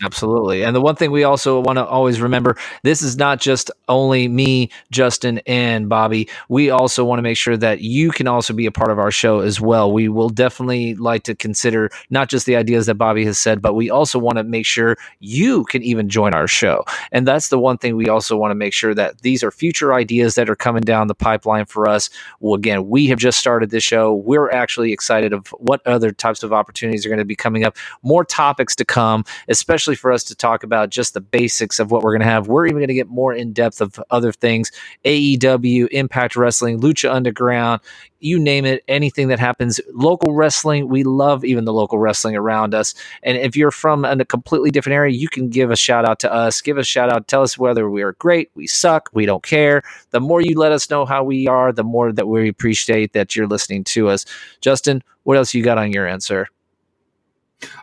Absolutely. 0.05 0.65
And 0.65 0.75
the 0.75 0.81
one 0.81 0.97
thing 0.97 1.13
we 1.13 1.23
also 1.23 1.61
want 1.61 1.77
to 1.77 1.85
always 1.87 2.21
remember 2.21 2.57
this 2.83 3.03
is 3.03 3.17
not 3.17 3.41
just 3.41 3.71
only 3.89 4.27
me, 4.27 4.69
Justin, 4.91 5.41
and 5.47 5.89
Bobby. 5.89 6.29
We 6.49 6.71
also 6.71 7.05
want 7.05 7.19
to 7.19 7.23
make 7.23 7.37
sure 7.37 7.57
that 7.57 7.83
you 7.83 8.11
can 8.11 8.27
also 8.27 8.53
be 8.53 8.67
a 8.67 8.73
part 8.73 8.91
of 8.91 8.99
our 8.99 9.13
show 9.13 9.41
as 9.41 9.61
well. 9.61 9.93
We 9.93 10.09
will 10.09 10.29
definitely 10.29 10.97
like 10.97 11.23
to 11.25 11.37
consider 11.37 11.89
not 12.11 12.29
just 12.29 12.47
the 12.47 12.57
ideas 12.57 12.87
that 12.87 12.97
Bobby 12.97 13.25
has 13.27 13.39
said, 13.39 13.63
but 13.63 13.75
we 13.75 13.91
also 13.91 14.19
want 14.19 14.39
to 14.39 14.45
make 14.45 14.67
sure 14.67 14.97
you 15.21 15.65
can 15.67 15.83
even 15.85 16.09
join 16.09 16.35
our 16.35 16.49
show. 16.49 16.85
And 17.13 17.27
that's 17.29 17.49
the 17.49 17.59
one 17.59 17.79
thing 17.79 17.95
we 17.95 18.09
also 18.09 18.37
want 18.37 18.51
to 18.51 18.57
make 18.57 18.73
sure 18.73 18.95
that 18.95 19.21
these 19.21 19.45
are 19.45 19.53
future 19.53 19.95
ideas 19.95 20.35
that 20.35 20.51
are 20.51 20.57
coming 20.57 20.83
down 20.83 21.07
the 21.07 21.15
pipeline 21.15 21.67
for 21.67 21.87
us. 21.89 22.11
Well, 22.41 22.55
again, 22.55 22.89
we 22.89 23.07
have 23.07 23.19
just 23.19 23.39
started 23.39 23.71
this 23.71 23.85
show. 23.85 24.15
We're 24.15 24.51
actually 24.51 24.93
excited 24.93 25.33
of 25.33 25.47
what 25.59 25.87
other 25.87 26.11
types 26.11 26.43
of 26.43 26.53
opportunities 26.53 27.07
are 27.07 27.09
going 27.09 27.19
to 27.21 27.25
be 27.25 27.37
coming 27.37 27.63
up, 27.63 27.77
more 28.03 28.25
topics 28.25 28.75
to 28.77 28.85
come, 28.85 29.25
especially 29.49 29.92
especially 29.93 30.01
for 30.01 30.13
us 30.13 30.25
to 30.25 30.35
talk 30.35 30.65
about 30.65 30.91
just 30.91 31.15
the 31.15 31.21
basics 31.21 31.79
of 31.79 31.91
what 31.91 32.03
we're 32.03 32.13
going 32.13 32.27
to 32.27 32.33
have. 32.33 32.49
We're 32.49 32.67
even 32.67 32.79
going 32.79 32.89
to 32.89 32.95
get 32.95 33.09
more 33.09 33.35
in 33.35 33.53
depth 33.53 33.81
of 33.81 34.01
other 34.11 34.33
things 34.33 34.71
AEW, 35.05 35.89
Impact 35.91 36.37
Wrestling, 36.37 36.81
Lucha 36.81 37.13
Underground, 37.13 37.81
you 38.21 38.39
name 38.39 38.65
it, 38.65 38.83
anything 38.89 39.29
that 39.29 39.39
happens. 39.39 39.81
Local 39.93 40.33
wrestling, 40.33 40.89
we 40.89 41.03
love 41.03 41.45
even 41.45 41.65
the 41.65 41.73
local 41.73 41.99
wrestling 41.99 42.37
around 42.37 42.75
us. 42.75 42.95
And 43.23 43.37
if 43.37 43.57
you're 43.57 43.73
from 43.73 44.05
a 44.05 44.25
completely 44.25 44.71
different 44.71 44.95
area, 44.95 45.15
you 45.15 45.29
can 45.29 45.49
give 45.49 45.71
a 45.71 45.77
shout 45.77 46.05
out 46.05 46.21
to 46.21 46.33
us, 46.33 46.61
give 46.61 46.79
a 46.79 46.85
shout 46.85 47.13
out, 47.13 47.29
tell 47.29 47.43
us 47.43 47.59
whether 47.59 47.91
we 47.91 48.03
are 48.03 48.13
great, 48.13 48.51
we 48.55 48.67
suck, 48.67 49.11
we 49.13 49.27
don't 49.27 49.43
care. 49.43 49.83
The 50.11 50.21
more 50.21 50.41
you 50.41 50.59
let 50.59 50.73
us 50.73 50.89
know 50.89 51.05
how 51.05 51.25
we 51.25 51.49
are, 51.49 51.73
the 51.73 51.85
more 51.85 52.13
that 52.13 52.29
we 52.29 52.49
appreciate 52.49 53.13
that 53.13 53.35
you're 53.35 53.49
listening 53.49 53.85
to 53.85 54.09
us. 54.09 54.25
Justin, 54.61 55.03
what 55.25 55.37
else 55.37 55.53
you 55.55 55.63
got 55.63 55.79
on 55.79 55.93
your 55.93 56.07
end, 56.07 56.23
sir? 56.23 56.47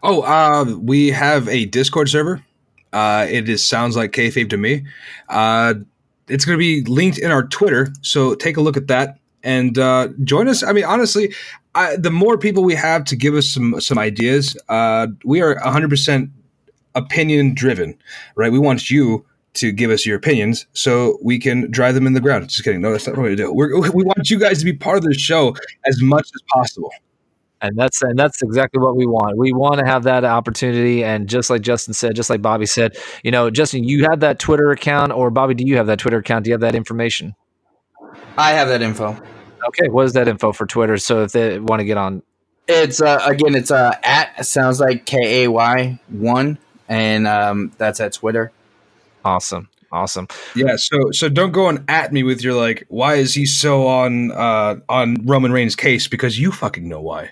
Oh, 0.03 0.21
uh, 0.21 0.75
we 0.80 1.09
have 1.09 1.47
a 1.47 1.65
Discord 1.65 2.09
server. 2.09 2.43
Uh, 2.91 3.27
it 3.30 3.47
is 3.47 3.63
sounds 3.63 3.95
like 3.95 4.11
kayfabe 4.11 4.49
to 4.49 4.57
me. 4.57 4.86
Uh, 5.30 5.75
it's 6.27 6.45
going 6.45 6.57
to 6.57 6.59
be 6.59 6.84
linked 6.84 7.17
in 7.17 7.32
our 7.32 7.47
Twitter, 7.47 7.88
so 8.01 8.36
take 8.36 8.57
a 8.57 8.61
look 8.61 8.77
at 8.77 8.88
that 8.88 9.19
and 9.43 9.77
uh, 9.77 10.09
join 10.23 10.47
us. 10.47 10.63
I 10.63 10.73
mean, 10.73 10.86
honestly, 10.86 11.34
I, 11.75 11.95
the 11.95 12.11
more 12.11 12.38
people 12.38 12.63
we 12.63 12.75
have 12.75 13.03
to 13.05 13.15
give 13.15 13.36
us 13.36 13.49
some 13.49 13.80
some 13.80 13.97
ideas, 13.97 14.57
uh, 14.69 15.07
we 15.23 15.41
are 15.41 15.55
100 15.55 15.89
percent 15.89 16.30
opinion 16.95 17.53
driven, 17.53 17.97
right? 18.36 18.51
We 18.51 18.59
want 18.59 18.89
you 18.89 19.25
to 19.55 19.71
give 19.71 19.89
us 19.91 20.05
your 20.05 20.17
opinions 20.17 20.67
so 20.73 21.17
we 21.23 21.39
can 21.39 21.69
drive 21.71 21.95
them 21.95 22.07
in 22.07 22.13
the 22.13 22.21
ground. 22.21 22.47
Just 22.49 22.63
kidding. 22.63 22.82
No, 22.82 22.91
that's 22.91 23.07
not 23.07 23.17
what 23.17 23.30
we 23.30 23.36
do. 23.36 23.51
We're, 23.51 23.80
we 23.91 24.03
want 24.03 24.30
you 24.30 24.39
guys 24.39 24.59
to 24.59 24.65
be 24.65 24.73
part 24.73 24.97
of 24.97 25.03
the 25.03 25.13
show 25.13 25.55
as 25.86 26.01
much 26.01 26.27
as 26.27 26.41
possible. 26.49 26.91
And 27.62 27.78
that's 27.78 28.01
and 28.01 28.18
that's 28.18 28.41
exactly 28.41 28.82
what 28.82 28.95
we 28.95 29.05
want. 29.05 29.38
We 29.38 29.51
want 29.51 29.80
to 29.80 29.86
have 29.86 30.03
that 30.03 30.24
opportunity. 30.24 31.03
And 31.03 31.28
just 31.28 31.49
like 31.49 31.62
Justin 31.62 31.93
said, 31.93 32.16
just 32.16 32.30
like 32.30 32.41
Bobby 32.41 32.66
said, 32.66 32.97
you 33.22 33.32
know, 33.32 33.49
Justin, 33.49 33.84
you 33.84 34.05
have 34.10 34.22
that 34.22 34.39
Twitter 34.39 34.72
account, 34.72 35.12
or 35.12 35.30
Bobby, 35.30 35.55
do 35.55 35.66
you 35.66 35.76
have 35.76 35.88
that 35.88 35.99
Twitter 35.99 36.20
account? 36.20 36.45
Do 36.45 36.49
you 36.49 36.53
have 36.53 36.62
that 36.62 36.76
information? 36.76 37.36
I 38.38 38.51
have 38.51 38.70
that 38.70 38.82
info. 38.82 39.22
Okay, 39.68 39.89
what 39.89 40.05
is 40.05 40.14
that 40.14 40.30
info 40.30 40.53
for 40.53 40.66
Twitter? 40.66 40.97
So 40.97 41.24
if 41.24 41.34
they 41.34 41.60
want 41.60 41.82
to 41.82 41.86
get 41.86 41.97
on, 41.97 42.24
It's 42.70 43.01
uh, 43.01 43.20
again, 43.26 43.55
it's 43.55 43.72
uh, 43.72 43.93
at 44.03 44.45
sounds 44.45 44.80
like 44.80 45.05
K 45.05 45.43
A 45.43 45.49
Y 45.49 45.99
one, 46.07 46.57
and 46.88 47.28
um, 47.28 47.74
that's 47.78 47.99
at 47.99 48.14
Twitter. 48.14 48.53
awesome, 49.26 49.68
awesome. 49.91 50.28
Yeah, 50.55 50.76
so 50.78 51.12
so 51.12 51.28
don't 51.28 51.51
go 51.51 51.68
and 51.68 51.84
at 51.89 52.14
me 52.14 52.24
with 52.24 52.41
your 52.41 52.53
like, 52.53 52.86
why 52.88 53.16
is 53.16 53.34
he 53.34 53.45
so 53.45 53.86
on 53.88 54.32
uh 54.32 54.78
on 54.88 55.18
Roman 55.26 55.51
Reigns' 55.51 55.76
case? 55.76 56.07
Because 56.07 56.39
you 56.39 56.51
fucking 56.51 56.88
know 56.88 57.01
why. 57.01 57.32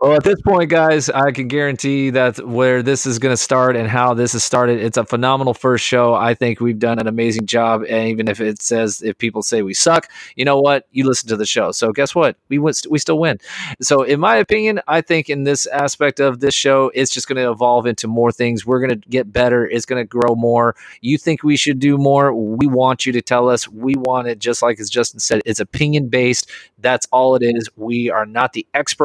Well, 0.00 0.14
at 0.14 0.22
this 0.22 0.40
point, 0.42 0.70
guys, 0.70 1.10
I 1.10 1.32
can 1.32 1.48
guarantee 1.48 2.10
that 2.10 2.46
where 2.46 2.82
this 2.82 3.06
is 3.06 3.18
going 3.18 3.32
to 3.32 3.36
start 3.36 3.76
and 3.76 3.88
how 3.88 4.14
this 4.14 4.32
has 4.32 4.44
started, 4.44 4.80
it's 4.80 4.96
a 4.96 5.04
phenomenal 5.04 5.52
first 5.52 5.84
show. 5.84 6.14
I 6.14 6.34
think 6.34 6.60
we've 6.60 6.78
done 6.78 6.98
an 6.98 7.06
amazing 7.06 7.46
job. 7.46 7.84
And 7.88 8.08
even 8.08 8.28
if 8.28 8.40
it 8.40 8.62
says, 8.62 9.02
if 9.02 9.18
people 9.18 9.42
say 9.42 9.62
we 9.62 9.74
suck, 9.74 10.08
you 10.36 10.44
know 10.44 10.60
what? 10.60 10.86
You 10.92 11.06
listen 11.06 11.28
to 11.28 11.36
the 11.36 11.46
show. 11.46 11.72
So 11.72 11.92
guess 11.92 12.14
what? 12.14 12.36
We 12.48 12.58
win, 12.58 12.72
we 12.88 12.98
still 12.98 13.18
win. 13.18 13.38
So, 13.82 14.02
in 14.02 14.20
my 14.20 14.36
opinion, 14.36 14.80
I 14.86 15.00
think 15.00 15.28
in 15.28 15.44
this 15.44 15.66
aspect 15.66 16.20
of 16.20 16.40
this 16.40 16.54
show, 16.54 16.90
it's 16.94 17.10
just 17.10 17.26
going 17.26 17.36
to 17.36 17.50
evolve 17.50 17.86
into 17.86 18.06
more 18.06 18.30
things. 18.30 18.64
We're 18.64 18.80
going 18.80 19.00
to 19.00 19.08
get 19.08 19.32
better. 19.32 19.68
It's 19.68 19.86
going 19.86 20.02
to 20.02 20.08
grow 20.08 20.34
more. 20.34 20.76
You 21.00 21.18
think 21.18 21.42
we 21.42 21.56
should 21.56 21.80
do 21.80 21.98
more? 21.98 22.32
We 22.32 22.66
want 22.66 23.06
you 23.06 23.12
to 23.12 23.22
tell 23.22 23.48
us. 23.48 23.68
We 23.68 23.94
want 23.96 24.28
it 24.28 24.38
just 24.38 24.62
like 24.62 24.78
as 24.78 24.88
Justin 24.88 25.20
said, 25.20 25.42
it's 25.44 25.60
opinion 25.60 26.08
based. 26.08 26.48
That's 26.78 27.06
all 27.10 27.34
it 27.34 27.42
is. 27.42 27.68
We 27.76 28.08
are 28.08 28.24
not 28.24 28.52
the 28.52 28.66
experts 28.72 28.99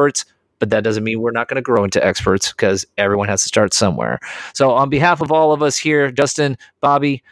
but 0.58 0.70
that 0.70 0.84
doesn't 0.84 1.04
mean 1.04 1.20
we're 1.20 1.32
not 1.32 1.48
going 1.48 1.56
to 1.56 1.62
grow 1.62 1.84
into 1.84 2.04
experts 2.04 2.52
because 2.52 2.86
everyone 2.96 3.28
has 3.28 3.42
to 3.42 3.48
start 3.48 3.74
somewhere. 3.74 4.18
So, 4.54 4.70
on 4.70 4.88
behalf 4.88 5.20
of 5.20 5.30
all 5.30 5.52
of 5.52 5.62
us 5.62 5.76
here, 5.76 6.10
Justin, 6.10 6.56
Bobby, 6.80 7.22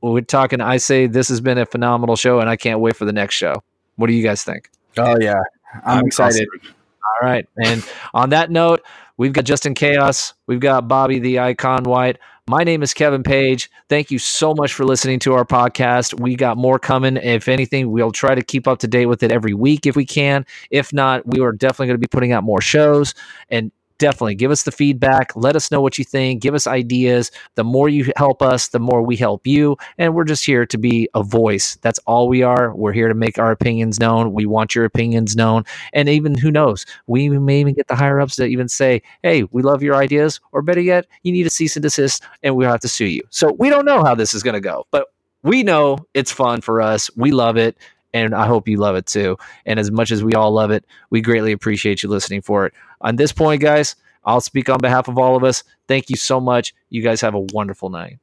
we're 0.00 0.22
talking. 0.22 0.60
I 0.60 0.78
say 0.78 1.06
this 1.06 1.28
has 1.28 1.40
been 1.40 1.58
a 1.58 1.66
phenomenal 1.66 2.16
show, 2.16 2.40
and 2.40 2.48
I 2.48 2.56
can't 2.56 2.80
wait 2.80 2.96
for 2.96 3.04
the 3.04 3.12
next 3.12 3.34
show. 3.34 3.62
What 3.96 4.08
do 4.08 4.14
you 4.14 4.22
guys 4.22 4.42
think? 4.42 4.70
Oh 4.96 5.16
yeah, 5.20 5.40
I'm, 5.84 6.06
excited. 6.06 6.48
All 6.62 7.28
right. 7.28 7.46
And 7.64 7.84
on 8.14 8.30
that 8.30 8.50
note, 8.50 8.82
we've 9.22 9.32
got 9.32 9.44
Justin 9.44 9.72
Chaos, 9.72 10.34
we've 10.48 10.58
got 10.58 10.88
Bobby 10.88 11.20
the 11.20 11.38
Icon 11.38 11.84
White. 11.84 12.18
My 12.48 12.64
name 12.64 12.82
is 12.82 12.92
Kevin 12.92 13.22
Page. 13.22 13.70
Thank 13.88 14.10
you 14.10 14.18
so 14.18 14.52
much 14.52 14.74
for 14.74 14.84
listening 14.84 15.20
to 15.20 15.34
our 15.34 15.44
podcast. 15.44 16.18
We 16.20 16.34
got 16.34 16.56
more 16.56 16.80
coming. 16.80 17.16
If 17.16 17.46
anything, 17.46 17.92
we'll 17.92 18.10
try 18.10 18.34
to 18.34 18.42
keep 18.42 18.66
up 18.66 18.80
to 18.80 18.88
date 18.88 19.06
with 19.06 19.22
it 19.22 19.30
every 19.30 19.54
week 19.54 19.86
if 19.86 19.94
we 19.94 20.04
can. 20.04 20.44
If 20.72 20.92
not, 20.92 21.24
we 21.24 21.40
are 21.40 21.52
definitely 21.52 21.86
going 21.86 22.00
to 22.00 22.04
be 22.04 22.08
putting 22.08 22.32
out 22.32 22.42
more 22.42 22.60
shows. 22.60 23.14
And 23.48 23.70
definitely 24.02 24.34
give 24.34 24.50
us 24.50 24.64
the 24.64 24.72
feedback. 24.72 25.30
Let 25.36 25.54
us 25.54 25.70
know 25.70 25.80
what 25.80 25.96
you 25.96 26.04
think. 26.04 26.42
Give 26.42 26.54
us 26.54 26.66
ideas. 26.66 27.30
The 27.54 27.62
more 27.62 27.88
you 27.88 28.10
help 28.16 28.42
us, 28.42 28.68
the 28.68 28.80
more 28.80 29.00
we 29.00 29.16
help 29.16 29.46
you. 29.46 29.76
And 29.96 30.12
we're 30.12 30.24
just 30.24 30.44
here 30.44 30.66
to 30.66 30.76
be 30.76 31.08
a 31.14 31.22
voice. 31.22 31.78
That's 31.82 32.00
all 32.00 32.26
we 32.28 32.42
are. 32.42 32.74
We're 32.74 32.92
here 32.92 33.06
to 33.06 33.14
make 33.14 33.38
our 33.38 33.52
opinions 33.52 34.00
known. 34.00 34.32
We 34.32 34.44
want 34.44 34.74
your 34.74 34.84
opinions 34.84 35.36
known. 35.36 35.64
And 35.92 36.08
even 36.08 36.36
who 36.36 36.50
knows, 36.50 36.84
we 37.06 37.28
may 37.28 37.60
even 37.60 37.74
get 37.74 37.86
the 37.86 37.94
higher 37.94 38.20
ups 38.20 38.34
to 38.36 38.44
even 38.44 38.68
say, 38.68 39.02
hey, 39.22 39.44
we 39.44 39.62
love 39.62 39.84
your 39.84 39.94
ideas. 39.94 40.40
Or 40.50 40.62
better 40.62 40.80
yet, 40.80 41.06
you 41.22 41.30
need 41.30 41.46
a 41.46 41.50
cease 41.50 41.76
and 41.76 41.82
desist 41.84 42.24
and 42.42 42.56
we'll 42.56 42.70
have 42.70 42.80
to 42.80 42.88
sue 42.88 43.06
you. 43.06 43.22
So 43.30 43.52
we 43.52 43.70
don't 43.70 43.84
know 43.84 44.02
how 44.02 44.16
this 44.16 44.34
is 44.34 44.42
going 44.42 44.54
to 44.54 44.60
go, 44.60 44.84
but 44.90 45.06
we 45.44 45.62
know 45.62 45.98
it's 46.12 46.32
fun 46.32 46.60
for 46.60 46.82
us. 46.82 47.08
We 47.16 47.30
love 47.30 47.56
it. 47.56 47.76
And 48.14 48.34
I 48.34 48.46
hope 48.46 48.68
you 48.68 48.76
love 48.76 48.96
it 48.96 49.06
too. 49.06 49.38
And 49.64 49.80
as 49.80 49.90
much 49.90 50.10
as 50.10 50.22
we 50.22 50.34
all 50.34 50.52
love 50.52 50.70
it, 50.70 50.84
we 51.10 51.20
greatly 51.20 51.52
appreciate 51.52 52.02
you 52.02 52.08
listening 52.08 52.42
for 52.42 52.66
it. 52.66 52.74
On 53.00 53.16
this 53.16 53.32
point, 53.32 53.62
guys, 53.62 53.96
I'll 54.24 54.40
speak 54.40 54.68
on 54.68 54.78
behalf 54.78 55.08
of 55.08 55.18
all 55.18 55.36
of 55.36 55.44
us. 55.44 55.64
Thank 55.88 56.10
you 56.10 56.16
so 56.16 56.40
much. 56.40 56.74
You 56.90 57.02
guys 57.02 57.20
have 57.22 57.34
a 57.34 57.40
wonderful 57.40 57.88
night. 57.88 58.18